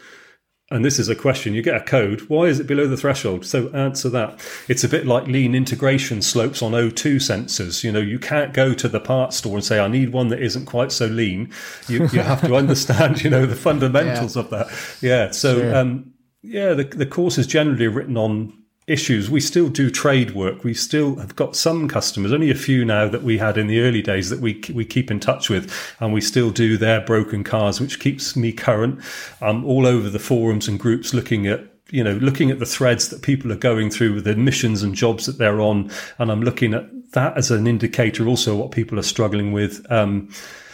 And 0.72 0.86
this 0.86 0.98
is 0.98 1.10
a 1.10 1.16
question. 1.16 1.54
You 1.54 1.62
get 1.62 1.76
a 1.76 1.82
code. 1.82 2.22
Why 2.22 2.46
is 2.46 2.60
it 2.60 2.66
below 2.66 2.88
the 2.88 2.98
threshold? 2.98 3.46
So 3.46 3.70
answer 3.70 4.10
that. 4.10 4.40
It's 4.70 4.84
a 4.84 4.90
bit 4.90 5.06
like 5.06 5.28
lean 5.28 5.54
integration 5.54 6.22
slopes 6.22 6.62
on 6.62 6.72
o2 6.72 7.18
sensors. 7.18 7.84
You 7.84 7.92
know 7.92 8.00
you 8.00 8.18
can't 8.18 8.54
go 8.54 8.74
to 8.74 8.88
the 8.88 9.00
parts 9.00 9.38
store 9.38 9.56
and 9.56 9.64
say 9.64 9.80
i 9.80 9.88
need 9.88 10.10
one 10.10 10.30
that 10.30 10.42
isn't 10.42 10.66
quite 10.66 10.92
so 10.92 11.06
lean. 11.06 11.52
You, 11.88 12.08
you 12.08 12.20
have 12.22 12.42
to 12.42 12.56
understand 12.56 13.24
you 13.24 13.30
know 13.30 13.46
the 13.46 13.56
fundamentals 13.56 14.36
yeah. 14.36 14.42
of 14.42 14.50
that. 14.50 14.98
Yeah. 15.02 15.32
So 15.32 15.60
sure. 15.60 15.76
um, 15.76 16.14
yeah 16.42 16.74
the, 16.74 16.86
the 16.86 17.06
course 17.06 17.38
is 17.38 17.46
generally 17.46 17.88
written 17.88 18.18
on 18.18 18.61
issues. 18.88 19.30
We 19.30 19.40
still 19.40 19.70
do 19.70 19.90
trade 19.90 20.32
work. 20.32 20.64
We 20.64 20.74
still 20.74 21.16
have 21.18 21.36
got 21.36 21.56
some 21.56 21.88
customers, 21.88 22.32
only 22.32 22.50
a 22.50 22.56
few 22.56 22.84
now 22.84 23.08
that 23.08 23.24
we 23.24 23.38
had 23.38 23.58
in 23.58 23.68
the 23.68 23.82
early 23.82 24.02
days 24.02 24.30
that 24.30 24.40
we 24.40 24.62
we 24.74 24.86
keep 24.86 25.12
in 25.12 25.20
touch 25.20 25.50
with, 25.50 25.72
and 26.00 26.14
we 26.14 26.22
still 26.22 26.50
do 26.50 26.78
their 26.78 27.02
broken 27.02 27.44
cars, 27.44 27.80
which 27.80 28.00
keeps 28.00 28.36
me 28.36 28.52
current. 28.52 29.00
I'm 29.42 29.66
all 29.66 29.86
over 29.86 30.10
the 30.10 30.20
forums 30.20 30.68
and 30.68 30.80
groups 30.80 31.14
looking 31.14 31.48
at 31.48 31.66
you 31.90 32.04
know 32.04 32.14
looking 32.14 32.50
at 32.52 32.60
the 32.60 32.66
threads 32.66 33.10
that 33.10 33.22
people 33.22 33.52
are 33.52 33.58
going 33.58 33.92
through 33.92 34.16
with 34.16 34.24
the 34.24 34.36
missions 34.36 34.84
and 34.84 34.96
jobs 34.96 35.26
that 35.26 35.38
they're 35.38 35.62
on, 35.62 35.92
and 36.18 36.32
I'm 36.32 36.42
looking 36.42 36.74
at 36.74 36.86
that 37.12 37.38
as 37.38 37.52
an 37.52 37.68
indicator 37.68 38.28
also 38.28 38.56
what 38.56 38.72
people 38.72 38.98
are 38.98 39.04
struggling 39.04 39.52
with. 39.52 39.86
Um, 39.92 40.30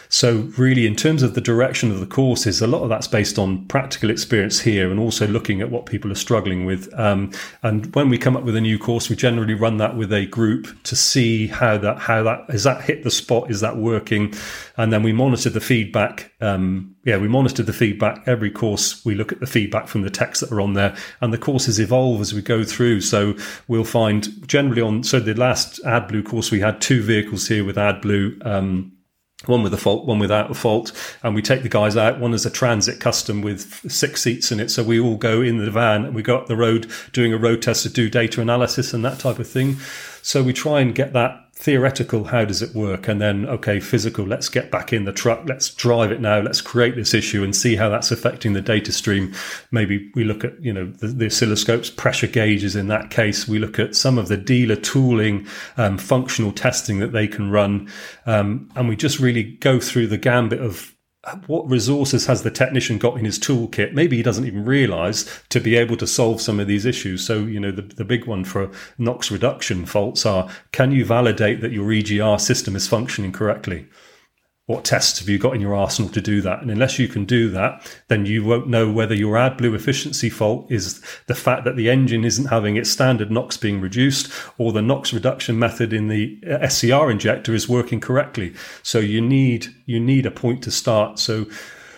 so, 0.09 0.49
really, 0.57 0.87
in 0.87 0.95
terms 0.95 1.21
of 1.21 1.35
the 1.35 1.41
direction 1.41 1.91
of 1.91 1.99
the 1.99 2.05
courses, 2.05 2.61
a 2.61 2.67
lot 2.67 2.81
of 2.81 2.89
that's 2.89 3.07
based 3.07 3.37
on 3.37 3.65
practical 3.65 4.09
experience 4.09 4.59
here 4.59 4.89
and 4.89 4.99
also 4.99 5.27
looking 5.27 5.61
at 5.61 5.69
what 5.69 5.85
people 5.85 6.11
are 6.11 6.15
struggling 6.15 6.65
with. 6.65 6.87
Um, 6.97 7.31
and 7.63 7.93
when 7.93 8.09
we 8.09 8.17
come 8.17 8.37
up 8.37 8.43
with 8.43 8.55
a 8.55 8.61
new 8.61 8.79
course, 8.79 9.09
we 9.09 9.15
generally 9.15 9.53
run 9.53 9.77
that 9.77 9.97
with 9.97 10.13
a 10.13 10.25
group 10.25 10.67
to 10.83 10.95
see 10.95 11.47
how 11.47 11.77
that 11.79 11.99
how 11.99 12.23
that 12.23 12.49
has 12.49 12.63
that 12.63 12.81
hit 12.81 13.03
the 13.03 13.11
spot, 13.11 13.51
is 13.51 13.61
that 13.61 13.77
working, 13.77 14.33
and 14.77 14.93
then 14.93 15.03
we 15.03 15.11
monitor 15.11 15.49
the 15.49 15.59
feedback. 15.61 16.31
Um, 16.39 16.95
yeah, 17.03 17.17
we 17.17 17.27
monitor 17.27 17.63
the 17.63 17.73
feedback 17.73 18.25
every 18.27 18.51
course. 18.51 19.03
We 19.05 19.15
look 19.15 19.31
at 19.31 19.39
the 19.39 19.47
feedback 19.47 19.87
from 19.87 20.03
the 20.03 20.09
texts 20.09 20.41
that 20.41 20.53
are 20.53 20.61
on 20.61 20.73
there, 20.73 20.95
and 21.21 21.33
the 21.33 21.37
courses 21.37 21.79
evolve 21.79 22.21
as 22.21 22.33
we 22.33 22.41
go 22.41 22.63
through. 22.63 23.01
So 23.01 23.35
we'll 23.67 23.83
find 23.83 24.47
generally 24.47 24.81
on 24.81 25.03
so 25.03 25.19
the 25.19 25.33
last 25.33 25.83
AdBlue 25.83 26.25
course 26.25 26.51
we 26.51 26.61
had 26.61 26.79
two 26.79 27.01
vehicles 27.01 27.47
here 27.47 27.65
with 27.65 27.75
AdBlue. 27.75 28.45
Um, 28.45 28.96
one 29.45 29.61
with 29.61 29.73
a 29.73 29.77
fault, 29.77 30.05
one 30.05 30.19
without 30.19 30.49
a 30.49 30.55
fault. 30.55 30.91
And 31.21 31.35
we 31.35 31.41
take 31.41 31.61
the 31.61 31.69
guys 31.69 31.95
out. 31.95 32.19
One 32.19 32.33
is 32.33 32.45
a 32.45 32.49
transit 32.49 32.99
custom 32.99 33.41
with 33.41 33.91
six 33.91 34.23
seats 34.23 34.51
in 34.51 34.59
it. 34.59 34.71
So 34.71 34.83
we 34.83 34.99
all 34.99 35.15
go 35.15 35.41
in 35.41 35.57
the 35.57 35.69
van 35.69 36.05
and 36.05 36.15
we 36.15 36.23
go 36.23 36.37
up 36.37 36.47
the 36.47 36.55
road 36.55 36.91
doing 37.13 37.33
a 37.33 37.37
road 37.37 37.61
test 37.61 37.83
to 37.83 37.89
do 37.89 38.09
data 38.09 38.41
analysis 38.41 38.93
and 38.93 39.05
that 39.05 39.19
type 39.19 39.39
of 39.39 39.47
thing. 39.47 39.77
So 40.23 40.41
we 40.41 40.53
try 40.53 40.81
and 40.81 40.93
get 40.95 41.13
that 41.13 41.46
theoretical 41.59 42.25
how 42.25 42.45
does 42.45 42.61
it 42.61 42.75
work? 42.75 43.07
And 43.07 43.19
then 43.19 43.47
okay 43.47 43.79
physical 43.79 44.25
let's 44.25 44.47
get 44.47 44.69
back 44.69 44.93
in 44.93 45.05
the 45.05 45.11
truck 45.11 45.41
let's 45.45 45.73
drive 45.73 46.11
it 46.11 46.21
now 46.21 46.39
let's 46.39 46.61
create 46.61 46.95
this 46.95 47.15
issue 47.15 47.43
and 47.43 47.55
see 47.55 47.75
how 47.75 47.89
that's 47.89 48.11
affecting 48.11 48.53
the 48.53 48.61
data 48.61 48.91
stream. 48.91 49.33
Maybe 49.71 50.11
we 50.13 50.23
look 50.23 50.43
at 50.43 50.61
you 50.61 50.71
know 50.71 50.85
the, 50.85 51.07
the 51.07 51.25
oscilloscopes 51.25 51.95
pressure 51.95 52.27
gauges 52.27 52.75
in 52.75 52.87
that 52.89 53.09
case. 53.09 53.47
We 53.47 53.59
look 53.59 53.79
at 53.79 53.95
some 53.95 54.17
of 54.17 54.27
the 54.27 54.37
dealer 54.37 54.75
tooling 54.75 55.47
um, 55.77 55.97
functional 55.97 56.51
testing 56.51 56.99
that 56.99 57.11
they 57.11 57.27
can 57.27 57.49
run. 57.49 57.89
Um, 58.25 58.69
and 58.75 58.87
we 58.87 58.95
just 58.95 59.19
really 59.19 59.43
go 59.43 59.79
through 59.79 60.07
the 60.07 60.17
gambit 60.17 60.61
of 60.61 60.96
what 61.47 61.69
resources 61.69 62.25
has 62.25 62.43
the 62.43 62.51
technician 62.51 62.97
got 62.97 63.17
in 63.17 63.25
his 63.25 63.39
toolkit? 63.39 63.93
Maybe 63.93 64.17
he 64.17 64.23
doesn't 64.23 64.45
even 64.45 64.65
realize 64.65 65.25
to 65.49 65.59
be 65.59 65.75
able 65.75 65.97
to 65.97 66.07
solve 66.07 66.41
some 66.41 66.59
of 66.59 66.67
these 66.67 66.85
issues. 66.85 67.25
So, 67.25 67.39
you 67.39 67.59
know, 67.59 67.71
the, 67.71 67.81
the 67.81 68.05
big 68.05 68.25
one 68.25 68.43
for 68.43 68.71
NOx 68.97 69.31
reduction 69.31 69.85
faults 69.85 70.25
are 70.25 70.49
can 70.71 70.91
you 70.91 71.05
validate 71.05 71.61
that 71.61 71.71
your 71.71 71.87
EGR 71.87 72.39
system 72.39 72.75
is 72.75 72.87
functioning 72.87 73.31
correctly? 73.31 73.87
What 74.67 74.83
tests 74.83 75.19
have 75.19 75.29
you 75.29 75.39
got 75.39 75.55
in 75.55 75.61
your 75.61 75.73
arsenal 75.73 76.11
to 76.11 76.19
do 76.19 76.41
that? 76.41 76.61
And 76.61 76.69
unless 76.69 76.99
you 76.99 77.07
can 77.07 77.23
do 77.23 77.49
that, 77.51 77.89
then 78.09 78.25
you 78.25 78.43
won't 78.43 78.67
know 78.67 78.91
whether 78.91 79.15
your 79.15 79.35
AdBlue 79.35 79.73
efficiency 79.73 80.29
fault 80.29 80.69
is 80.69 81.01
the 81.27 81.35
fact 81.35 81.63
that 81.63 81.77
the 81.77 81.89
engine 81.89 82.25
isn't 82.25 82.47
having 82.47 82.75
its 82.75 82.91
standard 82.91 83.31
NOx 83.31 83.55
being 83.55 83.79
reduced 83.79 84.29
or 84.57 84.73
the 84.73 84.81
NOx 84.81 85.13
reduction 85.13 85.57
method 85.57 85.93
in 85.93 86.09
the 86.09 86.37
uh, 86.45 86.67
SCR 86.67 87.09
injector 87.09 87.55
is 87.55 87.69
working 87.69 88.01
correctly. 88.01 88.53
So 88.83 88.99
you 88.99 89.21
need, 89.21 89.67
you 89.85 90.01
need 90.01 90.25
a 90.25 90.31
point 90.31 90.63
to 90.63 90.71
start. 90.71 91.17
So 91.17 91.45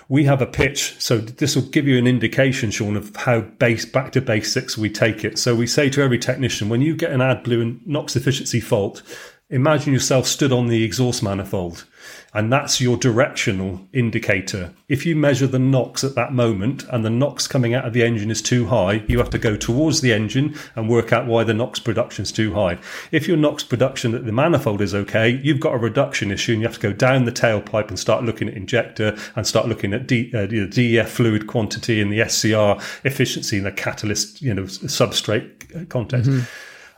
we 0.08 0.26
have 0.26 0.42
a 0.42 0.46
pitch. 0.46 0.96
So 1.00 1.18
this 1.18 1.56
will 1.56 1.64
give 1.64 1.88
you 1.88 1.98
an 1.98 2.06
indication, 2.06 2.70
Sean, 2.70 2.96
of 2.96 3.16
how 3.16 3.42
base 3.42 3.86
back 3.86 4.12
to 4.12 4.22
basics 4.22 4.78
we 4.78 4.92
take 4.92 5.26
it. 5.26 5.40
So 5.40 5.56
we 5.56 5.66
say 5.66 5.90
to 5.90 6.04
every 6.04 6.20
technician, 6.20 6.70
when 6.70 6.82
you 6.82 6.96
get 6.96 7.12
an 7.12 7.20
AdBlue 7.20 7.62
and 7.64 7.88
NOx 7.88 8.16
efficiency 8.16 8.60
fault, 8.60 9.02
imagine 9.50 9.94
yourself 9.94 10.28
stood 10.28 10.52
on 10.52 10.68
the 10.68 10.84
exhaust 10.84 11.24
manifold 11.24 11.86
and 12.34 12.54
that's 12.54 12.80
your 12.80 12.98
directional 12.98 13.82
indicator. 13.92 14.74
If 14.88 15.06
you 15.06 15.16
measure 15.16 15.48
the 15.48 15.60
NOx 15.60 16.04
at 16.04 16.16
that 16.16 16.32
moment 16.32 16.84
and 16.92 17.04
the 17.04 17.10
NOx 17.10 17.48
coming 17.48 17.74
out 17.74 17.86
of 17.86 17.94
the 17.94 18.04
engine 18.04 18.30
is 18.30 18.42
too 18.42 18.68
high, 18.68 19.04
you 19.08 19.18
have 19.18 19.32
to 19.32 19.40
go 19.40 19.56
towards 19.56 20.02
the 20.02 20.14
engine 20.14 20.56
and 20.76 20.88
work 20.88 21.12
out 21.12 21.26
why 21.26 21.44
the 21.44 21.54
NOx 21.54 21.80
production 21.80 22.24
is 22.24 22.32
too 22.32 22.54
high. 22.54 22.78
If 23.12 23.28
your 23.28 23.38
NOx 23.38 23.64
production 23.64 24.14
at 24.14 24.26
the 24.26 24.32
manifold 24.32 24.82
is 24.82 24.94
okay, 24.94 25.40
you've 25.44 25.60
got 25.60 25.74
a 25.74 25.80
reduction 25.80 26.32
issue 26.32 26.54
and 26.54 26.62
you 26.62 26.68
have 26.68 26.78
to 26.78 26.82
go 26.82 26.94
down 26.94 27.26
the 27.26 27.32
tailpipe 27.32 27.88
and 27.88 27.98
start 27.98 28.24
looking 28.24 28.48
at 28.48 28.54
injector 28.54 29.18
and 29.36 29.48
start 29.48 29.68
looking 29.68 29.94
at 29.94 30.06
D, 30.06 30.32
uh, 30.34 30.46
the 30.46 30.68
DEF 30.68 31.10
fluid 31.10 31.48
quantity 31.48 32.00
and 32.00 32.12
the 32.12 32.28
SCR 32.28 32.80
efficiency 33.08 33.58
in 33.58 33.64
the 33.64 33.72
catalyst, 33.72 34.42
you 34.42 34.54
know, 34.54 34.64
substrate 34.64 35.90
context. 35.90 36.30
Mm-hmm. 36.30 36.46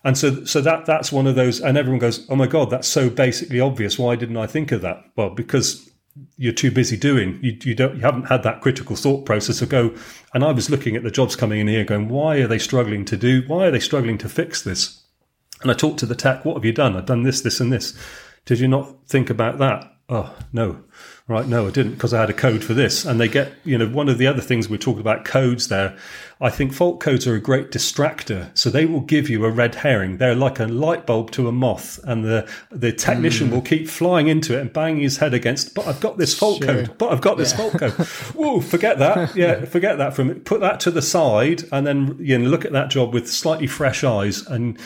And 0.04 0.18
so, 0.18 0.44
so 0.46 0.62
that 0.62 0.86
that's 0.86 1.12
one 1.12 1.28
of 1.28 1.36
those, 1.36 1.60
and 1.60 1.78
everyone 1.78 2.00
goes, 2.00 2.26
"Oh 2.30 2.36
my 2.36 2.48
god, 2.48 2.70
that's 2.70 2.88
so 2.88 3.10
basically 3.10 3.60
obvious. 3.60 4.00
Why 4.00 4.16
didn't 4.16 4.38
I 4.38 4.48
think 4.48 4.72
of 4.72 4.82
that?" 4.82 5.04
Well, 5.16 5.30
because 5.30 5.90
you're 6.38 6.54
too 6.54 6.72
busy 6.72 6.98
doing. 6.98 7.40
You, 7.42 7.58
you 7.64 7.76
don't, 7.76 7.96
you 7.96 8.02
haven't 8.02 8.26
had 8.26 8.44
that 8.44 8.62
critical 8.62 8.96
thought 8.96 9.26
process 9.26 9.62
of 9.62 9.70
go. 9.70 9.96
And 10.34 10.44
I 10.44 10.52
was 10.52 10.70
looking 10.70 10.96
at 10.96 11.04
the 11.04 11.12
jobs 11.12 11.36
coming 11.36 11.60
in 11.60 11.68
here, 11.68 11.84
going, 11.84 12.10
"Why 12.10 12.38
are 12.38 12.48
they 12.48 12.58
struggling 12.58 13.06
to 13.06 13.18
do? 13.18 13.44
Why 13.48 13.68
are 13.68 13.72
they 13.72 13.80
struggling 13.80 14.18
to 14.20 14.30
fix 14.30 14.62
this?" 14.62 15.04
And 15.62 15.70
I 15.70 15.76
talked 15.76 16.00
to 16.00 16.08
the 16.08 16.16
tech. 16.16 16.44
What 16.44 16.56
have 16.56 16.66
you 16.66 16.74
done? 16.74 16.96
I've 16.96 17.06
done 17.06 17.24
this, 17.24 17.42
this, 17.42 17.60
and 17.60 17.72
this. 17.72 17.96
Did 18.46 18.60
you 18.60 18.68
not 18.68 19.08
think 19.08 19.30
about 19.30 19.60
that? 19.60 19.86
Oh 20.10 20.36
no. 20.52 20.84
Right, 21.32 21.48
no, 21.48 21.66
I 21.66 21.72
didn't 21.72 21.94
because 21.94 22.14
I 22.14 22.20
had 22.20 22.30
a 22.30 22.34
code 22.34 22.62
for 22.62 22.74
this. 22.74 23.06
And 23.06 23.18
they 23.18 23.30
get, 23.30 23.54
you 23.64 23.78
know, 23.78 23.88
one 23.88 24.10
of 24.10 24.18
the 24.18 24.28
other 24.28 24.42
things 24.42 24.68
we're 24.68 24.76
talking 24.76 25.00
about 25.00 25.24
codes 25.24 25.70
there. 25.70 25.96
I 26.42 26.50
think 26.50 26.74
fault 26.74 27.00
codes 27.00 27.26
are 27.26 27.36
a 27.36 27.40
great 27.40 27.72
distractor. 27.72 28.50
So 28.58 28.70
they 28.70 28.86
will 28.86 29.00
give 29.00 29.30
you 29.30 29.46
a 29.46 29.50
red 29.50 29.76
herring. 29.76 30.18
They're 30.18 30.36
like 30.36 30.60
a 30.60 30.66
light 30.66 31.06
bulb 31.06 31.32
to 31.32 31.48
a 31.48 31.54
moth, 31.54 32.02
and 32.04 32.26
the 32.26 32.52
the 32.70 32.92
technician 32.92 33.48
mm. 33.48 33.52
will 33.52 33.62
keep 33.62 33.88
flying 33.88 34.28
into 34.28 34.58
it 34.58 34.60
and 34.60 34.74
banging 34.74 35.04
his 35.04 35.18
head 35.20 35.34
against. 35.34 35.74
But 35.74 35.88
I've 35.88 36.02
got 36.02 36.18
this 36.18 36.38
fault 36.38 36.58
sure. 36.58 36.68
code. 36.68 36.98
But 36.98 37.14
I've 37.14 37.22
got 37.22 37.38
this 37.38 37.52
yeah. 37.52 37.58
fault 37.58 37.80
code. 37.80 37.94
Whoa, 38.36 38.60
forget 38.60 39.00
that. 39.00 39.34
Yeah, 39.34 39.64
forget 39.64 40.00
that. 40.00 40.14
From 40.14 40.32
it. 40.32 40.44
put 40.44 40.60
that 40.60 40.82
to 40.82 40.92
the 40.92 41.02
side, 41.02 41.64
and 41.72 41.88
then 41.88 42.18
you 42.20 42.38
know, 42.38 42.50
look 42.50 42.66
at 42.66 42.74
that 42.74 42.90
job 42.90 43.14
with 43.14 43.32
slightly 43.32 43.68
fresh 43.68 44.04
eyes 44.04 44.46
and 44.48 44.78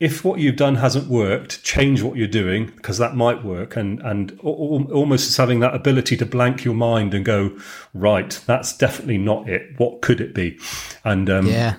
if 0.00 0.24
what 0.24 0.40
you've 0.40 0.56
done 0.56 0.76
hasn't 0.76 1.08
worked, 1.08 1.62
change 1.62 2.02
what 2.02 2.16
you're 2.16 2.26
doing 2.26 2.72
because 2.74 2.96
that 2.96 3.14
might 3.14 3.44
work. 3.44 3.76
And 3.76 4.00
and 4.00 4.38
almost 4.40 5.28
it's 5.28 5.36
having 5.36 5.60
that 5.60 5.74
ability 5.74 6.16
to 6.16 6.26
blank 6.26 6.64
your 6.64 6.74
mind 6.74 7.12
and 7.12 7.24
go, 7.24 7.56
right, 7.92 8.30
that's 8.46 8.76
definitely 8.76 9.18
not 9.18 9.48
it. 9.48 9.78
What 9.78 10.00
could 10.00 10.22
it 10.22 10.34
be? 10.34 10.58
And 11.04 11.28
um, 11.28 11.46
yeah, 11.46 11.76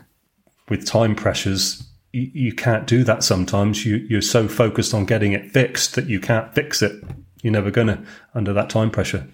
with 0.70 0.86
time 0.86 1.16
pressures, 1.16 1.84
you, 2.14 2.30
you 2.34 2.54
can't 2.54 2.86
do 2.86 3.04
that. 3.04 3.24
Sometimes 3.24 3.86
you 3.86 3.98
you're 4.08 4.22
so 4.22 4.48
focused 4.48 4.94
on 4.94 5.06
getting 5.06 5.34
it 5.34 5.52
fixed 5.52 5.96
that 5.96 6.06
you 6.06 6.20
can't 6.20 6.54
fix 6.54 6.84
it. 6.84 7.04
You're 7.42 7.54
never 7.54 7.72
gonna 7.72 8.06
under 8.36 8.54
that 8.54 8.70
time 8.70 8.92
pressure. 8.92 9.28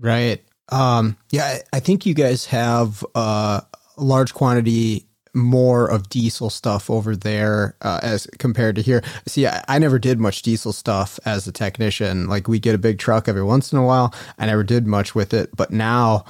Right. 0.00 0.44
Um, 0.70 1.16
yeah, 1.30 1.58
I 1.72 1.78
think 1.78 2.04
you 2.04 2.14
guys 2.14 2.46
have 2.46 3.04
uh, 3.14 3.60
a 3.96 4.02
large 4.02 4.34
quantity 4.34 5.06
more 5.34 5.90
of 5.90 6.08
diesel 6.08 6.50
stuff 6.50 6.88
over 6.88 7.16
there 7.16 7.76
uh, 7.82 8.00
as 8.02 8.26
compared 8.38 8.76
to 8.76 8.82
here. 8.82 9.02
See, 9.26 9.46
I, 9.46 9.64
I, 9.68 9.78
never 9.78 9.98
did 9.98 10.20
much 10.20 10.42
diesel 10.42 10.72
stuff 10.72 11.18
as 11.24 11.46
a 11.46 11.52
technician. 11.52 12.28
Like 12.28 12.48
we 12.48 12.58
get 12.60 12.74
a 12.74 12.78
big 12.78 12.98
truck 12.98 13.28
every 13.28 13.42
once 13.42 13.72
in 13.72 13.78
a 13.78 13.84
while. 13.84 14.14
I 14.38 14.46
never 14.46 14.62
did 14.62 14.86
much 14.86 15.14
with 15.14 15.34
it, 15.34 15.50
but 15.56 15.70
now 15.70 16.24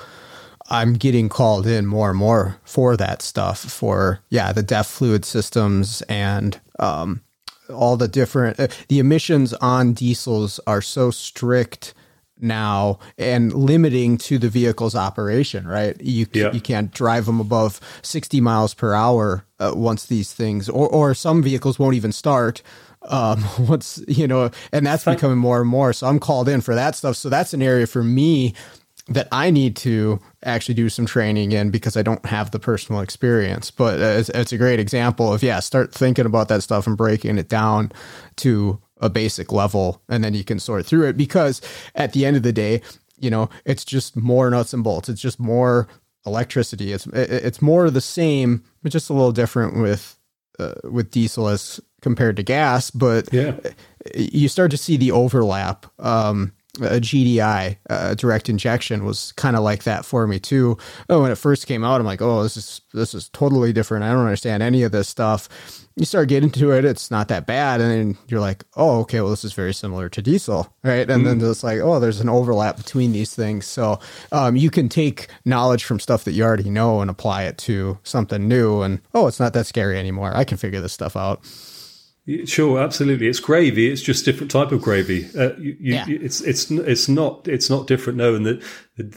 I'm 0.70 0.94
getting 0.94 1.28
called 1.28 1.66
in 1.66 1.86
more 1.86 2.11
and 2.11 2.18
more 2.18 2.59
for 2.64 2.96
that 2.96 3.20
stuff. 3.22 3.59
For 3.59 4.20
yeah, 4.30 4.52
the 4.52 4.62
DEF 4.62 4.86
fluid 4.86 5.24
systems 5.24 6.02
and 6.02 6.59
um, 6.78 7.22
all 7.72 7.96
the 7.96 8.09
different 8.09 8.59
uh, 8.59 8.68
the 8.88 8.98
emissions 8.98 9.52
on 9.55 9.92
diesels 9.92 10.61
are 10.66 10.82
so 10.82 11.11
strict 11.11 11.94
now 12.45 12.99
and 13.18 13.53
limiting 13.53 14.16
to 14.18 14.38
the 14.38 14.49
vehicle's 14.49 14.95
operation, 14.95 15.66
right? 15.66 16.01
You 16.01 16.26
yeah. 16.32 16.53
you 16.53 16.61
can't 16.61 16.92
drive 16.92 17.26
them 17.26 17.40
above 17.40 17.80
60 18.03 18.40
miles 18.40 18.74
per 18.74 18.95
hour 18.95 19.45
uh, 19.59 19.72
once 19.74 20.07
these 20.07 20.32
things, 20.32 20.68
or 20.68 20.88
or 20.88 21.14
some 21.14 21.42
vehicles 21.42 21.78
won't 21.78 21.97
even 21.97 22.12
start. 22.12 22.62
Um, 23.03 23.45
once 23.59 24.03
you 24.07 24.28
know, 24.28 24.51
and 24.72 24.86
that's 24.86 25.05
becoming 25.05 25.38
more 25.38 25.61
and 25.61 25.68
more. 25.68 25.92
So 25.92 26.07
I'm 26.07 26.20
called 26.20 26.49
in 26.49 26.61
for 26.61 26.74
that 26.74 26.95
stuff. 26.95 27.16
So 27.16 27.28
that's 27.28 27.53
an 27.55 27.62
area 27.62 27.86
for 27.86 28.05
me 28.05 28.55
that 29.09 29.28
I 29.30 29.51
need 29.51 29.76
to 29.76 30.18
actually 30.45 30.74
do 30.74 30.88
some 30.88 31.07
training 31.07 31.53
in 31.53 31.70
because 31.70 31.97
I 31.97 32.03
don't 32.03 32.24
have 32.24 32.51
the 32.51 32.59
personal 32.59 33.03
experience. 33.03 33.70
But 33.70 34.01
it's, 34.01 34.28
it's 34.30 34.53
a 34.53 34.59
great 34.59 34.80
example 34.80 35.32
of 35.32 35.42
yeah, 35.42 35.61
start 35.61 35.92
thinking 35.92 36.26
about 36.26 36.49
that 36.49 36.62
stuff 36.62 36.86
and 36.86 36.97
breaking 36.97 37.38
it 37.38 37.49
down 37.49 37.92
to 38.36 38.80
a 39.05 39.11
basic 39.11 39.52
level 39.52 40.02
and 40.09 40.24
then 40.24 40.32
you 40.32 40.42
can 40.42 40.59
sort 40.59 40.86
through 40.86 41.07
it 41.07 41.16
because 41.16 41.61
at 41.94 42.14
the 42.14 42.24
end 42.24 42.36
of 42.36 42.42
the 42.42 42.52
day, 42.52 42.80
you 43.18 43.30
know, 43.30 43.50
it's 43.64 43.84
just 43.84 44.16
more 44.16 44.48
nuts 44.50 44.72
and 44.72 44.82
bolts. 44.82 45.09
It's 45.09 45.20
just 45.20 45.38
more 45.38 45.86
electricity. 46.26 46.92
It's 46.92 47.07
it's 47.07 47.61
more 47.61 47.84
of 47.84 47.94
the 47.94 48.00
same, 48.00 48.64
but 48.82 48.92
just 48.92 49.11
a 49.11 49.12
little 49.12 49.32
different 49.32 49.76
with 49.76 50.18
uh, 50.59 50.74
with 50.84 51.11
diesel 51.11 51.48
as 51.48 51.80
compared 52.00 52.36
to 52.36 52.42
gas. 52.42 52.90
But 52.90 53.32
yeah. 53.32 53.57
you 54.16 54.48
start 54.48 54.70
to 54.70 54.76
see 54.76 54.96
the 54.96 55.12
overlap. 55.12 55.86
Um, 55.98 56.52
a 56.79 57.01
GDI, 57.01 57.77
uh, 57.89 58.14
direct 58.14 58.49
injection, 58.49 59.05
was 59.05 59.33
kind 59.33 59.57
of 59.57 59.62
like 59.62 59.85
that 59.85 60.05
for 60.05 60.27
me 60.27 60.41
too. 60.41 60.77
Oh, 61.09 61.22
when 61.22 61.31
it 61.31 61.39
first 61.39 61.66
came 61.66 61.85
out, 61.85 62.01
I'm 62.01 62.07
like, 62.07 62.22
oh, 62.22 62.43
this 62.43 62.57
is 62.57 62.81
this 62.93 63.14
is 63.14 63.29
totally 63.29 63.72
different. 63.72 64.05
I 64.05 64.11
don't 64.11 64.25
understand 64.25 64.62
any 64.62 64.83
of 64.83 64.93
this 64.93 65.09
stuff. 65.09 65.49
You 65.97 66.05
start 66.05 66.29
getting 66.29 66.51
to 66.51 66.72
it, 66.72 66.85
it's 66.85 67.11
not 67.11 67.29
that 67.29 67.47
bad, 67.47 67.81
and 67.81 67.91
then 67.91 68.18
you're 68.27 68.41
like, 68.41 68.64
oh, 68.77 69.01
okay, 69.03 69.20
well, 69.20 69.31
this 69.31 69.45
is 69.45 69.53
very 69.53 69.72
similar 69.72 70.09
to 70.09 70.20
diesel, 70.20 70.75
right? 70.83 71.09
And 71.09 71.22
mm. 71.22 71.41
then 71.41 71.51
it's 71.51 71.62
like, 71.62 71.79
oh, 71.79 72.01
there's 72.01 72.20
an 72.20 72.29
overlap 72.29 72.77
between 72.77 73.12
these 73.12 73.33
things. 73.33 73.64
So 73.66 74.01
um, 74.33 74.57
you 74.57 74.70
can 74.70 74.89
take 74.89 75.29
knowledge 75.45 75.85
from 75.85 76.01
stuff 76.01 76.25
that 76.25 76.33
you 76.33 76.43
already 76.43 76.68
know 76.68 77.01
and 77.01 77.09
apply 77.09 77.45
it 77.45 77.59
to 77.59 77.99
something 78.03 78.49
new, 78.49 78.83
and 78.83 79.01
oh, 79.14 79.29
it's 79.29 79.39
not 79.39 79.53
that 79.53 79.66
scary 79.66 79.97
anymore. 79.97 80.33
I 80.35 80.43
can 80.43 80.57
figure 80.57 80.81
this 80.81 80.93
stuff 80.93 81.16
out. 81.16 81.45
Sure, 82.47 82.81
absolutely. 82.81 83.29
It's 83.29 83.39
gravy. 83.39 83.91
It's 83.91 84.01
just 84.01 84.25
different 84.25 84.51
type 84.51 84.72
of 84.72 84.81
gravy. 84.81 85.27
Uh, 85.37 85.55
you, 85.59 85.77
you, 85.79 85.95
yeah. 85.95 86.07
It's 86.09 86.41
it's 86.41 86.70
it's 86.70 87.07
not 87.07 87.47
it's 87.47 87.68
not 87.68 87.87
different. 87.87 88.16
No, 88.16 88.35
and 88.35 88.47
that 88.47 88.62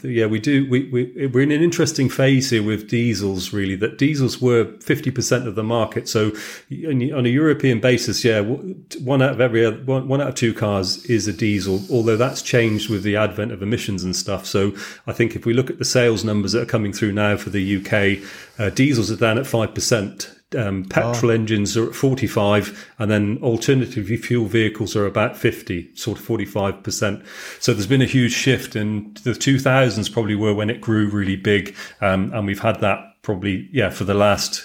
yeah, 0.02 0.26
we 0.26 0.38
do. 0.38 0.68
We 0.68 0.90
we 0.90 1.26
we're 1.26 1.40
in 1.40 1.50
an 1.50 1.62
interesting 1.62 2.10
phase 2.10 2.50
here 2.50 2.62
with 2.62 2.86
diesels. 2.86 3.50
Really, 3.50 3.76
that 3.76 3.96
diesels 3.96 4.42
were 4.42 4.78
fifty 4.82 5.10
percent 5.10 5.48
of 5.48 5.54
the 5.54 5.62
market. 5.62 6.06
So 6.06 6.32
on 6.70 7.24
a 7.24 7.30
European 7.30 7.80
basis, 7.80 8.26
yeah, 8.26 8.42
one 8.42 9.22
out 9.22 9.32
of 9.32 9.40
every 9.40 9.70
one, 9.84 10.06
one 10.06 10.20
out 10.20 10.28
of 10.28 10.34
two 10.34 10.52
cars 10.52 11.02
is 11.06 11.26
a 11.26 11.32
diesel. 11.32 11.80
Although 11.90 12.18
that's 12.18 12.42
changed 12.42 12.90
with 12.90 13.04
the 13.04 13.16
advent 13.16 13.52
of 13.52 13.62
emissions 13.62 14.04
and 14.04 14.14
stuff. 14.14 14.44
So 14.44 14.74
I 15.06 15.14
think 15.14 15.34
if 15.34 15.46
we 15.46 15.54
look 15.54 15.70
at 15.70 15.78
the 15.78 15.86
sales 15.86 16.24
numbers 16.24 16.52
that 16.52 16.60
are 16.60 16.66
coming 16.66 16.92
through 16.92 17.12
now 17.12 17.38
for 17.38 17.48
the 17.48 17.76
UK, 17.78 18.22
uh, 18.58 18.68
diesels 18.68 19.10
are 19.10 19.16
down 19.16 19.38
at 19.38 19.46
five 19.46 19.72
percent 19.74 20.34
um, 20.56 20.84
petrol 20.84 21.30
oh. 21.30 21.34
engines 21.34 21.76
are 21.76 21.88
at 21.88 21.94
45 21.94 22.92
and 22.98 23.10
then 23.10 23.38
alternative 23.42 24.06
fuel 24.20 24.46
vehicles 24.46 24.96
are 24.96 25.06
about 25.06 25.36
50 25.36 25.94
sort 25.94 26.18
of 26.18 26.26
45% 26.26 27.26
so 27.60 27.74
there's 27.74 27.86
been 27.86 28.02
a 28.02 28.06
huge 28.06 28.32
shift 28.32 28.74
and 28.74 29.16
the 29.18 29.32
2000s 29.32 30.12
probably 30.12 30.34
were 30.34 30.54
when 30.54 30.70
it 30.70 30.80
grew 30.80 31.08
really 31.10 31.36
big 31.36 31.74
um, 32.00 32.32
and 32.32 32.46
we've 32.46 32.60
had 32.60 32.80
that 32.80 32.98
probably 33.22 33.68
yeah 33.72 33.90
for 33.90 34.04
the 34.04 34.14
last 34.14 34.64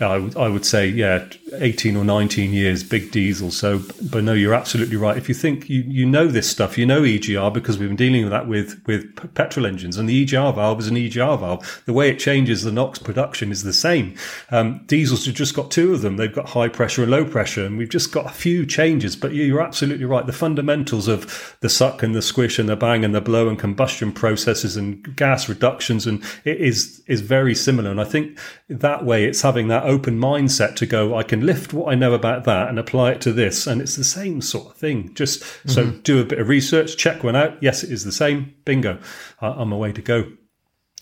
I, 0.00 0.14
I 0.36 0.48
would 0.48 0.66
say, 0.66 0.88
yeah, 0.88 1.24
18 1.62 1.96
or 1.96 2.04
19 2.04 2.52
years, 2.52 2.82
big 2.82 3.10
diesel. 3.10 3.50
So, 3.50 3.82
but 4.10 4.24
no, 4.24 4.32
you're 4.32 4.54
absolutely 4.54 4.96
right. 4.96 5.16
If 5.16 5.28
you 5.28 5.34
think 5.34 5.68
you, 5.68 5.82
you 5.82 6.06
know 6.06 6.26
this 6.26 6.48
stuff, 6.48 6.76
you 6.76 6.86
know 6.86 7.02
EGR 7.02 7.52
because 7.52 7.78
we've 7.78 7.88
been 7.88 7.96
dealing 7.96 8.22
with 8.22 8.30
that 8.30 8.48
with, 8.48 8.82
with 8.86 9.34
petrol 9.34 9.66
engines 9.66 9.96
and 9.96 10.08
the 10.08 10.24
EGR 10.24 10.54
valve 10.54 10.80
is 10.80 10.88
an 10.88 10.96
EGR 10.96 11.38
valve. 11.38 11.82
The 11.86 11.92
way 11.92 12.10
it 12.10 12.18
changes 12.18 12.62
the 12.62 12.72
NOx 12.72 12.98
production 12.98 13.50
is 13.50 13.62
the 13.62 13.72
same. 13.72 14.14
Um, 14.50 14.84
diesels 14.86 15.26
have 15.26 15.34
just 15.34 15.54
got 15.54 15.70
two 15.70 15.92
of 15.92 16.02
them. 16.02 16.16
They've 16.16 16.34
got 16.34 16.48
high 16.50 16.68
pressure 16.68 17.02
and 17.02 17.10
low 17.10 17.24
pressure 17.24 17.64
and 17.64 17.78
we've 17.78 17.88
just 17.88 18.12
got 18.12 18.26
a 18.26 18.34
few 18.34 18.66
changes, 18.66 19.16
but 19.16 19.32
you're 19.32 19.62
absolutely 19.62 20.04
right. 20.04 20.26
The 20.26 20.32
fundamentals 20.32 21.08
of 21.08 21.56
the 21.60 21.68
suck 21.68 22.02
and 22.02 22.14
the 22.14 22.22
squish 22.22 22.58
and 22.58 22.68
the 22.68 22.76
bang 22.76 23.04
and 23.04 23.14
the 23.14 23.20
blow 23.20 23.48
and 23.48 23.58
combustion 23.58 24.12
processes 24.12 24.76
and 24.76 25.16
gas 25.16 25.48
reductions 25.48 26.06
and 26.06 26.22
it 26.44 26.60
is, 26.60 27.02
is 27.06 27.20
very 27.20 27.54
similar. 27.54 27.90
And 27.90 28.00
I 28.00 28.04
think 28.04 28.38
that 28.68 29.04
way 29.04 29.24
it's 29.24 29.42
having 29.42 29.68
that 29.68 29.84
open 29.84 30.18
mindset 30.18 30.76
to 30.76 30.86
go, 30.86 31.16
I 31.16 31.22
can 31.22 31.43
lift 31.44 31.72
what 31.72 31.92
I 31.92 31.94
know 31.94 32.14
about 32.14 32.44
that 32.44 32.68
and 32.68 32.78
apply 32.78 33.12
it 33.12 33.20
to 33.22 33.32
this. 33.32 33.66
And 33.66 33.80
it's 33.80 33.96
the 33.96 34.04
same 34.04 34.40
sort 34.40 34.66
of 34.66 34.76
thing. 34.76 35.14
Just 35.14 35.42
mm-hmm. 35.42 35.68
so 35.70 35.90
do 35.90 36.20
a 36.20 36.24
bit 36.24 36.38
of 36.38 36.48
research, 36.48 36.96
check 36.96 37.22
one 37.22 37.36
out. 37.36 37.62
Yes, 37.62 37.84
it 37.84 37.90
is 37.90 38.04
the 38.04 38.12
same. 38.12 38.54
Bingo. 38.64 38.98
I'm 39.40 39.72
away 39.72 39.92
to 39.92 40.02
go. 40.02 40.32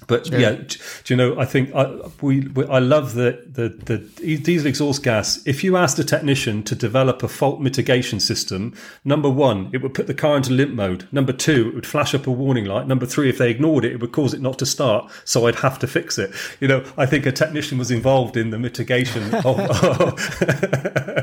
But 0.07 0.31
yeah, 0.31 0.39
yeah 0.39 0.53
do, 0.53 0.79
you 1.07 1.17
know? 1.17 1.39
I 1.39 1.45
think 1.45 1.75
I, 1.75 2.11
we, 2.21 2.41
we, 2.41 2.67
I 2.67 2.79
love 2.79 3.15
the, 3.15 3.43
the 3.47 3.69
the 3.69 4.37
diesel 4.39 4.69
exhaust 4.69 5.03
gas. 5.03 5.45
If 5.47 5.63
you 5.65 5.77
asked 5.77 5.99
a 5.99 6.05
technician 6.05 6.63
to 6.65 6.75
develop 6.75 7.23
a 7.23 7.29
fault 7.29 7.61
mitigation 7.61 8.21
system, 8.21 8.75
number 9.05 9.31
one, 9.31 9.71
it 9.73 9.83
would 9.83 9.95
put 9.95 10.07
the 10.07 10.15
car 10.15 10.37
into 10.37 10.53
limp 10.53 10.73
mode. 10.73 11.09
Number 11.13 11.33
two, 11.33 11.69
it 11.69 11.75
would 11.75 11.87
flash 11.87 12.15
up 12.15 12.27
a 12.27 12.31
warning 12.31 12.65
light. 12.65 12.87
Number 12.87 13.07
three, 13.07 13.29
if 13.29 13.39
they 13.39 13.51
ignored 13.51 13.85
it, 13.85 13.93
it 13.93 14.01
would 14.01 14.13
cause 14.13 14.35
it 14.35 14.41
not 14.41 14.59
to 14.59 14.67
start. 14.67 15.11
So 15.25 15.47
I'd 15.47 15.57
have 15.57 15.79
to 15.81 15.87
fix 15.87 16.19
it. 16.19 16.33
You 16.61 16.69
know, 16.69 16.85
I 16.97 17.07
think 17.07 17.27
a 17.27 17.33
technician 17.33 17.79
was 17.79 17.91
involved 17.91 18.37
in 18.37 18.51
the 18.51 18.59
mitigation 18.59 19.35
of. 19.35 19.59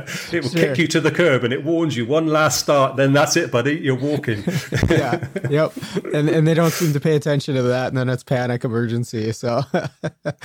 it 0.33 0.43
will 0.43 0.49
sure. 0.49 0.61
kick 0.61 0.77
you 0.77 0.87
to 0.87 1.01
the 1.01 1.11
curb 1.11 1.43
and 1.43 1.53
it 1.53 1.63
warns 1.63 1.95
you 1.95 2.05
one 2.05 2.27
last 2.27 2.59
start. 2.59 2.95
Then 2.95 3.13
that's 3.13 3.35
it, 3.35 3.51
buddy. 3.51 3.77
You're 3.77 3.95
walking. 3.95 4.43
yeah. 4.89 5.27
Yep. 5.49 5.73
And 6.13 6.29
and 6.29 6.47
they 6.47 6.53
don't 6.53 6.71
seem 6.71 6.93
to 6.93 6.99
pay 6.99 7.15
attention 7.15 7.55
to 7.55 7.61
that, 7.63 7.89
and 7.89 7.97
then 7.97 8.09
it's 8.09 8.23
panic 8.23 8.63
emergency. 8.69 9.31
So, 9.31 9.63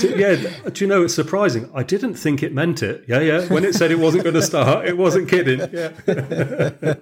yeah, 0.00 0.36
do 0.72 0.84
you 0.84 0.86
know 0.86 1.04
it's 1.04 1.14
surprising? 1.14 1.70
I 1.74 1.82
didn't 1.82 2.14
think 2.14 2.42
it 2.42 2.52
meant 2.52 2.82
it. 2.82 3.04
Yeah, 3.06 3.20
yeah. 3.20 3.46
When 3.46 3.64
it 3.64 3.74
said 3.74 3.90
it 3.90 3.98
wasn't 3.98 4.24
going 4.24 4.34
to 4.34 4.42
start, 4.42 4.86
it 4.86 4.96
wasn't 4.96 5.28
kidding. 5.28 5.60
Yeah, 5.74 6.94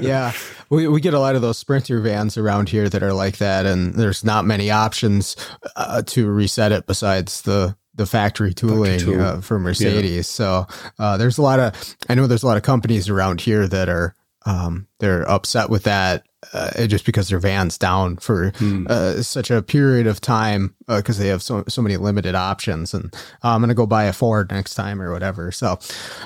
yeah. 0.00 0.32
We 0.68 0.88
we 0.88 1.00
get 1.00 1.14
a 1.14 1.18
lot 1.20 1.34
of 1.36 1.42
those 1.42 1.58
Sprinter 1.58 2.00
vans 2.00 2.36
around 2.36 2.68
here 2.68 2.88
that 2.88 3.02
are 3.02 3.12
like 3.12 3.38
that, 3.38 3.66
and 3.66 3.94
there's 3.94 4.24
not 4.24 4.44
many 4.44 4.70
options 4.70 5.36
uh, 5.76 6.02
to 6.06 6.28
reset 6.30 6.72
it 6.72 6.86
besides 6.86 7.42
the 7.42 7.76
the 7.94 8.06
factory 8.06 8.54
tooling 8.54 8.98
tool. 8.98 9.20
uh, 9.20 9.40
for 9.40 9.58
Mercedes. 9.58 10.14
Yeah. 10.16 10.22
So 10.22 10.66
uh, 10.98 11.16
there's 11.16 11.38
a 11.38 11.42
lot 11.42 11.60
of 11.60 11.96
I 12.08 12.14
know 12.14 12.26
there's 12.26 12.42
a 12.42 12.46
lot 12.46 12.56
of 12.56 12.62
companies 12.62 13.08
around 13.08 13.40
here 13.40 13.66
that 13.68 13.88
are 13.88 14.14
um, 14.46 14.86
they're 15.00 15.28
upset 15.28 15.70
with 15.70 15.84
that 15.84 16.24
uh, 16.52 16.86
just 16.86 17.04
because 17.04 17.28
their 17.28 17.38
van's 17.38 17.76
down 17.76 18.16
for 18.16 18.50
hmm. 18.56 18.86
uh, 18.88 19.22
such 19.22 19.50
a 19.50 19.62
period 19.62 20.06
of 20.06 20.20
time 20.20 20.74
because 20.88 21.18
uh, 21.18 21.22
they 21.22 21.28
have 21.28 21.42
so 21.42 21.64
so 21.68 21.82
many 21.82 21.96
limited 21.96 22.34
options, 22.34 22.94
and 22.94 23.14
uh, 23.44 23.48
I'm 23.48 23.60
gonna 23.60 23.74
go 23.74 23.86
buy 23.86 24.04
a 24.04 24.12
Ford 24.12 24.50
next 24.50 24.74
time 24.74 25.00
or 25.02 25.12
whatever. 25.12 25.52
So, 25.52 25.78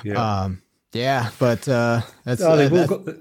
yeah, 0.05 0.43
um, 0.43 0.63
yeah 0.93 1.31
but 1.39 1.69
uh, 1.69 2.03
that's, 2.25 2.43
oh, 2.43 2.57
they've 2.57 2.73
all 2.73 2.87
got. 2.87 3.17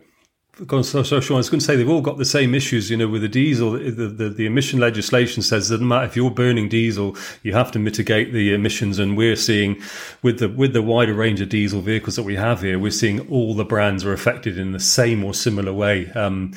The- 0.57 0.83
so, 0.83 1.01
so 1.03 1.15
I 1.15 1.37
was 1.37 1.49
going 1.49 1.59
to 1.59 1.65
say 1.65 1.75
they've 1.75 1.89
all 1.89 2.01
got 2.01 2.17
the 2.17 2.25
same 2.25 2.53
issues, 2.53 2.91
you 2.91 2.97
know, 2.97 3.07
with 3.07 3.23
the 3.23 3.27
diesel. 3.27 3.71
The, 3.71 4.07
the, 4.07 4.29
the 4.29 4.45
emission 4.45 4.79
legislation 4.79 5.41
says 5.41 5.69
that 5.69 5.81
matter 5.81 6.05
if 6.05 6.15
you're 6.15 6.29
burning 6.29 6.69
diesel, 6.69 7.17
you 7.41 7.53
have 7.53 7.71
to 7.71 7.79
mitigate 7.79 8.33
the 8.33 8.53
emissions. 8.53 8.99
And 8.99 9.17
we're 9.17 9.35
seeing 9.35 9.81
with 10.21 10.37
the 10.39 10.49
with 10.49 10.73
the 10.73 10.83
wider 10.83 11.15
range 11.15 11.41
of 11.41 11.49
diesel 11.49 11.81
vehicles 11.81 12.15
that 12.17 12.23
we 12.23 12.35
have 12.35 12.61
here, 12.61 12.77
we're 12.77 12.91
seeing 12.91 13.27
all 13.31 13.55
the 13.55 13.65
brands 13.65 14.05
are 14.05 14.13
affected 14.13 14.59
in 14.59 14.73
the 14.73 14.79
same 14.79 15.23
or 15.23 15.33
similar 15.33 15.73
way. 15.73 16.11
Um, 16.11 16.53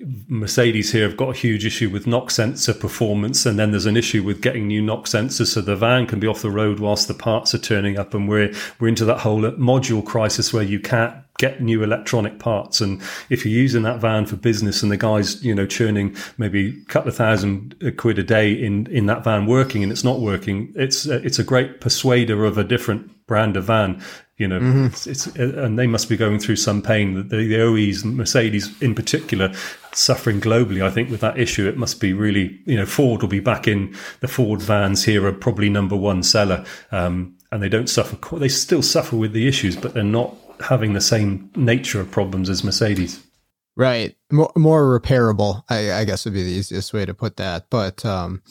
Mercedes 0.00 0.90
here 0.90 1.06
have 1.06 1.16
got 1.16 1.36
a 1.36 1.38
huge 1.38 1.64
issue 1.64 1.88
with 1.88 2.06
NOx 2.06 2.34
sensor 2.34 2.74
performance, 2.74 3.46
and 3.46 3.58
then 3.58 3.70
there's 3.70 3.86
an 3.86 3.96
issue 3.96 4.24
with 4.24 4.40
getting 4.40 4.66
new 4.66 4.82
NOx 4.82 5.12
sensors 5.12 5.48
so 5.48 5.60
the 5.60 5.76
van 5.76 6.06
can 6.06 6.18
be 6.18 6.26
off 6.26 6.42
the 6.42 6.50
road 6.50 6.80
whilst 6.80 7.08
the 7.08 7.14
parts 7.14 7.54
are 7.54 7.58
turning 7.58 7.98
up, 7.98 8.14
and 8.14 8.28
we're 8.28 8.52
we're 8.80 8.88
into 8.88 9.04
that 9.04 9.18
whole 9.18 9.42
module 9.52 10.04
crisis 10.04 10.52
where 10.52 10.64
you 10.64 10.80
can't 10.80 11.14
get 11.38 11.60
new 11.60 11.82
electronic 11.82 12.38
parts. 12.38 12.80
And 12.80 13.02
if 13.28 13.44
you're 13.44 13.54
using 13.54 13.82
that 13.82 14.00
van 14.00 14.26
for 14.26 14.36
business 14.36 14.82
and 14.82 14.92
the 14.92 14.96
guy's, 14.96 15.42
you 15.44 15.54
know, 15.54 15.66
churning 15.66 16.16
maybe 16.38 16.80
a 16.82 16.84
couple 16.86 17.08
of 17.08 17.16
thousand 17.16 17.74
quid 17.96 18.18
a 18.18 18.22
day 18.22 18.52
in, 18.52 18.86
in 18.86 19.06
that 19.06 19.24
van 19.24 19.46
working 19.46 19.82
and 19.82 19.90
it's 19.90 20.04
not 20.04 20.20
working, 20.20 20.72
it's, 20.76 21.06
it's 21.06 21.38
a 21.38 21.44
great 21.44 21.80
persuader 21.80 22.44
of 22.44 22.56
a 22.56 22.64
different 22.64 23.10
brand 23.26 23.56
of 23.56 23.64
van. 23.64 24.02
You 24.36 24.48
know, 24.48 24.58
mm-hmm. 24.58 24.86
it's, 24.86 25.06
it's, 25.06 25.26
and 25.26 25.78
they 25.78 25.86
must 25.86 26.08
be 26.08 26.16
going 26.16 26.40
through 26.40 26.56
some 26.56 26.82
pain. 26.82 27.28
The, 27.28 27.36
the 27.36 27.60
OEs, 27.60 28.02
and 28.02 28.16
Mercedes 28.16 28.70
in 28.82 28.92
particular, 28.94 29.52
suffering 29.92 30.40
globally. 30.40 30.84
I 30.84 30.90
think 30.90 31.08
with 31.08 31.20
that 31.20 31.38
issue, 31.38 31.68
it 31.68 31.76
must 31.76 32.00
be 32.00 32.12
really, 32.12 32.60
you 32.64 32.76
know, 32.76 32.84
Ford 32.84 33.22
will 33.22 33.28
be 33.28 33.38
back 33.38 33.68
in 33.68 33.94
the 34.20 34.28
Ford 34.28 34.60
vans 34.60 35.04
here 35.04 35.24
are 35.24 35.32
probably 35.32 35.68
number 35.68 35.94
one 35.94 36.24
seller. 36.24 36.64
Um, 36.90 37.36
and 37.52 37.62
they 37.62 37.68
don't 37.68 37.88
suffer. 37.88 38.16
They 38.36 38.48
still 38.48 38.82
suffer 38.82 39.14
with 39.14 39.32
the 39.32 39.46
issues, 39.46 39.76
but 39.76 39.94
they're 39.94 40.02
not 40.02 40.34
having 40.64 40.94
the 40.94 41.00
same 41.00 41.50
nature 41.54 42.00
of 42.00 42.10
problems 42.10 42.48
as 42.48 42.64
Mercedes. 42.64 43.22
Right. 43.76 44.16
More, 44.30 44.52
more 44.56 45.00
repairable, 45.00 45.64
I, 45.68 45.92
I, 45.92 46.04
guess 46.04 46.24
would 46.24 46.34
be 46.34 46.44
the 46.44 46.50
easiest 46.50 46.92
way 46.92 47.04
to 47.04 47.12
put 47.12 47.36
that. 47.36 47.66
But 47.70 48.04
um, 48.04 48.42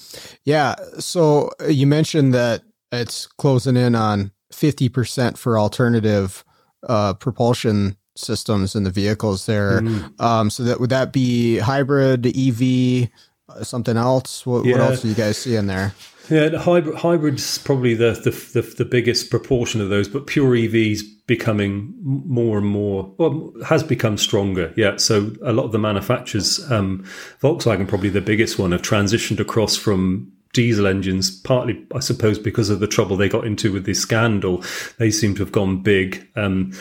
yeah, 0.44 0.76
so 1.00 1.50
you 1.68 1.88
mentioned 1.88 2.34
that 2.34 2.64
it's 2.92 3.26
closing 3.26 3.78
in 3.78 3.96
on 3.96 4.32
50% 4.52 5.38
for 5.38 5.58
alternative 5.58 6.44
uh, 6.88 7.14
propulsion 7.14 7.96
systems 8.16 8.76
in 8.76 8.84
the 8.84 8.92
vehicles 8.92 9.46
there. 9.46 9.82
Mm. 9.82 10.22
Um, 10.22 10.50
so 10.50 10.64
that 10.64 10.80
would 10.80 10.90
that 10.90 11.14
be 11.14 11.58
hybrid, 11.58 12.28
EV, 12.28 13.10
uh, 13.50 13.64
something 13.64 13.96
else? 13.96 14.46
What, 14.46 14.66
yeah. 14.66 14.74
what 14.74 14.82
else 14.82 15.02
do 15.02 15.08
you 15.08 15.16
guys 15.16 15.38
see 15.38 15.56
in 15.56 15.68
there? 15.68 15.94
Yeah, 16.30 16.58
hybrid 16.58 16.96
hybrid's 16.96 17.58
probably 17.58 17.96
the, 17.96 18.12
the, 18.12 18.32
the 18.32 18.62
the 18.62 18.86
biggest 18.86 19.30
proportion 19.30 19.82
of 19.82 19.90
those, 19.90 20.08
but 20.08 20.28
pure 20.28 20.52
EVs 20.52 21.02
becoming 21.28 21.94
more 22.02 22.58
and 22.58 22.68
more 22.68 23.14
well 23.18 23.54
has 23.66 23.84
become 23.84 24.18
stronger. 24.18 24.74
Yeah, 24.78 24.98
so 24.98 25.32
a 25.44 25.52
lot 25.52 25.66
of 25.66 25.72
the 25.74 25.80
manufacturers, 25.80 26.60
um, 26.72 27.04
Volkswagen 27.42 27.88
probably 27.88 28.10
the 28.10 28.22
biggest 28.22 28.58
one, 28.58 28.72
have 28.72 28.82
transitioned 28.82 29.40
across 29.40 29.76
from 29.76 30.32
diesel 30.54 30.88
engines, 30.88 31.30
partly 31.42 31.86
I 31.94 32.00
suppose 32.00 32.40
because 32.40 32.70
of 32.70 32.80
the 32.80 32.88
trouble 32.88 33.18
they 33.18 33.28
got 33.30 33.46
into 33.46 33.74
with 33.74 33.86
this 33.86 34.00
scandal. 34.00 34.64
They 35.00 35.12
seem 35.12 35.36
to 35.36 35.44
have 35.44 35.52
gone 35.52 35.82
big. 35.82 36.28
Um, 36.36 36.74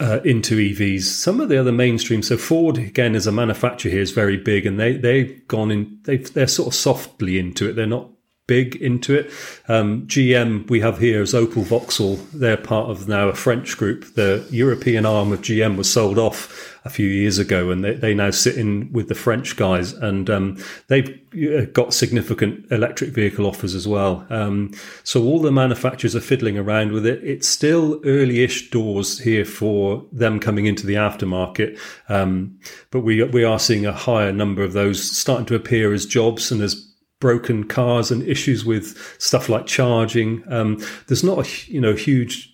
uh, 0.00 0.18
into 0.24 0.56
EVs. 0.56 1.02
Some 1.02 1.40
of 1.40 1.48
the 1.48 1.56
other 1.56 1.70
mainstream, 1.70 2.20
so 2.20 2.36
Ford 2.36 2.78
again 2.78 3.14
as 3.14 3.28
a 3.28 3.32
manufacturer 3.32 3.92
here 3.92 4.00
is 4.00 4.10
very 4.10 4.36
big, 4.36 4.66
and 4.66 4.78
they 4.78 4.96
they've 4.96 5.46
gone 5.46 5.70
in. 5.70 6.00
They 6.02 6.16
they're 6.16 6.48
sort 6.48 6.66
of 6.66 6.74
softly 6.74 7.38
into 7.38 7.68
it. 7.68 7.74
They're 7.74 7.86
not 7.86 8.10
big 8.46 8.76
into 8.76 9.14
it. 9.14 9.30
Um, 9.68 10.06
GM 10.06 10.68
we 10.68 10.80
have 10.80 10.98
here 10.98 11.22
is 11.22 11.32
Opel 11.32 11.64
Vauxhall. 11.64 12.16
They're 12.32 12.58
part 12.58 12.90
of 12.90 13.08
now 13.08 13.28
a 13.28 13.34
French 13.34 13.76
group. 13.78 14.14
The 14.14 14.46
European 14.50 15.06
arm 15.06 15.32
of 15.32 15.40
GM 15.40 15.76
was 15.76 15.90
sold 15.90 16.18
off 16.18 16.70
a 16.84 16.90
few 16.90 17.08
years 17.08 17.38
ago, 17.38 17.70
and 17.70 17.82
they, 17.82 17.94
they 17.94 18.12
now 18.12 18.30
sit 18.30 18.58
in 18.58 18.92
with 18.92 19.08
the 19.08 19.14
French 19.14 19.56
guys, 19.56 19.94
and 19.94 20.28
um, 20.28 20.58
they've 20.88 21.08
uh, 21.34 21.64
got 21.72 21.94
significant 21.94 22.70
electric 22.70 23.10
vehicle 23.10 23.46
offers 23.46 23.74
as 23.74 23.88
well. 23.88 24.26
Um, 24.28 24.72
so 25.02 25.22
all 25.24 25.40
the 25.40 25.50
manufacturers 25.50 26.14
are 26.14 26.20
fiddling 26.20 26.58
around 26.58 26.92
with 26.92 27.06
it. 27.06 27.24
It's 27.24 27.48
still 27.48 28.00
early-ish 28.04 28.70
doors 28.70 29.18
here 29.18 29.46
for 29.46 30.04
them 30.12 30.38
coming 30.38 30.66
into 30.66 30.86
the 30.86 30.94
aftermarket, 30.94 31.78
um, 32.10 32.58
but 32.90 33.00
we 33.00 33.22
we 33.24 33.44
are 33.44 33.58
seeing 33.58 33.86
a 33.86 33.92
higher 33.92 34.32
number 34.32 34.62
of 34.62 34.74
those 34.74 35.16
starting 35.16 35.46
to 35.46 35.54
appear 35.54 35.94
as 35.94 36.04
jobs 36.04 36.52
and 36.52 36.60
as 36.60 36.93
broken 37.20 37.64
cars 37.64 38.10
and 38.10 38.22
issues 38.22 38.64
with 38.64 39.16
stuff 39.18 39.48
like 39.48 39.66
charging. 39.66 40.42
Um, 40.48 40.78
there's 41.06 41.24
not 41.24 41.46
a 41.46 41.72
you 41.72 41.80
know 41.80 41.94
huge. 41.94 42.53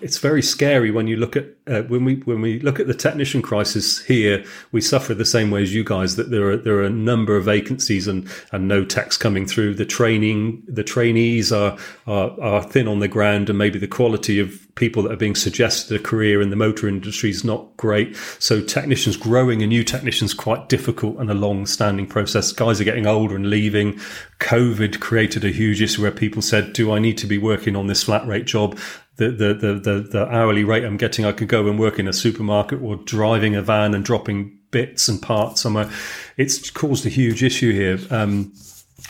It's 0.00 0.18
very 0.18 0.42
scary 0.42 0.90
when 0.90 1.06
you 1.06 1.16
look 1.16 1.36
at 1.36 1.46
uh, 1.66 1.82
when 1.82 2.04
we 2.04 2.16
when 2.16 2.40
we 2.40 2.60
look 2.60 2.78
at 2.78 2.86
the 2.86 2.94
technician 2.94 3.42
crisis 3.42 4.02
here, 4.04 4.44
we 4.70 4.80
suffer 4.80 5.14
the 5.14 5.24
same 5.24 5.50
way 5.50 5.62
as 5.62 5.74
you 5.74 5.82
guys. 5.82 6.16
That 6.16 6.30
there 6.30 6.50
are 6.50 6.56
there 6.56 6.76
are 6.76 6.84
a 6.84 6.90
number 6.90 7.36
of 7.36 7.44
vacancies 7.44 8.06
and 8.06 8.28
and 8.52 8.68
no 8.68 8.84
techs 8.84 9.16
coming 9.16 9.46
through. 9.46 9.74
The 9.74 9.86
training, 9.86 10.62
the 10.68 10.84
trainees 10.84 11.52
are 11.52 11.76
are, 12.06 12.40
are 12.40 12.62
thin 12.62 12.86
on 12.86 13.00
the 13.00 13.08
ground, 13.08 13.48
and 13.48 13.58
maybe 13.58 13.78
the 13.78 13.88
quality 13.88 14.38
of 14.38 14.60
people 14.74 15.02
that 15.04 15.12
are 15.12 15.16
being 15.16 15.36
suggested 15.36 15.98
a 15.98 16.02
career 16.02 16.42
in 16.42 16.50
the 16.50 16.56
motor 16.56 16.88
industry 16.88 17.30
is 17.30 17.44
not 17.44 17.76
great. 17.76 18.16
So 18.40 18.60
technicians 18.60 19.16
growing 19.16 19.62
a 19.62 19.66
new 19.66 19.84
technicians 19.84 20.34
quite 20.34 20.68
difficult 20.68 21.16
and 21.18 21.30
a 21.30 21.34
long 21.34 21.64
standing 21.66 22.06
process. 22.06 22.52
Guys 22.52 22.80
are 22.80 22.84
getting 22.84 23.06
older 23.06 23.36
and 23.36 23.48
leaving. 23.50 23.94
COVID 24.40 25.00
created 25.00 25.44
a 25.44 25.50
huge 25.50 25.80
issue 25.80 26.02
where 26.02 26.10
people 26.10 26.42
said, 26.42 26.72
"Do 26.72 26.92
I 26.92 26.98
need 26.98 27.18
to 27.18 27.26
be 27.26 27.38
working 27.38 27.76
on 27.76 27.86
this 27.86 28.02
flat 28.02 28.26
rate 28.26 28.46
job?" 28.46 28.78
The, 29.16 29.30
the, 29.30 29.54
the, 29.54 30.08
the, 30.10 30.26
hourly 30.28 30.64
rate 30.64 30.84
I'm 30.84 30.96
getting, 30.96 31.24
I 31.24 31.32
could 31.32 31.48
go 31.48 31.68
and 31.68 31.78
work 31.78 31.98
in 31.98 32.08
a 32.08 32.12
supermarket 32.12 32.82
or 32.82 32.96
driving 32.96 33.54
a 33.54 33.62
van 33.62 33.94
and 33.94 34.04
dropping 34.04 34.58
bits 34.70 35.08
and 35.08 35.22
parts 35.22 35.60
somewhere. 35.60 35.88
It's 36.36 36.70
caused 36.70 37.06
a 37.06 37.08
huge 37.08 37.42
issue 37.42 37.72
here. 37.72 37.98
Um, 38.10 38.52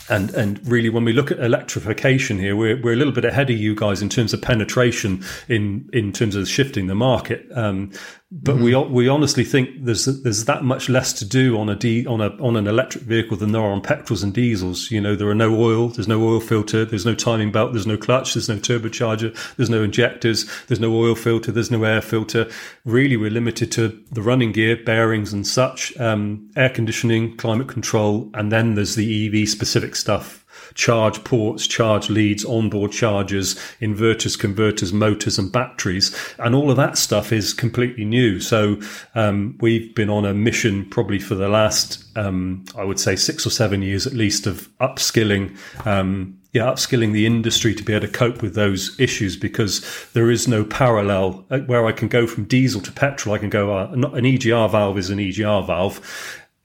and 0.09 0.33
and 0.35 0.65
really 0.67 0.89
when 0.89 1.05
we 1.05 1.13
look 1.13 1.31
at 1.31 1.39
electrification 1.39 2.37
here 2.37 2.55
we're, 2.55 2.79
we're 2.81 2.93
a 2.93 2.95
little 2.95 3.13
bit 3.13 3.23
ahead 3.23 3.49
of 3.49 3.57
you 3.57 3.73
guys 3.75 4.01
in 4.01 4.09
terms 4.09 4.33
of 4.33 4.41
penetration 4.41 5.23
in 5.47 5.89
in 5.93 6.11
terms 6.11 6.35
of 6.35 6.47
shifting 6.47 6.87
the 6.87 6.95
market 6.95 7.47
um, 7.53 7.91
but 8.37 8.55
mm-hmm. 8.55 8.91
we 8.91 9.03
we 9.03 9.07
honestly 9.07 9.45
think 9.45 9.85
there's 9.85 10.05
there's 10.05 10.43
that 10.43 10.63
much 10.63 10.89
less 10.89 11.13
to 11.13 11.25
do 11.25 11.57
on 11.57 11.69
a 11.69 11.75
D, 11.75 12.05
on 12.05 12.19
a 12.19 12.27
on 12.43 12.57
an 12.57 12.67
electric 12.67 13.05
vehicle 13.05 13.37
than 13.37 13.53
there 13.53 13.61
are 13.61 13.71
on 13.71 13.79
petrols 13.81 14.23
and 14.23 14.33
diesels. 14.33 14.91
You 14.91 14.99
know 14.99 15.15
there 15.15 15.29
are 15.29 15.35
no 15.35 15.55
oil 15.55 15.87
there's 15.87 16.09
no 16.09 16.21
oil 16.21 16.41
filter 16.41 16.83
there's 16.83 17.05
no 17.05 17.15
timing 17.15 17.53
belt 17.53 17.71
there's 17.71 17.87
no 17.87 17.95
clutch 17.95 18.33
there's 18.33 18.49
no 18.49 18.57
turbocharger 18.57 19.33
there's 19.55 19.69
no 19.69 19.83
injectors 19.83 20.49
there's 20.67 20.81
no 20.81 20.93
oil 20.93 21.15
filter 21.15 21.51
there's 21.51 21.71
no 21.71 21.83
air 21.85 22.01
filter. 22.01 22.49
Really 22.83 23.15
we're 23.15 23.31
limited 23.31 23.71
to 23.73 24.03
the 24.11 24.21
running 24.21 24.51
gear 24.51 24.75
bearings 24.75 25.31
and 25.31 25.47
such 25.47 25.95
um, 25.97 26.49
air 26.57 26.69
conditioning 26.69 27.37
climate 27.37 27.69
control 27.69 28.29
and 28.33 28.51
then 28.51 28.75
there's 28.75 28.95
the 28.95 29.27
EV 29.27 29.47
specific 29.47 29.95
stuff 29.95 30.44
charge 30.73 31.23
ports, 31.23 31.67
charge 31.67 32.09
leads, 32.09 32.43
onboard 32.45 32.91
chargers, 32.91 33.55
inverters, 33.81 34.37
converters, 34.37 34.91
motors, 34.91 35.37
and 35.37 35.51
batteries. 35.51 36.15
And 36.39 36.55
all 36.55 36.71
of 36.71 36.77
that 36.77 36.97
stuff 36.97 37.31
is 37.31 37.53
completely 37.53 38.05
new. 38.05 38.39
So 38.39 38.79
um, 39.13 39.57
we've 39.61 39.93
been 39.95 40.09
on 40.09 40.25
a 40.25 40.33
mission 40.33 40.85
probably 40.89 41.19
for 41.19 41.35
the 41.35 41.49
last, 41.49 42.03
um, 42.17 42.65
I 42.77 42.83
would 42.83 42.99
say, 42.99 43.15
six 43.15 43.45
or 43.45 43.49
seven 43.49 43.81
years 43.81 44.07
at 44.07 44.13
least 44.13 44.47
of 44.47 44.69
upskilling. 44.79 45.55
Um, 45.85 46.39
yeah, 46.51 46.67
upskilling 46.67 47.11
the 47.11 47.25
industry 47.25 47.75
to 47.75 47.83
be 47.83 47.93
able 47.93 48.07
to 48.07 48.13
cope 48.13 48.41
with 48.41 48.55
those 48.55 48.97
issues 48.97 49.35
because 49.35 49.85
there 50.13 50.31
is 50.31 50.47
no 50.47 50.63
parallel 50.63 51.45
uh, 51.49 51.59
where 51.59 51.85
I 51.85 51.91
can 51.91 52.07
go 52.07 52.25
from 52.25 52.45
diesel 52.45 52.79
to 52.81 52.93
petrol. 52.93 53.35
I 53.35 53.39
can 53.39 53.49
go, 53.49 53.77
uh, 53.77 53.91
an 53.91 54.23
EGR 54.23 54.71
valve 54.71 54.97
is 54.97 55.09
an 55.09 55.19
EGR 55.19 55.67
valve 55.67 55.99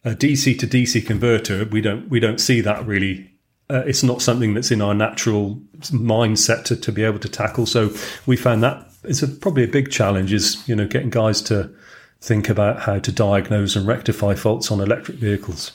a 0.04 0.10
DC 0.10 0.58
to 0.58 0.66
DC 0.66 1.06
converter, 1.06 1.64
we 1.66 1.80
don't 1.80 2.08
we 2.08 2.20
don't 2.20 2.40
see 2.40 2.60
that 2.60 2.86
really. 2.86 3.30
Uh, 3.70 3.84
it's 3.86 4.02
not 4.02 4.20
something 4.20 4.54
that's 4.54 4.70
in 4.70 4.82
our 4.82 4.94
natural 4.94 5.60
mindset 5.78 6.64
to, 6.64 6.76
to 6.76 6.90
be 6.90 7.04
able 7.04 7.20
to 7.20 7.28
tackle. 7.28 7.66
So 7.66 7.90
we 8.26 8.36
found 8.36 8.62
that 8.62 8.86
it's 9.04 9.22
a, 9.22 9.28
probably 9.28 9.64
a 9.64 9.68
big 9.68 9.90
challenge 9.90 10.32
is 10.32 10.66
you 10.68 10.74
know 10.74 10.86
getting 10.86 11.10
guys 11.10 11.40
to 11.42 11.72
think 12.20 12.48
about 12.48 12.80
how 12.80 12.98
to 12.98 13.12
diagnose 13.12 13.76
and 13.76 13.86
rectify 13.86 14.34
faults 14.34 14.70
on 14.70 14.80
electric 14.80 15.18
vehicles. 15.18 15.72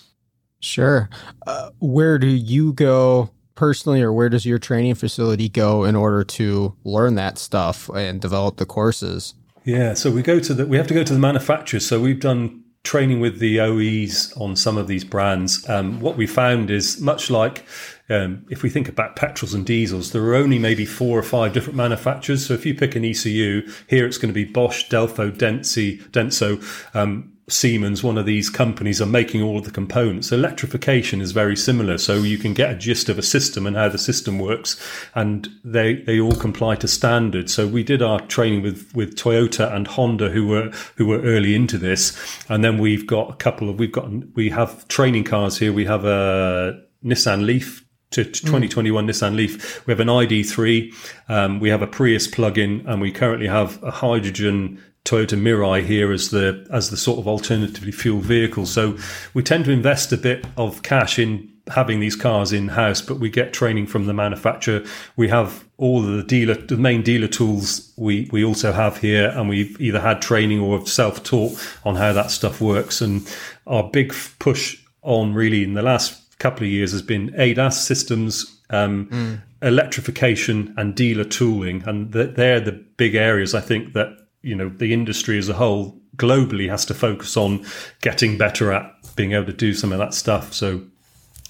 Sure. 0.59 1.09
Uh, 1.47 1.69
where 1.79 2.19
do 2.19 2.27
you 2.27 2.73
go 2.73 3.29
personally, 3.55 4.01
or 4.01 4.11
where 4.11 4.29
does 4.29 4.45
your 4.45 4.59
training 4.59 4.95
facility 4.95 5.47
go 5.47 5.85
in 5.85 5.95
order 5.95 6.23
to 6.23 6.75
learn 6.83 7.15
that 7.15 7.37
stuff 7.37 7.89
and 7.95 8.19
develop 8.19 8.57
the 8.57 8.65
courses? 8.65 9.33
Yeah, 9.63 9.93
so 9.93 10.11
we 10.11 10.21
go 10.21 10.39
to 10.39 10.53
the 10.53 10.65
we 10.67 10.77
have 10.77 10.87
to 10.87 10.93
go 10.93 11.03
to 11.03 11.13
the 11.13 11.19
manufacturers. 11.19 11.87
So 11.87 11.99
we've 11.99 12.19
done 12.19 12.64
training 12.85 13.19
with 13.19 13.39
the 13.39 13.59
OEs 13.59 14.31
on 14.37 14.55
some 14.55 14.77
of 14.77 14.87
these 14.87 15.03
brands, 15.03 15.67
um, 15.69 15.99
what 15.99 16.15
we 16.15 16.27
found 16.27 16.71
is 16.71 17.01
much 17.01 17.29
like 17.29 17.65
um, 18.09 18.45
if 18.49 18.61
we 18.61 18.69
think 18.69 18.87
about 18.87 19.15
petrols 19.15 19.53
and 19.53 19.65
diesels, 19.65 20.11
there 20.11 20.23
are 20.23 20.35
only 20.35 20.59
maybe 20.59 20.85
four 20.85 21.17
or 21.17 21.23
five 21.23 21.53
different 21.53 21.75
manufacturers. 21.75 22.45
So 22.45 22.53
if 22.53 22.65
you 22.65 22.75
pick 22.75 22.95
an 22.95 23.03
ECU, 23.03 23.67
here 23.87 24.05
it's 24.05 24.17
going 24.17 24.29
to 24.29 24.33
be 24.33 24.45
Bosch, 24.45 24.87
Delphi, 24.89 25.31
Densi, 25.31 26.01
Denso. 26.11 26.61
Um, 26.95 27.34
Siemens, 27.47 28.03
one 28.03 28.17
of 28.17 28.25
these 28.25 28.49
companies, 28.49 28.99
are 28.99 29.05
making 29.05 29.43
all 29.43 29.59
of 29.59 29.65
the 29.65 29.71
components. 29.71 30.31
Electrification 30.31 31.21
is 31.21 31.31
very 31.31 31.55
similar, 31.55 31.99
so 31.99 32.15
you 32.15 32.39
can 32.39 32.55
get 32.55 32.71
a 32.71 32.75
gist 32.75 33.07
of 33.07 33.19
a 33.19 33.21
system 33.21 33.67
and 33.67 33.75
how 33.75 33.87
the 33.87 33.99
system 33.99 34.39
works, 34.39 34.81
and 35.13 35.47
they 35.63 35.95
they 35.95 36.19
all 36.19 36.35
comply 36.35 36.75
to 36.75 36.87
standards. 36.87 37.53
So 37.53 37.67
we 37.67 37.83
did 37.83 38.01
our 38.01 38.19
training 38.21 38.63
with 38.63 38.91
with 38.95 39.15
Toyota 39.15 39.71
and 39.71 39.85
Honda, 39.85 40.29
who 40.29 40.47
were 40.47 40.71
who 40.95 41.05
were 41.05 41.21
early 41.21 41.53
into 41.53 41.77
this, 41.77 42.17
and 42.49 42.63
then 42.63 42.79
we've 42.79 43.05
got 43.05 43.29
a 43.29 43.35
couple 43.35 43.69
of 43.69 43.77
we've 43.77 43.91
got 43.91 44.09
we 44.35 44.49
have 44.49 44.87
training 44.87 45.25
cars 45.25 45.59
here. 45.59 45.71
We 45.71 45.85
have 45.85 46.03
a 46.03 46.81
Nissan 47.03 47.45
Leaf 47.45 47.85
to 48.11 48.23
2021 48.23 49.05
mm. 49.05 49.09
Nissan 49.09 49.35
Leaf. 49.35 49.85
We 49.85 49.91
have 49.91 49.99
an 49.99 50.07
ID3, 50.07 50.93
um, 51.29 51.59
we 51.59 51.69
have 51.69 51.81
a 51.81 51.87
Prius 51.87 52.27
plug-in, 52.27 52.85
and 52.87 53.01
we 53.01 53.11
currently 53.11 53.47
have 53.47 53.81
a 53.83 53.91
hydrogen 53.91 54.81
Toyota 55.05 55.39
Mirai 55.39 55.85
here 55.85 56.11
as 56.11 56.31
the 56.31 56.67
as 56.71 56.89
the 56.89 56.97
sort 56.97 57.19
of 57.19 57.27
alternatively 57.27 57.91
fuel 57.91 58.19
vehicle. 58.19 58.65
So 58.65 58.97
we 59.33 59.43
tend 59.43 59.65
to 59.65 59.71
invest 59.71 60.11
a 60.11 60.17
bit 60.17 60.45
of 60.57 60.81
cash 60.81 61.19
in 61.19 61.51
having 61.67 61.99
these 61.99 62.15
cars 62.15 62.51
in 62.51 62.67
house, 62.67 63.01
but 63.01 63.19
we 63.19 63.29
get 63.29 63.53
training 63.53 63.87
from 63.87 64.05
the 64.05 64.13
manufacturer. 64.13 64.83
We 65.15 65.29
have 65.29 65.63
all 65.77 66.01
the 66.01 66.23
dealer, 66.23 66.55
the 66.55 66.77
main 66.77 67.01
dealer 67.01 67.27
tools 67.27 67.91
we, 67.97 68.29
we 68.31 68.43
also 68.43 68.71
have 68.71 68.97
here, 68.97 69.29
and 69.29 69.49
we've 69.49 69.79
either 69.79 69.99
had 69.99 70.21
training 70.21 70.59
or 70.59 70.85
self 70.85 71.23
taught 71.23 71.53
on 71.83 71.95
how 71.95 72.13
that 72.13 72.31
stuff 72.31 72.61
works. 72.61 73.01
And 73.01 73.27
our 73.67 73.83
big 73.83 74.13
push 74.39 74.81
on 75.01 75.33
really 75.33 75.63
in 75.63 75.73
the 75.73 75.81
last 75.81 76.39
couple 76.39 76.65
of 76.65 76.71
years 76.71 76.91
has 76.91 77.01
been 77.01 77.29
ADAS 77.37 77.73
systems, 77.73 78.59
um, 78.69 79.07
mm. 79.07 79.41
electrification, 79.61 80.73
and 80.77 80.95
dealer 80.95 81.23
tooling, 81.23 81.83
and 81.85 82.11
they're 82.11 82.59
the 82.59 82.83
big 82.97 83.15
areas 83.15 83.55
I 83.55 83.61
think 83.61 83.93
that 83.93 84.24
you 84.45 84.55
know 84.55 84.69
the 84.69 84.93
industry 84.93 85.37
as 85.37 85.49
a 85.49 85.53
whole 85.53 85.99
globally 86.15 86.69
has 86.69 86.85
to 86.85 86.93
focus 86.93 87.35
on 87.35 87.65
getting 88.01 88.37
better 88.37 88.71
at 88.71 88.91
being 89.15 89.33
able 89.33 89.47
to 89.47 89.53
do 89.53 89.73
some 89.73 89.91
of 89.91 89.97
that 89.97 90.13
stuff. 90.13 90.53
So 90.53 90.81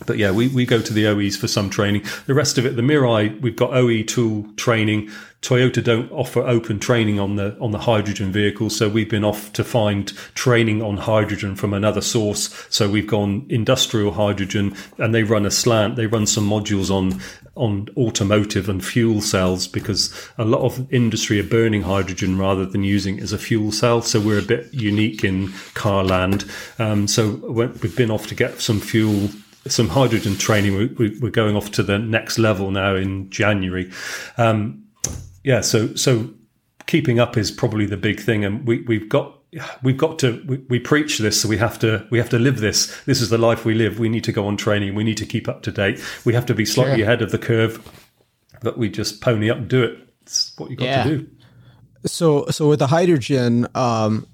but 0.06 0.18
yeah, 0.18 0.32
we, 0.32 0.50
we 0.50 0.66
go 0.66 0.82
to 0.82 0.94
the 0.94 1.08
OEs 1.08 1.38
for 1.38 1.48
some 1.48 1.70
training. 1.70 2.04
The 2.26 2.34
rest 2.34 2.58
of 2.58 2.66
it, 2.66 2.76
the 2.76 2.82
Mirai, 2.82 3.40
we've 3.40 3.56
got 3.56 3.74
OE 3.74 4.04
tool 4.04 4.46
training. 4.58 5.10
Toyota 5.42 5.82
don't 5.82 6.12
offer 6.12 6.42
open 6.42 6.80
training 6.80 7.18
on 7.18 7.38
the 7.38 7.58
on 7.62 7.72
the 7.72 7.80
hydrogen 7.80 8.32
vehicles, 8.32 8.76
so 8.76 8.90
we've 8.90 9.10
been 9.10 9.24
off 9.24 9.54
to 9.54 9.64
find 9.64 10.08
training 10.34 10.82
on 10.82 10.98
hydrogen 10.98 11.56
from 11.56 11.74
another 11.74 12.02
source. 12.02 12.68
So 12.70 12.90
we've 12.90 13.08
gone 13.08 13.46
industrial 13.48 14.12
hydrogen, 14.12 14.76
and 14.98 15.16
they 15.16 15.24
run 15.24 15.46
a 15.46 15.52
slant. 15.52 15.96
They 15.96 16.08
run 16.08 16.28
some 16.28 16.50
modules 16.50 16.90
on 16.90 17.22
on 17.56 17.88
automotive 17.98 18.68
and 18.68 18.84
fuel 18.84 19.22
cells 19.22 19.68
because 19.68 20.14
a 20.38 20.46
lot 20.46 20.62
of 20.62 20.92
industry 20.94 21.40
are 21.40 21.44
burning 21.44 21.82
hydrogen 21.82 22.38
rather 22.38 22.66
than 22.66 22.84
using 22.84 23.18
it 23.18 23.24
as 23.24 23.34
a 23.34 23.38
fuel 23.38 23.72
cell. 23.72 24.02
So 24.02 24.20
we're 24.20 24.40
a 24.40 24.44
bit 24.44 24.74
unique 24.74 25.24
in 25.24 25.54
car 25.74 26.04
land. 26.04 26.46
Um, 26.80 27.08
so 27.08 27.30
we've 27.50 27.96
been 27.96 28.12
off 28.12 28.28
to 28.28 28.36
get 28.36 28.62
some 28.62 28.80
fuel 28.80 29.30
some 29.68 29.90
hydrogen 29.90 30.36
training. 30.36 30.96
We, 30.98 31.28
are 31.28 31.32
going 31.32 31.56
off 31.56 31.72
to 31.72 31.84
the 31.84 31.98
next 31.98 32.38
level 32.38 32.72
now 32.72 32.96
in 32.96 33.30
January. 33.30 33.92
Um, 34.38 34.86
yeah, 35.44 35.62
so 35.62 35.96
so 35.96 36.30
keeping 36.86 37.20
up 37.20 37.38
is 37.38 37.52
probably 37.52 37.86
the 37.86 37.98
big 37.98 38.20
thing, 38.20 38.46
and 38.46 38.68
we 38.68 38.82
we've 38.82 39.10
got 39.10 39.40
we've 39.84 39.98
got 39.98 40.20
to 40.20 40.44
we, 40.48 40.58
we, 40.70 40.80
preach 40.80 41.20
this 41.20 41.42
so 41.42 41.48
we 41.48 41.58
have 41.58 41.80
to 41.80 42.06
we 42.12 42.18
have 42.18 42.30
to 42.30 42.40
live 42.40 42.60
this. 42.60 42.96
This 43.06 43.22
is 43.22 43.30
the 43.30 43.38
life 43.38 43.66
we 43.66 43.74
live. 43.74 44.00
We 44.00 44.10
need 44.10 44.24
to 44.26 44.32
go 44.32 44.48
on 44.48 44.58
training. 44.58 44.96
We 44.96 45.04
need 45.04 45.18
to 45.18 45.26
keep 45.26 45.48
up 45.48 45.62
to 45.64 45.72
date. 45.72 46.04
We 46.26 46.34
have 46.34 46.46
to 46.48 46.54
be 46.54 46.66
slightly 46.66 46.98
sure. 46.98 47.06
ahead 47.06 47.22
of 47.22 47.32
the 47.32 47.38
curve 47.38 47.82
but 48.66 48.78
we 48.78 48.90
just 48.90 49.22
pony 49.22 49.50
up 49.50 49.58
and 49.58 49.68
do 49.68 49.84
it. 49.84 50.00
It's 50.24 50.54
what 50.58 50.70
you 50.70 50.76
got 50.76 50.86
yeah. 50.86 51.04
to 51.04 51.18
do. 51.18 51.30
So 52.06 52.48
so 52.48 52.68
with 52.68 52.80
the 52.80 52.88
hydrogen 52.88 53.68
um 53.76 54.28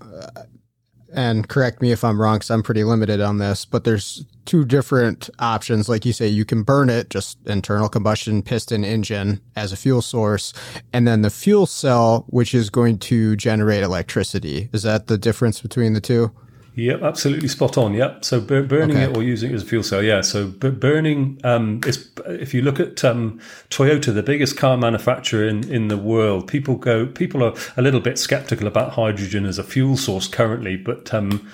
and 1.14 1.48
correct 1.48 1.82
me 1.82 1.92
if 1.92 2.04
I'm 2.04 2.20
wrong, 2.20 2.36
because 2.36 2.52
I'm 2.52 2.64
pretty 2.64 2.84
limited 2.84 3.22
on 3.22 3.38
this, 3.38 3.66
but 3.66 3.84
there's 3.84 4.26
two 4.46 4.66
different 4.66 5.30
options. 5.40 5.88
Like 5.88 6.06
you 6.06 6.14
say, 6.14 6.28
you 6.28 6.46
can 6.46 6.64
burn 6.64 6.90
it, 6.90 7.10
just 7.10 7.38
internal 7.46 7.90
combustion 7.90 8.42
piston 8.42 8.84
engine 8.84 9.42
as 9.56 9.72
a 9.72 9.78
fuel 9.78 10.02
source, 10.02 10.54
and 10.92 11.08
then 11.08 11.22
the 11.22 11.30
fuel 11.30 11.66
cell, 11.66 12.26
which 12.30 12.54
is 12.54 12.70
going 12.70 12.98
to 13.00 13.36
generate 13.36 13.84
electricity. 13.84 14.70
Is 14.74 14.84
that 14.84 15.08
the 15.08 15.18
difference 15.18 15.62
between 15.62 15.94
the 15.94 16.02
two? 16.02 16.32
Yep, 16.76 17.02
absolutely 17.02 17.50
spot 17.50 17.78
on. 17.78 17.94
Yep. 17.94 18.24
So 18.24 18.40
bur- 18.40 18.64
burning 18.64 18.98
okay. 18.98 19.12
it 19.12 19.18
or 19.18 19.24
using 19.24 19.52
it 19.52 19.56
as 19.56 19.64
a 19.64 19.66
fuel 19.66 19.84
cell. 19.84 20.02
Yeah. 20.02 20.22
So 20.22 20.48
b- 20.48 20.70
burning 20.70 21.40
um, 21.44 21.82
is 21.86 22.10
if 22.26 22.54
you 22.54 22.62
look 22.62 22.80
at 22.80 23.04
um, 23.04 23.42
Toyota, 23.70 24.14
the 24.14 24.24
biggest 24.24 24.56
car 24.56 24.78
manufacturer 24.78 25.46
in, 25.48 25.70
in 25.70 25.90
the 25.90 25.98
world, 25.98 26.48
people 26.48 26.76
go 26.76 27.06
people 27.06 27.44
are 27.44 27.54
a 27.76 27.82
little 27.82 28.00
bit 28.00 28.18
skeptical 28.18 28.68
about 28.68 28.94
hydrogen 28.94 29.46
as 29.46 29.60
a 29.60 29.64
fuel 29.64 29.98
source 29.98 30.28
currently, 30.28 30.78
but 30.78 31.14
um, 31.14 31.52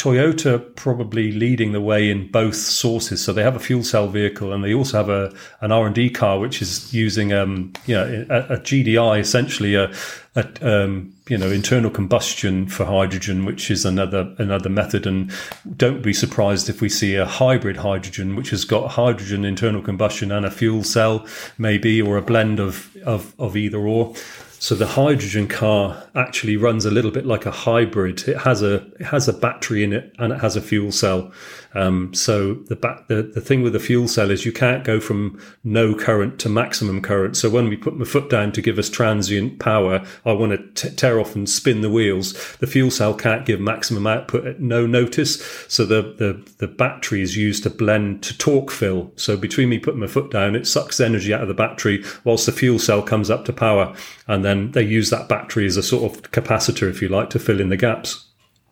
Toyota 0.00 0.74
probably 0.76 1.30
leading 1.30 1.72
the 1.72 1.80
way 1.80 2.10
in 2.10 2.30
both 2.30 2.56
sources. 2.56 3.22
So 3.22 3.34
they 3.34 3.42
have 3.42 3.54
a 3.54 3.60
fuel 3.60 3.84
cell 3.84 4.08
vehicle, 4.08 4.50
and 4.50 4.64
they 4.64 4.72
also 4.72 4.96
have 4.96 5.10
a 5.10 5.30
an 5.60 5.72
R 5.72 5.84
and 5.84 5.94
D 5.94 6.08
car, 6.08 6.38
which 6.38 6.62
is 6.62 6.94
using 6.94 7.34
um, 7.34 7.74
you 7.84 7.94
know, 7.94 8.26
a, 8.30 8.54
a 8.54 8.58
GDI, 8.58 9.20
essentially 9.20 9.74
a, 9.74 9.92
a 10.36 10.46
um, 10.62 11.12
you 11.28 11.36
know 11.36 11.50
internal 11.50 11.90
combustion 11.90 12.66
for 12.66 12.86
hydrogen, 12.86 13.44
which 13.44 13.70
is 13.70 13.84
another 13.84 14.34
another 14.38 14.70
method. 14.70 15.06
And 15.06 15.30
don't 15.76 16.02
be 16.02 16.14
surprised 16.14 16.70
if 16.70 16.80
we 16.80 16.88
see 16.88 17.16
a 17.16 17.26
hybrid 17.26 17.76
hydrogen, 17.76 18.36
which 18.36 18.50
has 18.50 18.64
got 18.64 18.92
hydrogen 18.92 19.44
internal 19.44 19.82
combustion 19.82 20.32
and 20.32 20.46
a 20.46 20.50
fuel 20.50 20.82
cell, 20.82 21.26
maybe, 21.58 22.00
or 22.00 22.16
a 22.16 22.22
blend 22.22 22.58
of 22.58 22.96
of, 23.04 23.34
of 23.38 23.54
either 23.54 23.78
or. 23.78 24.14
So 24.62 24.74
the 24.74 24.88
hydrogen 24.88 25.48
car 25.48 26.04
actually 26.14 26.58
runs 26.58 26.84
a 26.84 26.90
little 26.90 27.10
bit 27.10 27.24
like 27.24 27.46
a 27.46 27.50
hybrid. 27.50 28.28
It 28.28 28.36
has 28.42 28.60
a 28.60 28.74
it 29.00 29.06
has 29.06 29.26
a 29.26 29.32
battery 29.32 29.82
in 29.82 29.94
it 29.94 30.14
and 30.18 30.34
it 30.34 30.40
has 30.40 30.54
a 30.54 30.60
fuel 30.60 30.92
cell. 30.92 31.32
Um, 31.74 32.12
so 32.14 32.54
the, 32.54 32.76
the 33.08 33.22
the 33.22 33.40
thing 33.40 33.62
with 33.62 33.72
the 33.72 33.80
fuel 33.80 34.08
cell 34.08 34.30
is 34.30 34.44
you 34.44 34.52
can't 34.52 34.84
go 34.84 35.00
from 35.00 35.40
no 35.62 35.94
current 35.94 36.38
to 36.40 36.48
maximum 36.48 37.00
current. 37.00 37.36
So 37.36 37.48
when 37.48 37.68
we 37.68 37.76
put 37.76 37.96
my 37.96 38.04
foot 38.04 38.28
down 38.28 38.52
to 38.52 38.62
give 38.62 38.78
us 38.78 38.88
transient 38.88 39.58
power, 39.58 40.04
I 40.26 40.32
want 40.32 40.76
to 40.76 40.90
tear 40.90 41.20
off 41.20 41.34
and 41.34 41.48
spin 41.48 41.80
the 41.80 41.90
wheels. 41.90 42.32
The 42.56 42.66
fuel 42.66 42.90
cell 42.90 43.14
can't 43.14 43.46
give 43.46 43.60
maximum 43.60 44.06
output 44.06 44.46
at 44.46 44.60
no 44.60 44.86
notice. 44.86 45.40
So 45.68 45.84
the 45.84 46.02
the 46.02 46.52
the 46.58 46.68
battery 46.68 47.22
is 47.22 47.36
used 47.36 47.62
to 47.62 47.70
blend 47.70 48.22
to 48.24 48.36
torque 48.36 48.70
fill. 48.70 49.12
So 49.16 49.36
between 49.36 49.68
me 49.68 49.78
putting 49.78 50.00
my 50.00 50.06
foot 50.06 50.30
down, 50.30 50.56
it 50.56 50.66
sucks 50.66 51.00
energy 51.00 51.32
out 51.32 51.42
of 51.42 51.48
the 51.48 51.54
battery 51.54 52.04
whilst 52.24 52.46
the 52.46 52.52
fuel 52.52 52.78
cell 52.78 53.02
comes 53.02 53.30
up 53.30 53.44
to 53.44 53.52
power 53.52 53.94
and 54.26 54.44
then 54.44 54.70
they 54.72 54.82
use 54.82 55.10
that 55.10 55.28
battery 55.28 55.66
as 55.66 55.76
a 55.76 55.82
sort 55.82 56.10
of 56.10 56.22
capacitor, 56.30 56.88
if 56.88 57.02
you 57.02 57.08
like, 57.08 57.30
to 57.30 57.38
fill 57.38 57.60
in 57.60 57.68
the 57.68 57.76
gaps. 57.76 58.26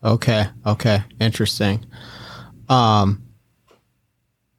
Okay. 0.05 0.47
Okay. 0.65 1.03
Interesting. 1.21 1.85
Um, 2.69 3.23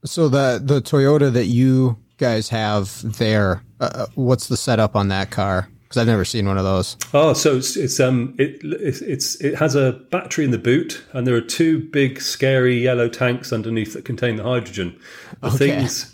so 0.05 0.29
the 0.29 0.61
the 0.63 0.81
Toyota 0.81 1.31
that 1.31 1.45
you 1.45 1.97
guys 2.17 2.49
have 2.49 3.17
there, 3.17 3.63
uh, 3.79 3.89
uh 3.93 4.05
what's 4.15 4.47
the 4.47 4.57
setup 4.57 4.95
on 4.95 5.09
that 5.09 5.31
car? 5.31 5.69
because 5.89 6.01
I've 6.01 6.07
never 6.07 6.23
seen 6.23 6.45
one 6.45 6.59
of 6.59 6.63
those. 6.63 6.95
Oh, 7.15 7.33
so 7.33 7.57
it's, 7.57 7.75
it's 7.75 7.99
um 7.99 8.35
it 8.37 8.59
it's 8.63 9.41
it 9.41 9.55
has 9.55 9.73
a 9.73 9.93
battery 10.11 10.45
in 10.45 10.51
the 10.51 10.59
boot, 10.59 11.03
and 11.13 11.25
there 11.25 11.33
are 11.33 11.41
two 11.41 11.79
big 11.79 12.21
scary 12.21 12.77
yellow 12.77 13.09
tanks 13.09 13.51
underneath 13.51 13.93
that 13.93 14.05
contain 14.05 14.35
the 14.35 14.43
hydrogen. 14.43 14.95
The 15.41 15.47
okay. 15.47 15.57
things, 15.57 16.13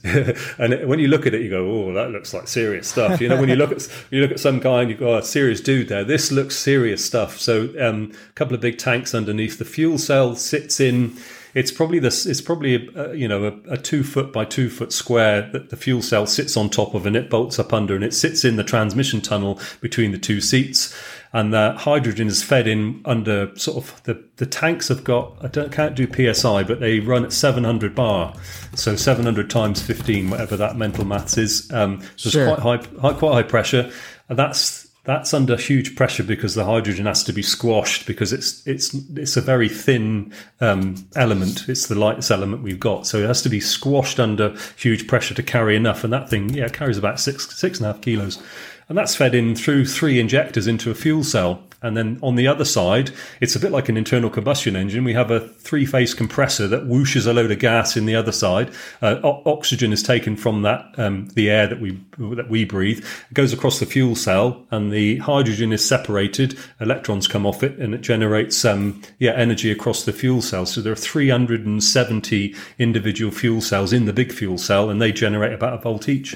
and 0.58 0.88
when 0.88 1.00
you 1.00 1.10
look 1.10 1.26
at 1.26 1.34
it, 1.34 1.42
you 1.42 1.50
go, 1.50 1.70
"Oh, 1.70 1.94
that 1.94 2.12
looks 2.12 2.34
like 2.34 2.48
serious 2.48 2.88
stuff." 2.88 3.20
You 3.20 3.28
know, 3.28 3.38
when 3.38 3.50
you 3.50 3.58
look 3.58 3.74
at 3.74 3.90
you 4.12 4.22
look 4.22 4.32
at 4.32 4.40
some 4.40 4.62
guy 4.62 4.82
and 4.82 4.90
you 4.90 4.96
go, 4.96 5.14
"Oh, 5.14 5.18
a 5.18 5.24
serious 5.24 5.60
dude 5.60 5.90
there." 5.90 6.06
This 6.06 6.32
looks 6.32 6.56
serious 6.56 7.04
stuff. 7.04 7.38
So, 7.38 7.74
um, 7.78 8.14
a 8.30 8.34
couple 8.34 8.56
of 8.56 8.62
big 8.62 8.78
tanks 8.78 9.14
underneath. 9.14 9.58
The 9.60 9.66
fuel 9.66 9.98
cell 9.98 10.38
sits 10.38 10.80
in 10.80 11.18
it's 11.56 11.72
probably 11.72 12.00
this. 12.00 12.26
It's 12.26 12.42
probably 12.42 12.92
a, 12.96 13.16
you 13.16 13.30
know 13.30 13.46
a, 13.46 13.74
a, 13.74 13.78
two 13.78 14.04
foot 14.04 14.34
by 14.34 14.44
two 14.44 14.70
foot 14.70 14.92
square 14.92 15.50
that 15.54 15.70
the 15.70 15.78
fuel 15.78 16.02
cell 16.02 16.28
sits 16.28 16.58
on 16.58 16.70
top 16.70 16.94
of, 16.94 17.06
and 17.06 17.16
it 17.16 17.30
bolts 17.30 17.58
up 17.58 17.72
under, 17.72 17.96
and 17.96 18.04
it 18.04 18.14
sits 18.14 18.44
in 18.44 18.58
the 18.58 18.64
transmission 18.64 19.22
tunnel 19.22 19.60
between 19.80 20.12
the 20.12 20.18
two 20.18 20.42
seats. 20.42 20.94
And 21.32 21.54
the 21.54 21.74
hydrogen 21.74 22.28
is 22.28 22.44
fed 22.44 22.68
in 22.68 23.02
under 23.04 23.58
sort 23.58 23.78
of 23.78 24.04
the, 24.04 24.22
the 24.38 24.46
tanks 24.46 24.90
have 24.90 25.04
got 25.04 25.38
I 25.42 25.48
don't 25.48 25.72
can't 25.72 25.96
do 25.96 26.08
psi, 26.34 26.64
but 26.64 26.82
they 26.82 27.00
run 27.00 27.24
at 27.24 27.32
700 27.32 27.96
bar, 27.96 28.34
so 28.74 28.98
700 28.98 29.50
times 29.50 29.82
15, 29.82 30.30
whatever 30.30 30.58
that 30.58 30.76
mental 30.76 31.06
maths 31.06 31.38
is. 31.38 31.72
Um, 31.72 32.02
so 32.18 32.30
sure. 32.30 32.48
it's 32.48 32.62
quite 32.62 32.82
high, 32.82 33.00
high, 33.02 33.14
quite 33.18 33.34
high 33.34 33.44
pressure. 33.44 33.92
And 34.28 34.38
that's 34.38 34.85
that's 35.06 35.34
under 35.34 35.56
huge 35.56 35.96
pressure 35.96 36.24
because 36.24 36.56
the 36.56 36.66
hydrogen 36.66 37.06
has 37.06 37.24
to 37.24 37.34
be 37.34 37.44
squashed 37.44 38.08
because 38.08 38.34
it's 38.34 38.66
it's 38.68 38.94
it's 39.16 39.38
a 39.38 39.42
very 39.42 39.70
thin 39.70 40.34
um, 40.62 40.96
element. 41.16 41.70
It's 41.70 41.88
the 41.88 41.96
lightest 41.96 42.32
element 42.32 42.64
we've 42.64 42.80
got, 42.80 43.06
so 43.06 43.20
it 43.20 43.28
has 43.28 43.44
to 43.44 43.50
be 43.50 43.60
squashed 43.60 44.20
under 44.20 44.58
huge 44.78 45.08
pressure 45.08 45.36
to 45.36 45.44
carry 45.44 45.76
enough. 45.76 46.04
And 46.04 46.12
that 46.12 46.30
thing, 46.30 46.50
yeah, 46.50 46.70
carries 46.70 46.98
about 46.98 47.20
six 47.20 47.56
six 47.56 47.80
and 47.80 47.88
a 47.88 47.94
half 47.94 48.02
kilos, 48.02 48.42
and 48.90 48.98
that's 48.98 49.16
fed 49.16 49.36
in 49.36 49.56
through 49.56 49.86
three 49.86 50.20
injectors 50.20 50.66
into 50.66 50.90
a 50.90 50.96
fuel 50.96 51.24
cell. 51.24 51.62
And 51.86 51.96
then 51.96 52.20
on 52.24 52.36
the 52.36 52.48
other 52.48 52.66
side, 52.66 53.12
it's 53.40 53.56
a 53.56 53.60
bit 53.60 53.72
like 53.72 53.90
an 53.90 53.98
internal 53.98 54.30
combustion 54.30 54.76
engine. 54.76 55.04
We 55.04 55.14
have 55.14 55.30
a 55.30 55.40
three 55.40 55.86
phase 55.86 56.16
compressor 56.16 56.68
that 56.68 56.88
whooshes 56.88 57.28
a 57.28 57.34
load 57.34 57.52
of 57.52 57.60
gas 57.60 57.96
in 57.96 58.08
the 58.08 58.16
other 58.16 58.32
side. 58.32 58.72
Uh, 59.02 59.20
o- 59.24 59.44
oxygen 59.46 59.94
is 59.94 60.02
taken 60.02 60.36
from 60.36 60.64
that, 60.64 60.94
um, 60.98 61.28
the 61.36 61.50
air 61.50 61.68
that 61.68 61.80
we, 61.80 62.00
that 62.18 62.50
we 62.50 62.66
breathe. 62.66 63.00
It 63.00 63.34
goes 63.34 63.54
across 63.54 63.80
the 63.80 63.86
fuel 63.86 64.16
cell 64.16 64.66
and 64.72 64.92
the 64.92 65.18
hydrogen 65.18 65.72
is 65.72 65.88
separated. 65.88 66.58
Electrons 66.80 67.28
come 67.28 67.46
off 67.46 67.62
it 67.62 67.78
and 67.78 67.94
it 67.94 68.02
generates, 68.02 68.66
um, 68.66 69.00
yeah, 69.20 69.34
energy 69.34 69.70
across 69.70 70.06
the 70.06 70.14
fuel 70.14 70.42
cell. 70.42 70.66
So 70.66 70.82
there 70.82 70.94
are 70.94 70.96
370 70.96 72.56
individual 72.80 73.32
fuel 73.32 73.62
cells 73.62 73.94
in 73.94 74.06
the 74.06 74.14
big 74.14 74.32
fuel 74.32 74.58
cell 74.58 74.90
and 74.90 75.00
they 75.00 75.12
generate 75.12 75.54
about 75.54 75.74
a 75.74 75.78
volt 75.78 76.10
each. 76.10 76.36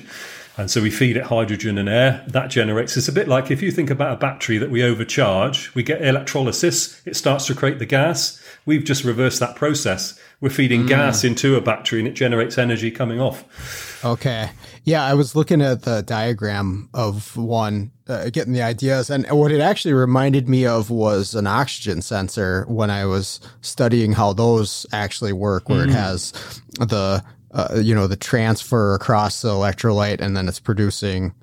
And 0.59 0.69
so 0.69 0.81
we 0.81 0.91
feed 0.91 1.15
it 1.15 1.23
hydrogen 1.23 1.77
and 1.77 1.87
air. 1.87 2.21
That 2.27 2.49
generates. 2.49 2.97
It's 2.97 3.07
a 3.07 3.13
bit 3.13 3.29
like 3.29 3.49
if 3.49 3.61
you 3.61 3.71
think 3.71 3.89
about 3.89 4.11
a 4.11 4.17
battery 4.17 4.57
that 4.57 4.69
we 4.69 4.83
overcharge, 4.83 5.73
we 5.73 5.83
get 5.83 6.01
electrolysis, 6.01 7.01
it 7.07 7.15
starts 7.15 7.47
to 7.47 7.55
create 7.55 7.79
the 7.79 7.85
gas. 7.85 8.43
We've 8.65 8.83
just 8.83 9.05
reversed 9.05 9.39
that 9.39 9.55
process. 9.55 10.19
We're 10.41 10.49
feeding 10.49 10.83
mm. 10.83 10.89
gas 10.89 11.23
into 11.23 11.55
a 11.55 11.61
battery 11.61 11.99
and 11.99 12.09
it 12.09 12.11
generates 12.11 12.57
energy 12.57 12.91
coming 12.91 13.21
off. 13.21 14.03
Okay. 14.03 14.49
Yeah, 14.83 15.05
I 15.05 15.13
was 15.13 15.33
looking 15.33 15.61
at 15.61 15.83
the 15.83 16.01
diagram 16.01 16.89
of 16.93 17.37
one 17.37 17.91
uh, 18.09 18.29
getting 18.29 18.51
the 18.51 18.61
ideas. 18.61 19.09
And 19.09 19.25
what 19.31 19.53
it 19.53 19.61
actually 19.61 19.93
reminded 19.93 20.49
me 20.49 20.65
of 20.65 20.89
was 20.89 21.35
an 21.35 21.47
oxygen 21.47 22.01
sensor 22.01 22.65
when 22.67 22.89
I 22.89 23.05
was 23.05 23.39
studying 23.61 24.11
how 24.11 24.33
those 24.33 24.85
actually 24.91 25.31
work, 25.31 25.69
where 25.69 25.85
mm. 25.85 25.89
it 25.89 25.93
has 25.93 26.33
the 26.79 27.23
uh, 27.51 27.79
you 27.81 27.95
know 27.95 28.07
the 28.07 28.15
transfer 28.15 28.93
across 28.93 29.41
the 29.41 29.49
electrolyte, 29.49 30.21
and 30.21 30.35
then 30.35 30.47
it's 30.47 30.59
producing 30.59 31.33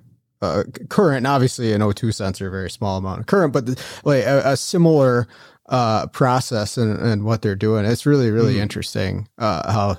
uh, 0.42 0.64
current. 0.88 1.26
Obviously, 1.26 1.72
an 1.72 1.80
O2 1.80 2.14
sensor, 2.14 2.50
very 2.50 2.70
small 2.70 2.98
amount 2.98 3.20
of 3.20 3.26
current, 3.26 3.52
but 3.52 3.66
the, 3.66 3.82
like 4.04 4.24
a, 4.24 4.42
a 4.44 4.56
similar 4.56 5.26
uh, 5.68 6.06
process 6.08 6.76
and, 6.76 6.98
and 6.98 7.24
what 7.24 7.42
they're 7.42 7.56
doing. 7.56 7.84
It's 7.84 8.06
really 8.06 8.30
really 8.30 8.54
mm. 8.54 8.62
interesting 8.62 9.28
uh, 9.38 9.72
how 9.72 9.98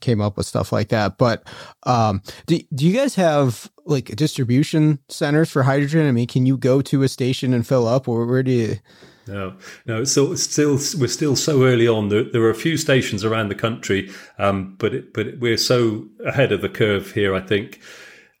came 0.00 0.20
up 0.20 0.36
with 0.36 0.46
stuff 0.46 0.72
like 0.72 0.88
that. 0.88 1.18
But 1.18 1.46
um, 1.84 2.22
do 2.46 2.60
do 2.74 2.86
you 2.86 2.94
guys 2.94 3.14
have 3.16 3.70
like 3.84 4.06
distribution 4.16 4.98
centers 5.08 5.50
for 5.50 5.62
hydrogen? 5.62 6.06
I 6.06 6.12
mean, 6.12 6.26
can 6.26 6.46
you 6.46 6.56
go 6.56 6.80
to 6.82 7.02
a 7.02 7.08
station 7.08 7.52
and 7.52 7.66
fill 7.66 7.86
up, 7.86 8.08
or 8.08 8.26
where 8.26 8.42
do 8.42 8.50
you? 8.50 8.76
No, 9.26 9.56
no. 9.86 10.04
Still, 10.04 10.36
still 10.36 10.78
we're 10.98 11.08
still 11.08 11.36
so 11.36 11.64
early 11.64 11.88
on. 11.88 12.08
There, 12.08 12.24
there 12.24 12.42
are 12.42 12.50
a 12.50 12.54
few 12.54 12.76
stations 12.76 13.24
around 13.24 13.48
the 13.48 13.54
country, 13.54 14.10
um, 14.38 14.76
but 14.78 14.94
it, 14.94 15.14
but 15.14 15.38
we're 15.38 15.56
so 15.56 16.06
ahead 16.24 16.52
of 16.52 16.60
the 16.60 16.68
curve 16.68 17.12
here. 17.12 17.34
I 17.34 17.40
think 17.40 17.80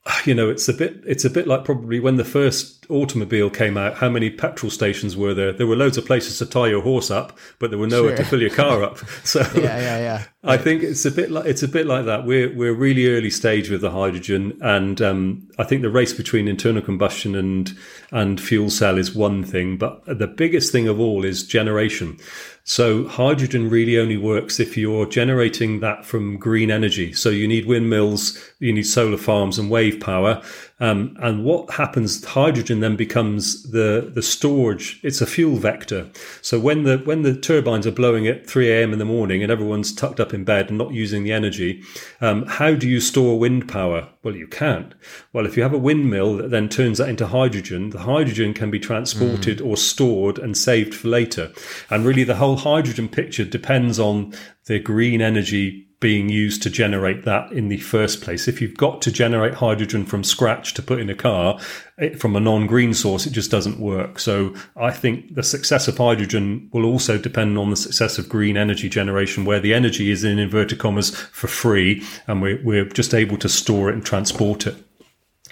you 0.24 0.34
know 0.34 0.50
it's 0.50 0.68
a 0.68 0.74
bit 0.74 1.02
it's 1.06 1.24
a 1.24 1.30
bit 1.30 1.46
like 1.46 1.64
probably 1.64 2.00
when 2.00 2.16
the 2.16 2.24
first 2.24 2.83
automobile 2.90 3.50
came 3.50 3.76
out 3.76 3.94
how 3.94 4.08
many 4.08 4.30
petrol 4.30 4.70
stations 4.70 5.16
were 5.16 5.34
there 5.34 5.52
there 5.52 5.66
were 5.66 5.76
loads 5.76 5.96
of 5.96 6.04
places 6.04 6.38
to 6.38 6.46
tie 6.46 6.66
your 6.66 6.82
horse 6.82 7.10
up 7.10 7.36
but 7.58 7.70
there 7.70 7.78
were 7.78 7.86
nowhere 7.86 8.16
sure. 8.16 8.24
to 8.24 8.30
fill 8.30 8.40
your 8.40 8.50
car 8.50 8.82
up 8.82 8.98
so 9.24 9.40
yeah 9.54 9.78
yeah 9.78 9.98
yeah 9.98 10.24
i 10.44 10.56
think 10.56 10.82
it's 10.82 11.04
a 11.04 11.10
bit 11.10 11.30
like 11.30 11.46
it's 11.46 11.62
a 11.62 11.68
bit 11.68 11.86
like 11.86 12.04
that 12.04 12.24
we're 12.24 12.54
we're 12.54 12.74
really 12.74 13.08
early 13.08 13.30
stage 13.30 13.70
with 13.70 13.80
the 13.80 13.90
hydrogen 13.90 14.56
and 14.60 15.00
um, 15.00 15.46
i 15.58 15.64
think 15.64 15.82
the 15.82 15.90
race 15.90 16.12
between 16.12 16.48
internal 16.48 16.82
combustion 16.82 17.34
and 17.34 17.76
and 18.12 18.40
fuel 18.40 18.70
cell 18.70 18.98
is 18.98 19.14
one 19.14 19.44
thing 19.44 19.76
but 19.76 20.04
the 20.06 20.26
biggest 20.26 20.72
thing 20.72 20.88
of 20.88 21.00
all 21.00 21.24
is 21.24 21.46
generation 21.46 22.18
so 22.66 23.06
hydrogen 23.06 23.68
really 23.68 23.98
only 23.98 24.16
works 24.16 24.58
if 24.58 24.74
you're 24.74 25.04
generating 25.04 25.80
that 25.80 26.06
from 26.06 26.38
green 26.38 26.70
energy. 26.70 27.12
So 27.12 27.28
you 27.28 27.46
need 27.46 27.66
windmills, 27.66 28.38
you 28.58 28.72
need 28.72 28.84
solar 28.84 29.18
farms 29.18 29.58
and 29.58 29.70
wave 29.70 30.00
power. 30.00 30.42
Um, 30.80 31.16
and 31.20 31.44
what 31.44 31.70
happens? 31.70 32.24
Hydrogen 32.24 32.80
then 32.80 32.96
becomes 32.96 33.70
the 33.70 34.10
the 34.12 34.22
storage. 34.22 34.98
It's 35.04 35.20
a 35.20 35.26
fuel 35.26 35.56
vector. 35.56 36.10
So 36.42 36.58
when 36.58 36.82
the 36.82 36.98
when 36.98 37.22
the 37.22 37.36
turbines 37.36 37.86
are 37.86 37.92
blowing 37.92 38.26
at 38.26 38.48
3 38.48 38.70
a.m. 38.70 38.92
in 38.92 38.98
the 38.98 39.04
morning 39.04 39.42
and 39.42 39.52
everyone's 39.52 39.94
tucked 39.94 40.18
up 40.18 40.34
in 40.34 40.42
bed 40.42 40.70
and 40.70 40.78
not 40.78 40.92
using 40.92 41.22
the 41.22 41.32
energy, 41.32 41.82
um, 42.20 42.44
how 42.46 42.74
do 42.74 42.88
you 42.88 43.00
store 43.00 43.38
wind 43.38 43.68
power? 43.68 44.08
Well, 44.24 44.34
you 44.34 44.48
can't. 44.48 44.94
Well, 45.32 45.46
if 45.46 45.56
you 45.56 45.62
have 45.62 45.74
a 45.74 45.78
windmill 45.78 46.38
that 46.38 46.50
then 46.50 46.68
turns 46.68 46.98
that 46.98 47.08
into 47.08 47.28
hydrogen, 47.28 47.90
the 47.90 48.00
hydrogen 48.00 48.52
can 48.52 48.70
be 48.70 48.80
transported 48.80 49.58
mm. 49.58 49.66
or 49.66 49.76
stored 49.76 50.38
and 50.38 50.56
saved 50.56 50.94
for 50.94 51.06
later. 51.06 51.52
And 51.88 52.04
really, 52.04 52.24
the 52.24 52.36
whole 52.36 52.56
hydrogen 52.56 53.08
picture 53.08 53.44
depends 53.44 54.00
on 54.00 54.34
the 54.66 54.80
green 54.80 55.20
energy 55.20 55.83
being 56.00 56.28
used 56.28 56.62
to 56.62 56.70
generate 56.70 57.24
that 57.24 57.50
in 57.52 57.68
the 57.68 57.78
first 57.78 58.20
place. 58.20 58.46
If 58.46 58.60
you've 58.60 58.76
got 58.76 59.00
to 59.02 59.12
generate 59.12 59.54
hydrogen 59.54 60.04
from 60.04 60.22
scratch 60.22 60.74
to 60.74 60.82
put 60.82 61.00
in 61.00 61.08
a 61.08 61.14
car 61.14 61.58
it, 61.96 62.20
from 62.20 62.36
a 62.36 62.40
non 62.40 62.66
green 62.66 62.92
source, 62.94 63.26
it 63.26 63.30
just 63.30 63.50
doesn't 63.50 63.78
work. 63.78 64.18
So 64.18 64.54
I 64.76 64.90
think 64.90 65.34
the 65.34 65.42
success 65.42 65.88
of 65.88 65.96
hydrogen 65.96 66.68
will 66.72 66.84
also 66.84 67.18
depend 67.18 67.56
on 67.56 67.70
the 67.70 67.76
success 67.76 68.18
of 68.18 68.28
green 68.28 68.56
energy 68.56 68.88
generation, 68.88 69.44
where 69.44 69.60
the 69.60 69.74
energy 69.74 70.10
is 70.10 70.24
in 70.24 70.38
inverted 70.38 70.78
commas 70.78 71.10
for 71.10 71.46
free 71.46 72.02
and 72.26 72.42
we're, 72.42 72.62
we're 72.62 72.84
just 72.84 73.14
able 73.14 73.38
to 73.38 73.48
store 73.48 73.88
it 73.88 73.94
and 73.94 74.04
transport 74.04 74.66
it. 74.66 74.76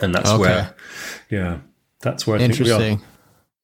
And 0.00 0.14
that's 0.14 0.30
okay. 0.30 0.40
where, 0.40 0.74
yeah, 1.30 1.58
that's 2.00 2.26
where 2.26 2.38
I 2.38 2.42
Interesting. 2.42 3.00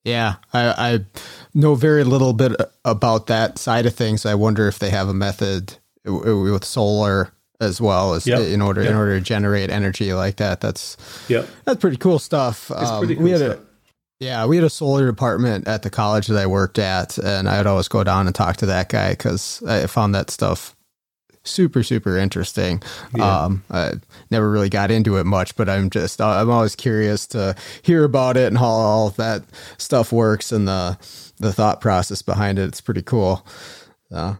Yeah, 0.04 0.36
I, 0.54 0.94
I 0.94 1.04
know 1.52 1.74
very 1.74 2.04
little 2.04 2.32
bit 2.32 2.52
about 2.84 3.26
that 3.26 3.58
side 3.58 3.84
of 3.84 3.94
things. 3.94 4.24
I 4.24 4.34
wonder 4.36 4.68
if 4.68 4.78
they 4.78 4.90
have 4.90 5.08
a 5.08 5.14
method 5.14 5.76
with 6.08 6.64
solar 6.64 7.32
as 7.60 7.80
well 7.80 8.14
as 8.14 8.26
yep. 8.26 8.40
in 8.40 8.62
order 8.62 8.82
yep. 8.82 8.90
in 8.90 8.96
order 8.96 9.18
to 9.18 9.24
generate 9.24 9.70
energy 9.70 10.12
like 10.12 10.36
that. 10.36 10.60
That's 10.60 10.96
yeah, 11.28 11.44
that's 11.64 11.80
pretty 11.80 11.96
cool 11.96 12.18
stuff. 12.18 12.70
It's 12.70 12.90
um, 12.90 13.00
pretty 13.00 13.16
cool 13.16 13.24
we 13.24 13.30
had 13.30 13.40
stuff. 13.40 13.58
A, 13.58 13.62
yeah, 14.20 14.46
we 14.46 14.56
had 14.56 14.64
a 14.64 14.70
solar 14.70 15.06
department 15.06 15.68
at 15.68 15.82
the 15.82 15.90
college 15.90 16.26
that 16.26 16.38
I 16.38 16.46
worked 16.46 16.78
at, 16.78 17.18
and 17.18 17.48
I 17.48 17.58
would 17.58 17.66
always 17.66 17.88
go 17.88 18.02
down 18.04 18.26
and 18.26 18.34
talk 18.34 18.56
to 18.58 18.66
that 18.66 18.88
guy 18.88 19.10
because 19.10 19.62
I 19.66 19.86
found 19.86 20.14
that 20.14 20.30
stuff 20.30 20.74
super 21.44 21.82
super 21.82 22.16
interesting. 22.16 22.82
Yeah. 23.14 23.44
Um, 23.44 23.64
I 23.70 23.94
never 24.30 24.50
really 24.50 24.68
got 24.68 24.90
into 24.90 25.16
it 25.16 25.24
much, 25.24 25.56
but 25.56 25.68
I'm 25.68 25.90
just 25.90 26.20
I'm 26.20 26.50
always 26.50 26.76
curious 26.76 27.26
to 27.28 27.56
hear 27.82 28.04
about 28.04 28.36
it 28.36 28.48
and 28.48 28.58
how 28.58 28.66
all 28.66 29.10
that 29.10 29.42
stuff 29.78 30.12
works 30.12 30.52
and 30.52 30.68
the 30.68 30.98
the 31.38 31.52
thought 31.52 31.80
process 31.80 32.22
behind 32.22 32.58
it. 32.58 32.68
It's 32.68 32.80
pretty 32.80 33.02
cool. 33.02 33.46
Uh, 34.12 34.36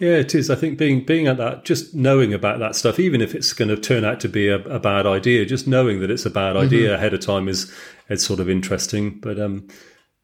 yeah, 0.00 0.16
it 0.16 0.34
is. 0.34 0.48
I 0.48 0.54
think 0.54 0.78
being 0.78 1.04
being 1.04 1.26
at 1.26 1.36
that, 1.36 1.66
just 1.66 1.94
knowing 1.94 2.32
about 2.32 2.58
that 2.58 2.74
stuff, 2.74 2.98
even 2.98 3.20
if 3.20 3.34
it's 3.34 3.52
going 3.52 3.68
to 3.68 3.76
turn 3.76 4.02
out 4.02 4.18
to 4.20 4.28
be 4.30 4.48
a, 4.48 4.56
a 4.60 4.80
bad 4.80 5.06
idea, 5.06 5.44
just 5.44 5.68
knowing 5.68 6.00
that 6.00 6.10
it's 6.10 6.24
a 6.24 6.30
bad 6.30 6.56
idea 6.56 6.88
mm-hmm. 6.88 6.94
ahead 6.94 7.12
of 7.12 7.20
time 7.20 7.48
is 7.48 7.70
it's 8.08 8.24
sort 8.24 8.40
of 8.40 8.48
interesting. 8.48 9.20
But 9.20 9.38
um, 9.38 9.68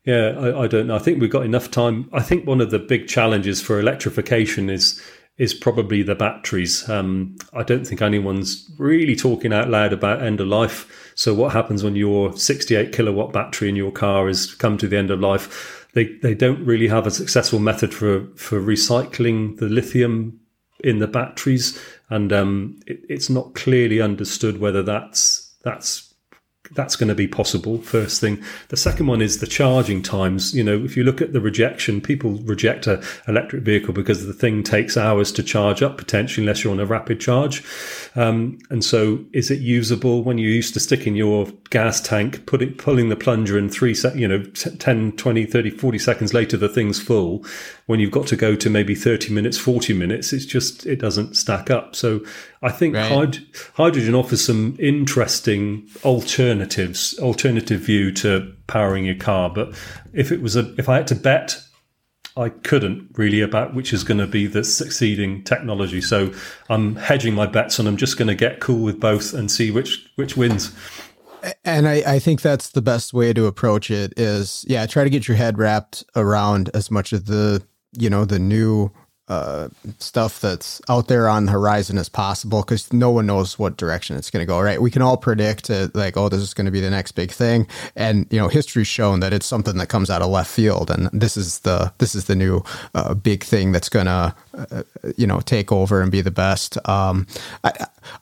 yeah, 0.06 0.28
I, 0.38 0.62
I, 0.62 0.66
don't 0.66 0.86
know. 0.86 0.96
I 0.96 0.98
think 0.98 1.20
we've 1.20 1.30
got 1.30 1.44
enough 1.44 1.70
time. 1.70 2.08
I 2.14 2.22
think 2.22 2.46
one 2.46 2.62
of 2.62 2.70
the 2.70 2.78
big 2.78 3.06
challenges 3.06 3.60
for 3.60 3.78
electrification 3.78 4.70
is 4.70 4.98
is 5.36 5.52
probably 5.52 6.02
the 6.02 6.14
batteries. 6.14 6.88
Um, 6.88 7.36
I 7.52 7.62
don't 7.62 7.86
think 7.86 8.00
anyone's 8.00 8.70
really 8.78 9.14
talking 9.14 9.52
out 9.52 9.68
loud 9.68 9.92
about 9.92 10.22
end 10.22 10.40
of 10.40 10.46
life. 10.46 11.12
So 11.14 11.34
what 11.34 11.52
happens 11.52 11.84
when 11.84 11.96
your 11.96 12.34
68 12.34 12.92
kilowatt 12.92 13.34
battery 13.34 13.68
in 13.68 13.76
your 13.76 13.92
car 13.92 14.28
has 14.28 14.54
come 14.54 14.78
to 14.78 14.88
the 14.88 14.96
end 14.96 15.10
of 15.10 15.20
life? 15.20 15.75
They 15.96 16.04
they 16.22 16.34
don't 16.34 16.62
really 16.64 16.88
have 16.88 17.06
a 17.06 17.10
successful 17.10 17.58
method 17.58 17.92
for 17.92 18.26
for 18.36 18.60
recycling 18.60 19.56
the 19.56 19.68
lithium 19.68 20.38
in 20.80 20.98
the 20.98 21.06
batteries, 21.06 21.80
and 22.10 22.34
um, 22.34 22.78
it, 22.86 23.00
it's 23.08 23.30
not 23.30 23.54
clearly 23.54 24.02
understood 24.02 24.60
whether 24.60 24.82
that's 24.82 25.56
that's 25.64 26.05
that's 26.72 26.96
going 26.96 27.08
to 27.08 27.14
be 27.14 27.28
possible 27.28 27.78
first 27.78 28.20
thing. 28.20 28.42
The 28.68 28.76
second 28.76 29.06
one 29.06 29.22
is 29.22 29.38
the 29.38 29.46
charging 29.46 30.02
times. 30.02 30.54
You 30.54 30.64
know 30.64 30.84
if 30.84 30.96
you 30.96 31.04
look 31.04 31.20
at 31.20 31.32
the 31.32 31.40
rejection 31.40 32.00
people 32.00 32.32
reject 32.44 32.86
a 32.86 33.02
electric 33.28 33.62
vehicle 33.62 33.94
because 33.94 34.26
the 34.26 34.32
thing 34.32 34.62
takes 34.62 34.96
hours 34.96 35.32
to 35.32 35.42
charge 35.42 35.82
up 35.82 35.98
potentially 35.98 36.44
unless 36.44 36.64
you're 36.64 36.72
on 36.72 36.80
a 36.80 36.86
rapid 36.86 37.20
charge. 37.20 37.64
Um, 38.14 38.58
and 38.70 38.84
so 38.84 39.24
is 39.32 39.50
it 39.50 39.60
usable? 39.60 40.22
When 40.22 40.38
you're 40.38 40.50
used 40.50 40.74
to 40.74 40.80
sticking 40.80 41.16
your 41.16 41.46
gas 41.70 42.00
tank 42.00 42.46
putting 42.46 42.74
pulling 42.74 43.08
the 43.08 43.16
plunger 43.16 43.58
in 43.58 43.68
three 43.68 43.94
sec 43.94 44.14
you 44.14 44.28
know 44.28 44.42
10 44.44 45.12
20 45.12 45.46
30 45.46 45.70
40 45.70 45.98
seconds 45.98 46.32
later 46.32 46.56
the 46.56 46.68
thing's 46.68 47.00
full 47.00 47.44
when 47.86 48.00
you've 48.00 48.10
got 48.10 48.26
to 48.26 48.36
go 48.36 48.54
to 48.56 48.68
maybe 48.68 48.94
30 48.94 49.32
minutes 49.32 49.58
40 49.58 49.92
minutes 49.92 50.32
it's 50.32 50.44
just 50.44 50.86
it 50.86 50.96
doesn't 50.96 51.36
stack 51.36 51.70
up 51.70 51.96
so 51.96 52.20
i 52.62 52.70
think 52.70 52.94
right. 52.94 53.10
hyd- 53.10 53.72
hydrogen 53.74 54.14
offers 54.14 54.44
some 54.44 54.76
interesting 54.78 55.88
alternatives 56.04 57.18
alternative 57.20 57.80
view 57.80 58.12
to 58.12 58.52
powering 58.66 59.04
your 59.04 59.16
car 59.16 59.50
but 59.50 59.74
if 60.12 60.30
it 60.30 60.42
was 60.42 60.56
a 60.56 60.74
if 60.78 60.88
i 60.88 60.96
had 60.96 61.06
to 61.06 61.14
bet 61.14 61.60
I 62.36 62.50
couldn't 62.50 63.08
really 63.14 63.40
about 63.40 63.74
which 63.74 63.94
is 63.94 64.04
going 64.04 64.20
to 64.20 64.26
be 64.26 64.46
the 64.46 64.62
succeeding 64.62 65.42
technology. 65.42 66.02
So 66.02 66.34
I'm 66.68 66.96
hedging 66.96 67.34
my 67.34 67.46
bets 67.46 67.78
and 67.78 67.88
I'm 67.88 67.96
just 67.96 68.18
going 68.18 68.28
to 68.28 68.34
get 68.34 68.60
cool 68.60 68.82
with 68.82 69.00
both 69.00 69.32
and 69.32 69.50
see 69.50 69.70
which 69.70 70.06
which 70.16 70.36
wins. 70.36 70.74
And 71.64 71.88
I, 71.88 72.02
I 72.06 72.18
think 72.18 72.42
that's 72.42 72.70
the 72.70 72.82
best 72.82 73.14
way 73.14 73.32
to 73.32 73.46
approach 73.46 73.90
it 73.90 74.12
is 74.18 74.66
yeah, 74.68 74.84
try 74.86 75.04
to 75.04 75.10
get 75.10 75.26
your 75.26 75.36
head 75.36 75.56
wrapped 75.56 76.04
around 76.14 76.70
as 76.74 76.90
much 76.90 77.14
of 77.14 77.24
the 77.24 77.62
you 77.96 78.10
know 78.10 78.24
the 78.24 78.38
new 78.38 78.90
uh, 79.28 79.68
stuff 79.98 80.40
that's 80.40 80.80
out 80.88 81.08
there 81.08 81.28
on 81.28 81.46
the 81.46 81.52
horizon 81.52 81.98
as 81.98 82.08
possible 82.08 82.62
because 82.62 82.92
no 82.92 83.10
one 83.10 83.26
knows 83.26 83.58
what 83.58 83.76
direction 83.76 84.16
it's 84.16 84.30
going 84.30 84.40
to 84.40 84.46
go. 84.46 84.60
Right? 84.60 84.80
We 84.80 84.90
can 84.90 85.02
all 85.02 85.16
predict 85.16 85.68
it, 85.68 85.96
like, 85.96 86.16
oh, 86.16 86.28
this 86.28 86.40
is 86.40 86.54
going 86.54 86.66
to 86.66 86.70
be 86.70 86.80
the 86.80 86.90
next 86.90 87.12
big 87.12 87.32
thing, 87.32 87.66
and 87.96 88.26
you 88.30 88.38
know, 88.38 88.48
history's 88.48 88.86
shown 88.86 89.20
that 89.20 89.32
it's 89.32 89.46
something 89.46 89.78
that 89.78 89.88
comes 89.88 90.10
out 90.10 90.22
of 90.22 90.30
left 90.30 90.50
field, 90.50 90.90
and 90.90 91.08
this 91.12 91.36
is 91.36 91.60
the 91.60 91.92
this 91.98 92.14
is 92.14 92.26
the 92.26 92.36
new 92.36 92.62
uh, 92.94 93.14
big 93.14 93.42
thing 93.42 93.72
that's 93.72 93.88
going 93.88 94.06
to 94.06 94.34
uh, 94.54 94.82
you 95.16 95.26
know 95.26 95.40
take 95.40 95.72
over 95.72 96.00
and 96.00 96.12
be 96.12 96.20
the 96.20 96.30
best. 96.30 96.78
Um, 96.88 97.26
I, 97.64 97.72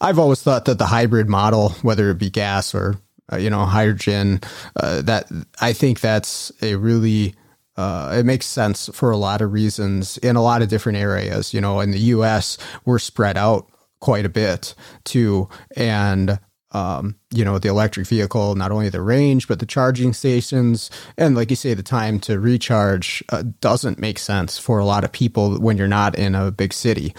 I've 0.00 0.18
always 0.18 0.42
thought 0.42 0.64
that 0.64 0.78
the 0.78 0.86
hybrid 0.86 1.28
model, 1.28 1.70
whether 1.82 2.08
it 2.10 2.18
be 2.18 2.30
gas 2.30 2.74
or 2.74 2.96
uh, 3.30 3.36
you 3.36 3.50
know 3.50 3.66
hydrogen, 3.66 4.40
uh, 4.76 5.02
that 5.02 5.30
I 5.60 5.74
think 5.74 6.00
that's 6.00 6.50
a 6.62 6.76
really 6.76 7.34
uh, 7.76 8.14
it 8.16 8.24
makes 8.24 8.46
sense 8.46 8.88
for 8.92 9.10
a 9.10 9.16
lot 9.16 9.40
of 9.40 9.52
reasons 9.52 10.18
in 10.18 10.36
a 10.36 10.42
lot 10.42 10.62
of 10.62 10.68
different 10.68 10.98
areas. 10.98 11.52
You 11.52 11.60
know, 11.60 11.80
in 11.80 11.90
the 11.90 11.98
U.S., 11.98 12.58
we're 12.84 12.98
spread 12.98 13.36
out 13.36 13.68
quite 14.00 14.26
a 14.26 14.28
bit 14.28 14.74
too, 15.04 15.48
and 15.76 16.38
um, 16.74 17.14
you 17.32 17.44
know, 17.44 17.58
the 17.58 17.68
electric 17.68 18.06
vehicle, 18.06 18.56
not 18.56 18.72
only 18.72 18.88
the 18.88 19.00
range, 19.00 19.46
but 19.46 19.60
the 19.60 19.66
charging 19.66 20.12
stations. 20.12 20.90
And 21.16 21.36
like 21.36 21.48
you 21.50 21.56
say, 21.56 21.72
the 21.72 21.84
time 21.84 22.18
to 22.20 22.40
recharge 22.40 23.22
uh, 23.30 23.44
doesn't 23.60 24.00
make 24.00 24.18
sense 24.18 24.58
for 24.58 24.80
a 24.80 24.84
lot 24.84 25.04
of 25.04 25.12
people 25.12 25.56
when 25.60 25.78
you're 25.78 25.86
not 25.86 26.18
in 26.18 26.34
a 26.34 26.50
big 26.50 26.72
city. 26.72 27.14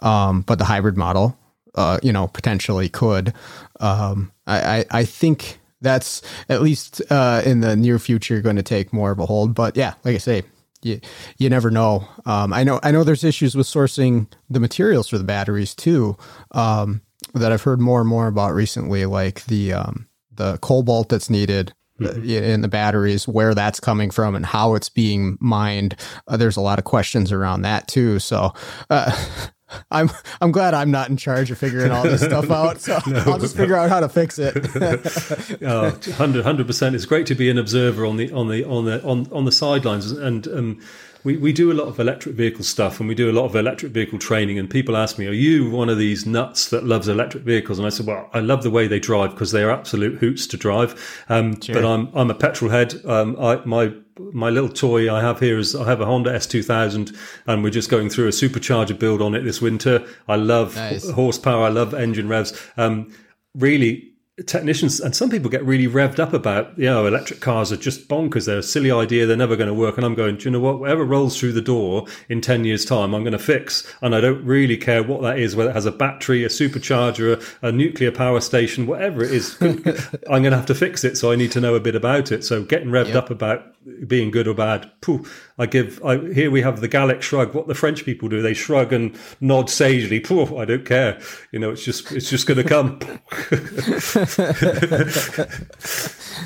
Um, 0.00 0.42
but 0.42 0.58
the 0.58 0.64
hybrid 0.64 0.96
model, 0.96 1.38
uh, 1.76 2.00
you 2.02 2.12
know, 2.12 2.26
potentially 2.26 2.88
could. 2.88 3.32
Um, 3.78 4.32
I, 4.48 4.78
I, 4.78 4.84
I, 4.90 5.04
think 5.04 5.57
that's 5.80 6.22
at 6.48 6.62
least 6.62 7.02
uh, 7.10 7.42
in 7.44 7.60
the 7.60 7.76
near 7.76 7.98
future 7.98 8.40
going 8.40 8.56
to 8.56 8.62
take 8.62 8.92
more 8.92 9.10
of 9.10 9.18
a 9.18 9.26
hold. 9.26 9.54
But 9.54 9.76
yeah, 9.76 9.94
like 10.04 10.14
I 10.14 10.18
say, 10.18 10.42
you, 10.82 11.00
you 11.38 11.50
never 11.50 11.70
know. 11.70 12.08
Um, 12.26 12.52
I 12.52 12.64
know 12.64 12.80
I 12.82 12.90
know 12.90 13.04
there's 13.04 13.24
issues 13.24 13.54
with 13.54 13.66
sourcing 13.66 14.26
the 14.48 14.60
materials 14.60 15.08
for 15.08 15.18
the 15.18 15.24
batteries 15.24 15.74
too 15.74 16.16
um, 16.52 17.02
that 17.34 17.52
I've 17.52 17.62
heard 17.62 17.80
more 17.80 18.00
and 18.00 18.08
more 18.08 18.26
about 18.26 18.54
recently, 18.54 19.06
like 19.06 19.44
the 19.46 19.72
um, 19.72 20.08
the 20.32 20.58
cobalt 20.58 21.08
that's 21.08 21.30
needed 21.30 21.72
mm-hmm. 22.00 22.24
in 22.28 22.62
the 22.62 22.68
batteries, 22.68 23.26
where 23.26 23.54
that's 23.54 23.80
coming 23.80 24.10
from, 24.10 24.34
and 24.34 24.46
how 24.46 24.74
it's 24.74 24.88
being 24.88 25.36
mined. 25.40 25.96
Uh, 26.26 26.36
there's 26.36 26.56
a 26.56 26.62
lot 26.62 26.78
of 26.78 26.84
questions 26.84 27.32
around 27.32 27.62
that 27.62 27.88
too. 27.88 28.18
So. 28.18 28.52
Uh, 28.90 29.12
I'm 29.90 30.10
I'm 30.40 30.52
glad 30.52 30.74
I'm 30.74 30.90
not 30.90 31.08
in 31.10 31.16
charge 31.16 31.50
of 31.50 31.58
figuring 31.58 31.90
all 31.90 32.02
this 32.02 32.22
stuff 32.22 32.50
out. 32.50 32.80
So 32.80 32.98
no. 33.06 33.22
I'll 33.26 33.38
just 33.38 33.56
figure 33.56 33.76
out 33.76 33.90
how 33.90 34.00
to 34.00 34.08
fix 34.08 34.38
it. 34.38 34.56
oh, 35.62 35.90
100 35.90 36.66
percent. 36.66 36.94
It's 36.94 37.04
great 37.04 37.26
to 37.26 37.34
be 37.34 37.50
an 37.50 37.58
observer 37.58 38.06
on 38.06 38.16
the 38.16 38.32
on 38.32 38.48
the 38.48 38.64
on 38.64 38.84
the 38.84 39.02
on 39.02 39.28
on 39.32 39.44
the 39.44 39.52
sidelines, 39.52 40.10
and 40.10 40.46
um, 40.48 40.80
we 41.24 41.36
we 41.36 41.52
do 41.52 41.72
a 41.72 41.74
lot 41.74 41.88
of 41.88 41.98
electric 41.98 42.34
vehicle 42.34 42.64
stuff, 42.64 43.00
and 43.00 43.08
we 43.08 43.14
do 43.14 43.30
a 43.30 43.32
lot 43.32 43.44
of 43.44 43.56
electric 43.56 43.92
vehicle 43.92 44.18
training. 44.18 44.58
And 44.58 44.70
people 44.70 44.96
ask 44.96 45.18
me, 45.18 45.26
"Are 45.26 45.32
you 45.32 45.70
one 45.70 45.88
of 45.88 45.98
these 45.98 46.26
nuts 46.26 46.68
that 46.70 46.84
loves 46.84 47.08
electric 47.08 47.44
vehicles?" 47.44 47.78
And 47.78 47.86
I 47.86 47.90
said, 47.90 48.06
"Well, 48.06 48.28
I 48.32 48.40
love 48.40 48.62
the 48.62 48.70
way 48.70 48.86
they 48.86 49.00
drive 49.00 49.30
because 49.30 49.52
they 49.52 49.62
are 49.62 49.70
absolute 49.70 50.18
hoots 50.18 50.46
to 50.48 50.56
drive." 50.56 51.24
Um, 51.28 51.60
sure. 51.60 51.74
But 51.74 51.84
I'm 51.84 52.08
I'm 52.14 52.30
a 52.30 52.34
petrol 52.34 52.70
head. 52.70 52.94
Um, 53.04 53.36
I, 53.40 53.60
my 53.64 53.92
my 54.32 54.50
little 54.50 54.68
toy 54.68 55.12
I 55.12 55.20
have 55.20 55.40
here 55.40 55.58
is 55.58 55.74
I 55.74 55.84
have 55.84 56.00
a 56.00 56.06
Honda 56.06 56.32
S2000 56.32 57.16
and 57.46 57.62
we're 57.62 57.70
just 57.70 57.88
going 57.88 58.10
through 58.10 58.26
a 58.26 58.30
supercharger 58.30 58.98
build 58.98 59.22
on 59.22 59.34
it 59.34 59.42
this 59.42 59.62
winter. 59.62 60.04
I 60.26 60.36
love 60.36 60.74
nice. 60.74 61.08
horsepower. 61.10 61.66
I 61.66 61.68
love 61.68 61.94
engine 61.94 62.28
revs. 62.28 62.52
Um, 62.76 63.12
really 63.54 64.07
technicians 64.46 65.00
and 65.00 65.14
some 65.16 65.30
people 65.30 65.50
get 65.50 65.64
really 65.64 65.88
revved 65.88 66.18
up 66.18 66.32
about 66.32 66.76
you 66.78 66.86
know 66.86 67.06
electric 67.06 67.40
cars 67.40 67.72
are 67.72 67.76
just 67.76 68.08
bonkers. 68.08 68.46
They're 68.46 68.58
a 68.58 68.62
silly 68.62 68.90
idea. 68.90 69.26
They're 69.26 69.36
never 69.36 69.56
going 69.56 69.68
to 69.68 69.74
work. 69.74 69.96
And 69.96 70.06
i'm 70.06 70.14
going 70.14 70.36
do 70.36 70.44
you 70.44 70.50
know 70.50 70.60
what? 70.60 70.80
Whatever 70.80 71.04
rolls 71.04 71.38
through 71.38 71.52
the 71.52 71.62
door 71.62 72.06
in 72.28 72.40
10 72.40 72.64
years 72.64 72.84
time 72.84 73.14
i'm 73.14 73.22
going 73.22 73.32
to 73.32 73.38
fix. 73.38 73.86
And 74.00 74.14
i 74.14 74.20
don't 74.20 74.44
really 74.44 74.76
care 74.76 75.02
what 75.02 75.22
that 75.22 75.38
is 75.38 75.56
whether 75.56 75.70
it 75.70 75.74
has 75.74 75.86
a 75.86 75.92
battery 75.92 76.44
a 76.44 76.48
supercharger 76.48 77.42
a, 77.62 77.68
a 77.68 77.72
nuclear 77.72 78.12
power 78.12 78.40
station 78.40 78.86
whatever 78.86 79.22
it 79.24 79.32
is. 79.32 79.56
I'm 79.60 80.42
going 80.42 80.44
to 80.44 80.56
have 80.56 80.66
to 80.66 80.74
fix 80.74 81.04
it 81.04 81.16
so 81.16 81.32
i 81.32 81.36
need 81.36 81.52
to 81.52 81.60
know 81.60 81.74
a 81.74 81.80
bit 81.80 81.96
about 81.96 82.32
it. 82.32 82.44
So 82.44 82.62
getting 82.62 82.88
revved 82.88 83.08
yep. 83.08 83.16
up 83.16 83.30
about 83.30 83.74
being 84.06 84.30
good 84.30 84.46
or 84.46 84.54
bad. 84.54 84.90
Poof, 85.00 85.47
I 85.58 85.66
give. 85.66 86.02
I, 86.04 86.18
here 86.18 86.50
we 86.50 86.62
have 86.62 86.80
the 86.80 86.88
Gallic 86.88 87.22
shrug. 87.22 87.54
What 87.54 87.66
the 87.66 87.74
French 87.74 88.04
people 88.04 88.28
do, 88.28 88.40
they 88.40 88.54
shrug 88.54 88.92
and 88.92 89.18
nod 89.40 89.68
sagely. 89.68 90.20
Poof, 90.20 90.52
I 90.52 90.64
don't 90.64 90.84
care. 90.84 91.20
You 91.50 91.58
know, 91.58 91.70
it's 91.70 91.84
just 91.84 92.12
it's 92.12 92.30
just 92.30 92.46
going 92.46 92.58
to 92.58 92.64
come. 92.64 93.00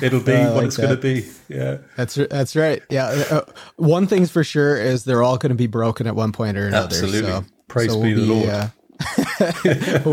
It'll 0.01 0.21
be 0.21 0.33
uh, 0.33 0.53
what 0.53 0.55
like 0.55 0.65
it's 0.65 0.77
going 0.77 0.89
to 0.89 0.97
be. 0.97 1.27
Yeah, 1.47 1.77
that's 1.95 2.15
that's 2.15 2.55
right. 2.55 2.81
Yeah, 2.89 3.23
uh, 3.29 3.41
one 3.75 4.07
thing's 4.07 4.31
for 4.31 4.43
sure 4.43 4.77
is 4.77 5.03
they're 5.03 5.21
all 5.21 5.37
going 5.37 5.51
to 5.51 5.55
be 5.55 5.67
broken 5.67 6.07
at 6.07 6.15
one 6.15 6.31
point 6.31 6.57
or 6.57 6.67
another. 6.67 6.85
Absolutely. 6.85 7.29
So, 7.29 7.45
Praise 7.67 7.91
so 7.91 8.01
be 8.01 8.15
we'll 8.15 8.25
the 8.25 8.33
Lord. 8.33 8.49
Uh, 8.49 8.67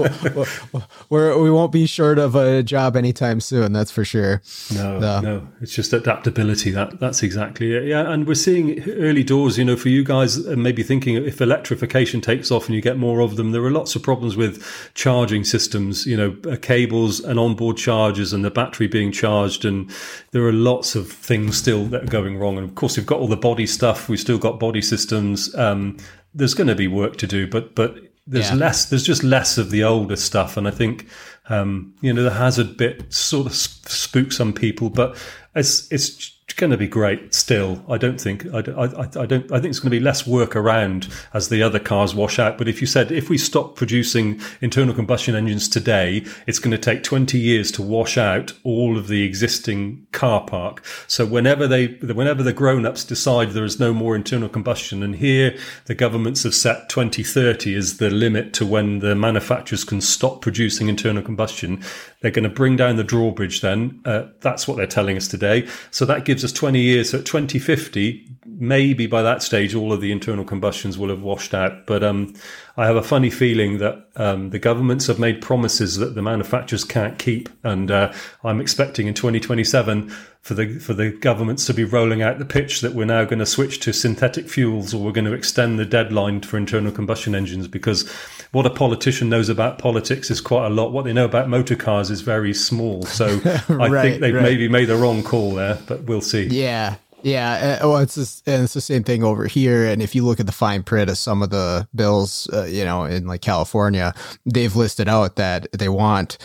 we're, 1.10 1.38
we 1.38 1.50
won't 1.50 1.72
be 1.72 1.86
short 1.86 2.18
of 2.18 2.34
a 2.34 2.62
job 2.62 2.96
anytime 2.96 3.40
soon. 3.40 3.72
That's 3.72 3.90
for 3.90 4.04
sure. 4.04 4.42
No, 4.74 4.98
no, 4.98 5.20
no, 5.20 5.48
it's 5.60 5.74
just 5.74 5.92
adaptability. 5.92 6.70
That 6.70 7.00
that's 7.00 7.22
exactly 7.22 7.74
it. 7.74 7.84
Yeah, 7.84 8.10
and 8.10 8.26
we're 8.26 8.34
seeing 8.34 8.82
early 8.90 9.22
doors. 9.22 9.58
You 9.58 9.64
know, 9.64 9.76
for 9.76 9.88
you 9.88 10.04
guys, 10.04 10.46
uh, 10.46 10.54
maybe 10.56 10.82
thinking 10.82 11.16
if 11.16 11.40
electrification 11.40 12.20
takes 12.20 12.50
off 12.50 12.66
and 12.66 12.74
you 12.74 12.80
get 12.80 12.96
more 12.96 13.20
of 13.20 13.36
them, 13.36 13.52
there 13.52 13.64
are 13.64 13.70
lots 13.70 13.94
of 13.94 14.02
problems 14.02 14.36
with 14.36 14.64
charging 14.94 15.44
systems. 15.44 16.06
You 16.06 16.16
know, 16.16 16.36
uh, 16.50 16.56
cables 16.56 17.20
and 17.20 17.38
onboard 17.38 17.76
chargers 17.76 18.32
and 18.32 18.44
the 18.44 18.50
battery 18.50 18.86
being 18.86 19.12
charged, 19.12 19.64
and 19.64 19.90
there 20.32 20.44
are 20.44 20.52
lots 20.52 20.94
of 20.94 21.10
things 21.10 21.56
still 21.56 21.86
that 21.86 22.04
are 22.04 22.06
going 22.06 22.38
wrong. 22.38 22.58
And 22.58 22.68
of 22.68 22.74
course, 22.74 22.96
we've 22.96 23.06
got 23.06 23.20
all 23.20 23.28
the 23.28 23.36
body 23.36 23.66
stuff. 23.66 24.08
We've 24.08 24.20
still 24.20 24.38
got 24.38 24.58
body 24.60 24.82
systems. 24.82 25.54
Um, 25.54 25.96
there's 26.34 26.54
going 26.54 26.68
to 26.68 26.74
be 26.74 26.88
work 26.88 27.16
to 27.16 27.26
do, 27.26 27.46
but 27.46 27.74
but 27.74 28.09
there's 28.30 28.50
yeah. 28.50 28.56
less 28.56 28.86
there's 28.86 29.02
just 29.02 29.24
less 29.24 29.58
of 29.58 29.70
the 29.70 29.82
older 29.82 30.16
stuff 30.16 30.56
and 30.56 30.66
i 30.68 30.70
think 30.70 31.06
um, 31.48 31.92
you 32.00 32.12
know 32.12 32.22
the 32.22 32.30
hazard 32.30 32.76
bit 32.76 33.12
sort 33.12 33.46
of 33.46 33.54
spooks 33.54 34.36
some 34.36 34.52
people 34.52 34.88
but 34.88 35.16
it's 35.56 35.90
it's 35.90 36.36
going 36.52 36.70
to 36.70 36.76
be 36.76 36.88
great 36.88 37.34
still. 37.34 37.84
I 37.88 37.98
don't 37.98 38.20
think 38.20 38.46
I, 38.52 38.58
I, 38.58 39.22
I 39.22 39.26
don't 39.26 39.50
I 39.52 39.60
think 39.60 39.66
it's 39.66 39.80
going 39.80 39.90
to 39.90 39.98
be 39.98 40.00
less 40.00 40.26
work 40.26 40.54
around 40.56 41.08
as 41.32 41.48
the 41.48 41.62
other 41.62 41.78
cars 41.78 42.14
wash 42.14 42.38
out. 42.38 42.58
But 42.58 42.68
if 42.68 42.80
you 42.80 42.86
said 42.86 43.12
if 43.12 43.28
we 43.28 43.38
stop 43.38 43.76
producing 43.76 44.40
internal 44.60 44.94
combustion 44.94 45.34
engines 45.34 45.68
today, 45.68 46.24
it's 46.46 46.58
going 46.58 46.70
to 46.72 46.78
take 46.78 47.02
20 47.02 47.38
years 47.38 47.70
to 47.72 47.82
wash 47.82 48.16
out 48.16 48.52
all 48.64 48.96
of 48.96 49.08
the 49.08 49.22
existing 49.24 50.06
car 50.12 50.44
park. 50.44 50.84
So 51.06 51.24
whenever 51.26 51.66
they 51.66 51.86
whenever 51.86 52.42
the 52.42 52.52
grown-ups 52.52 53.04
decide 53.04 53.50
there 53.50 53.64
is 53.64 53.80
no 53.80 53.92
more 53.92 54.16
internal 54.16 54.48
combustion, 54.48 55.02
and 55.02 55.16
here 55.16 55.56
the 55.86 55.94
governments 55.94 56.42
have 56.42 56.54
set 56.54 56.88
2030 56.88 57.74
as 57.74 57.98
the 57.98 58.10
limit 58.10 58.52
to 58.54 58.66
when 58.66 59.00
the 59.00 59.14
manufacturers 59.14 59.84
can 59.84 60.00
stop 60.00 60.40
producing 60.40 60.88
internal 60.88 61.22
combustion, 61.22 61.82
they're 62.20 62.30
going 62.30 62.44
to 62.44 62.48
bring 62.48 62.76
down 62.76 62.96
the 62.96 63.04
drawbridge. 63.04 63.60
Then 63.60 64.00
uh, 64.04 64.26
that's 64.40 64.66
what 64.66 64.76
they're 64.76 64.86
telling 64.86 65.16
us 65.16 65.28
today. 65.28 65.66
So 65.90 66.04
that 66.04 66.24
gives 66.24 66.39
gives 66.40 66.52
us 66.52 66.58
20 66.58 66.80
years. 66.80 67.10
So 67.10 67.18
at 67.18 67.26
2050, 67.26 68.26
maybe 68.46 69.06
by 69.06 69.20
that 69.22 69.42
stage, 69.42 69.74
all 69.74 69.92
of 69.92 70.00
the 70.00 70.10
internal 70.10 70.44
combustions 70.44 70.96
will 70.96 71.10
have 71.10 71.22
washed 71.22 71.52
out. 71.52 71.86
But 71.86 72.02
um, 72.02 72.34
I 72.80 72.86
have 72.86 72.96
a 72.96 73.02
funny 73.02 73.28
feeling 73.28 73.76
that 73.76 74.08
um, 74.16 74.48
the 74.48 74.58
governments 74.58 75.06
have 75.08 75.18
made 75.18 75.42
promises 75.42 75.96
that 75.98 76.14
the 76.14 76.22
manufacturers 76.22 76.82
can't 76.82 77.18
keep. 77.18 77.50
And 77.62 77.90
uh, 77.90 78.10
I'm 78.42 78.58
expecting 78.58 79.06
in 79.06 79.12
2027 79.12 80.08
for 80.40 80.54
the 80.54 80.78
for 80.78 80.94
the 80.94 81.10
governments 81.10 81.66
to 81.66 81.74
be 81.74 81.84
rolling 81.84 82.22
out 82.22 82.38
the 82.38 82.46
pitch 82.46 82.80
that 82.80 82.94
we're 82.94 83.04
now 83.04 83.26
going 83.26 83.40
to 83.40 83.44
switch 83.44 83.80
to 83.80 83.92
synthetic 83.92 84.48
fuels 84.48 84.94
or 84.94 85.04
we're 85.04 85.12
going 85.12 85.26
to 85.26 85.34
extend 85.34 85.78
the 85.78 85.84
deadline 85.84 86.40
for 86.40 86.56
internal 86.56 86.90
combustion 86.90 87.34
engines 87.34 87.68
because 87.68 88.10
what 88.52 88.64
a 88.64 88.70
politician 88.70 89.28
knows 89.28 89.50
about 89.50 89.78
politics 89.78 90.30
is 90.30 90.40
quite 90.40 90.64
a 90.64 90.70
lot. 90.70 90.90
What 90.90 91.04
they 91.04 91.12
know 91.12 91.26
about 91.26 91.50
motor 91.50 91.76
cars 91.76 92.10
is 92.10 92.22
very 92.22 92.54
small. 92.54 93.02
So 93.02 93.26
I 93.68 93.90
think 93.90 94.22
they've 94.22 94.34
right. 94.34 94.42
maybe 94.42 94.70
made 94.70 94.86
the 94.86 94.96
wrong 94.96 95.22
call 95.22 95.54
there, 95.54 95.78
but 95.86 96.04
we'll 96.04 96.22
see. 96.22 96.44
Yeah. 96.44 96.96
Yeah, 97.22 97.78
uh, 97.82 97.88
well, 97.88 97.98
it's 97.98 98.42
and 98.46 98.64
it's 98.64 98.74
the 98.74 98.80
same 98.80 99.04
thing 99.04 99.22
over 99.22 99.46
here. 99.46 99.86
And 99.86 100.02
if 100.02 100.14
you 100.14 100.24
look 100.24 100.40
at 100.40 100.46
the 100.46 100.52
fine 100.52 100.82
print 100.82 101.10
of 101.10 101.18
some 101.18 101.42
of 101.42 101.50
the 101.50 101.88
bills, 101.94 102.48
uh, 102.52 102.64
you 102.64 102.84
know, 102.84 103.04
in 103.04 103.26
like 103.26 103.42
California, 103.42 104.14
they've 104.46 104.74
listed 104.74 105.08
out 105.08 105.36
that 105.36 105.66
they 105.72 105.88
want 105.88 106.38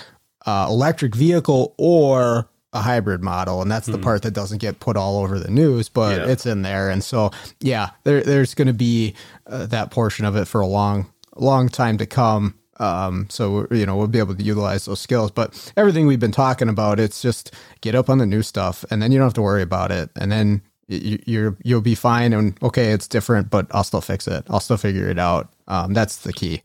uh, 0.46 0.68
electric 0.70 1.16
vehicle 1.16 1.74
or 1.78 2.50
a 2.74 2.82
hybrid 2.82 3.24
model, 3.24 3.62
and 3.62 3.72
that's 3.72 3.88
the 3.88 3.98
mm. 3.98 4.04
part 4.04 4.22
that 4.24 4.32
doesn't 4.32 4.58
get 4.58 4.80
put 4.82 4.98
all 4.98 5.20
over 5.20 5.40
the 5.40 5.50
news, 5.50 5.88
but 5.88 6.18
yeah. 6.20 6.28
it's 6.28 6.46
in 6.46 6.62
there. 6.62 6.90
And 6.90 7.04
so, 7.04 7.32
yeah, 7.62 7.92
there, 8.04 8.22
there's 8.22 8.54
going 8.54 8.68
to 8.68 8.74
be 8.74 9.16
uh, 9.48 9.66
that 9.68 9.92
portion 9.92 10.26
of 10.26 10.36
it 10.36 10.46
for 10.46 10.60
a 10.60 10.68
long, 10.68 11.12
long 11.38 11.70
time 11.70 11.98
to 12.00 12.06
come. 12.06 12.56
Um, 12.78 13.28
so 13.30 13.68
you 13.72 13.86
know 13.86 13.96
we'll 13.96 14.08
be 14.08 14.20
able 14.20 14.36
to 14.36 14.44
utilize 14.44 14.86
those 14.86 15.00
skills. 15.00 15.32
But 15.32 15.74
everything 15.78 16.08
we've 16.08 16.20
been 16.20 16.32
talking 16.32 16.70
about, 16.70 17.00
it's 17.00 17.22
just 17.22 17.54
get 17.82 17.96
up 17.96 18.10
on 18.10 18.18
the 18.18 18.26
new 18.26 18.42
stuff, 18.42 18.84
and 18.90 19.02
then 19.02 19.12
you 19.12 19.18
don't 19.18 19.26
have 19.28 19.34
to 19.36 19.42
worry 19.42 19.62
about 19.62 19.92
it, 19.92 20.10
and 20.16 20.32
then 20.32 20.62
you, 20.88 21.22
you're 21.26 21.58
you'll 21.64 21.82
be 21.82 21.96
fine. 21.96 22.34
And 22.34 22.58
okay, 22.62 22.92
it's 22.92 23.08
different, 23.08 23.50
but 23.50 23.68
I'll 23.72 23.84
still 23.84 24.02
fix 24.02 24.28
it. 24.28 24.46
I'll 24.50 24.60
still 24.60 24.78
figure 24.78 25.10
it 25.10 25.20
out. 25.20 25.54
Um, 25.68 25.94
that's 25.94 26.18
the 26.18 26.34
key. 26.34 26.62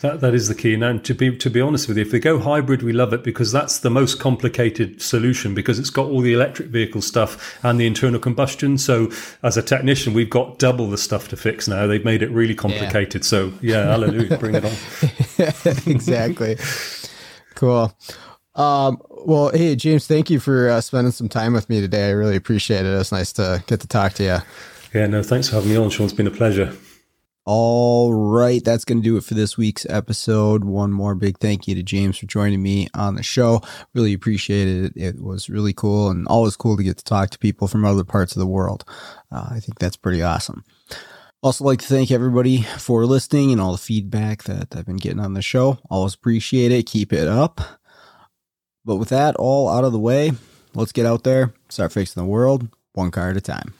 That 0.00 0.20
that 0.20 0.34
is 0.34 0.48
the 0.48 0.54
key. 0.54 0.74
And 0.74 1.04
to 1.04 1.14
be 1.14 1.36
to 1.36 1.50
be 1.50 1.60
honest 1.60 1.86
with 1.86 1.98
you, 1.98 2.02
if 2.02 2.10
they 2.10 2.18
go 2.18 2.38
hybrid, 2.38 2.82
we 2.82 2.92
love 2.92 3.12
it 3.12 3.22
because 3.22 3.52
that's 3.52 3.80
the 3.80 3.90
most 3.90 4.18
complicated 4.18 5.02
solution 5.02 5.54
because 5.54 5.78
it's 5.78 5.90
got 5.90 6.06
all 6.06 6.22
the 6.22 6.32
electric 6.32 6.68
vehicle 6.68 7.02
stuff 7.02 7.58
and 7.62 7.78
the 7.78 7.86
internal 7.86 8.18
combustion. 8.18 8.78
So 8.78 9.10
as 9.42 9.58
a 9.58 9.62
technician, 9.62 10.14
we've 10.14 10.30
got 10.30 10.58
double 10.58 10.88
the 10.88 10.96
stuff 10.96 11.28
to 11.28 11.36
fix 11.36 11.68
now. 11.68 11.86
They've 11.86 12.04
made 12.04 12.22
it 12.22 12.30
really 12.30 12.54
complicated. 12.54 13.22
Yeah. 13.22 13.28
So 13.28 13.52
yeah, 13.60 13.84
hallelujah, 13.90 14.38
bring 14.38 14.54
it 14.54 14.64
on. 14.64 14.72
exactly. 15.92 16.56
cool. 17.54 17.92
Um, 18.54 19.02
well, 19.10 19.50
hey 19.50 19.76
James, 19.76 20.06
thank 20.06 20.30
you 20.30 20.40
for 20.40 20.70
uh, 20.70 20.80
spending 20.80 21.12
some 21.12 21.28
time 21.28 21.52
with 21.52 21.68
me 21.68 21.82
today. 21.82 22.08
I 22.08 22.12
really 22.12 22.36
appreciate 22.36 22.86
it. 22.86 22.98
It's 22.98 23.12
nice 23.12 23.34
to 23.34 23.62
get 23.66 23.80
to 23.80 23.86
talk 23.86 24.14
to 24.14 24.22
you. 24.22 24.38
Yeah, 24.98 25.06
no, 25.08 25.22
thanks 25.22 25.50
for 25.50 25.56
having 25.56 25.70
me 25.70 25.76
on, 25.76 25.90
Sean. 25.90 26.06
It's 26.06 26.14
been 26.14 26.26
a 26.26 26.30
pleasure. 26.30 26.74
All 27.46 28.12
right, 28.12 28.62
that's 28.62 28.84
going 28.84 28.98
to 28.98 29.04
do 29.04 29.16
it 29.16 29.24
for 29.24 29.34
this 29.34 29.56
week's 29.56 29.86
episode. 29.88 30.62
One 30.64 30.92
more 30.92 31.14
big 31.14 31.38
thank 31.38 31.66
you 31.66 31.74
to 31.74 31.82
James 31.82 32.18
for 32.18 32.26
joining 32.26 32.62
me 32.62 32.88
on 32.94 33.14
the 33.14 33.22
show. 33.22 33.62
Really 33.94 34.12
appreciated 34.12 34.84
it. 34.84 35.02
It 35.02 35.22
was 35.22 35.48
really 35.48 35.72
cool 35.72 36.10
and 36.10 36.26
always 36.28 36.56
cool 36.56 36.76
to 36.76 36.82
get 36.82 36.98
to 36.98 37.04
talk 37.04 37.30
to 37.30 37.38
people 37.38 37.66
from 37.66 37.84
other 37.84 38.04
parts 38.04 38.36
of 38.36 38.40
the 38.40 38.46
world. 38.46 38.84
Uh, 39.32 39.48
I 39.52 39.60
think 39.60 39.78
that's 39.78 39.96
pretty 39.96 40.22
awesome. 40.22 40.64
Also, 41.42 41.64
like 41.64 41.80
to 41.80 41.86
thank 41.86 42.10
everybody 42.10 42.62
for 42.62 43.06
listening 43.06 43.50
and 43.52 43.60
all 43.60 43.72
the 43.72 43.78
feedback 43.78 44.44
that 44.44 44.76
I've 44.76 44.86
been 44.86 44.98
getting 44.98 45.20
on 45.20 45.32
the 45.32 45.42
show. 45.42 45.78
Always 45.88 46.14
appreciate 46.14 46.70
it. 46.70 46.86
Keep 46.86 47.14
it 47.14 47.26
up. 47.26 47.62
But 48.84 48.96
with 48.96 49.08
that 49.08 49.36
all 49.36 49.68
out 49.70 49.84
of 49.84 49.92
the 49.92 49.98
way, 49.98 50.32
let's 50.74 50.92
get 50.92 51.06
out 51.06 51.24
there, 51.24 51.54
start 51.70 51.92
fixing 51.92 52.22
the 52.22 52.28
world 52.28 52.68
one 52.92 53.10
car 53.10 53.30
at 53.30 53.36
a 53.36 53.40
time. 53.40 53.74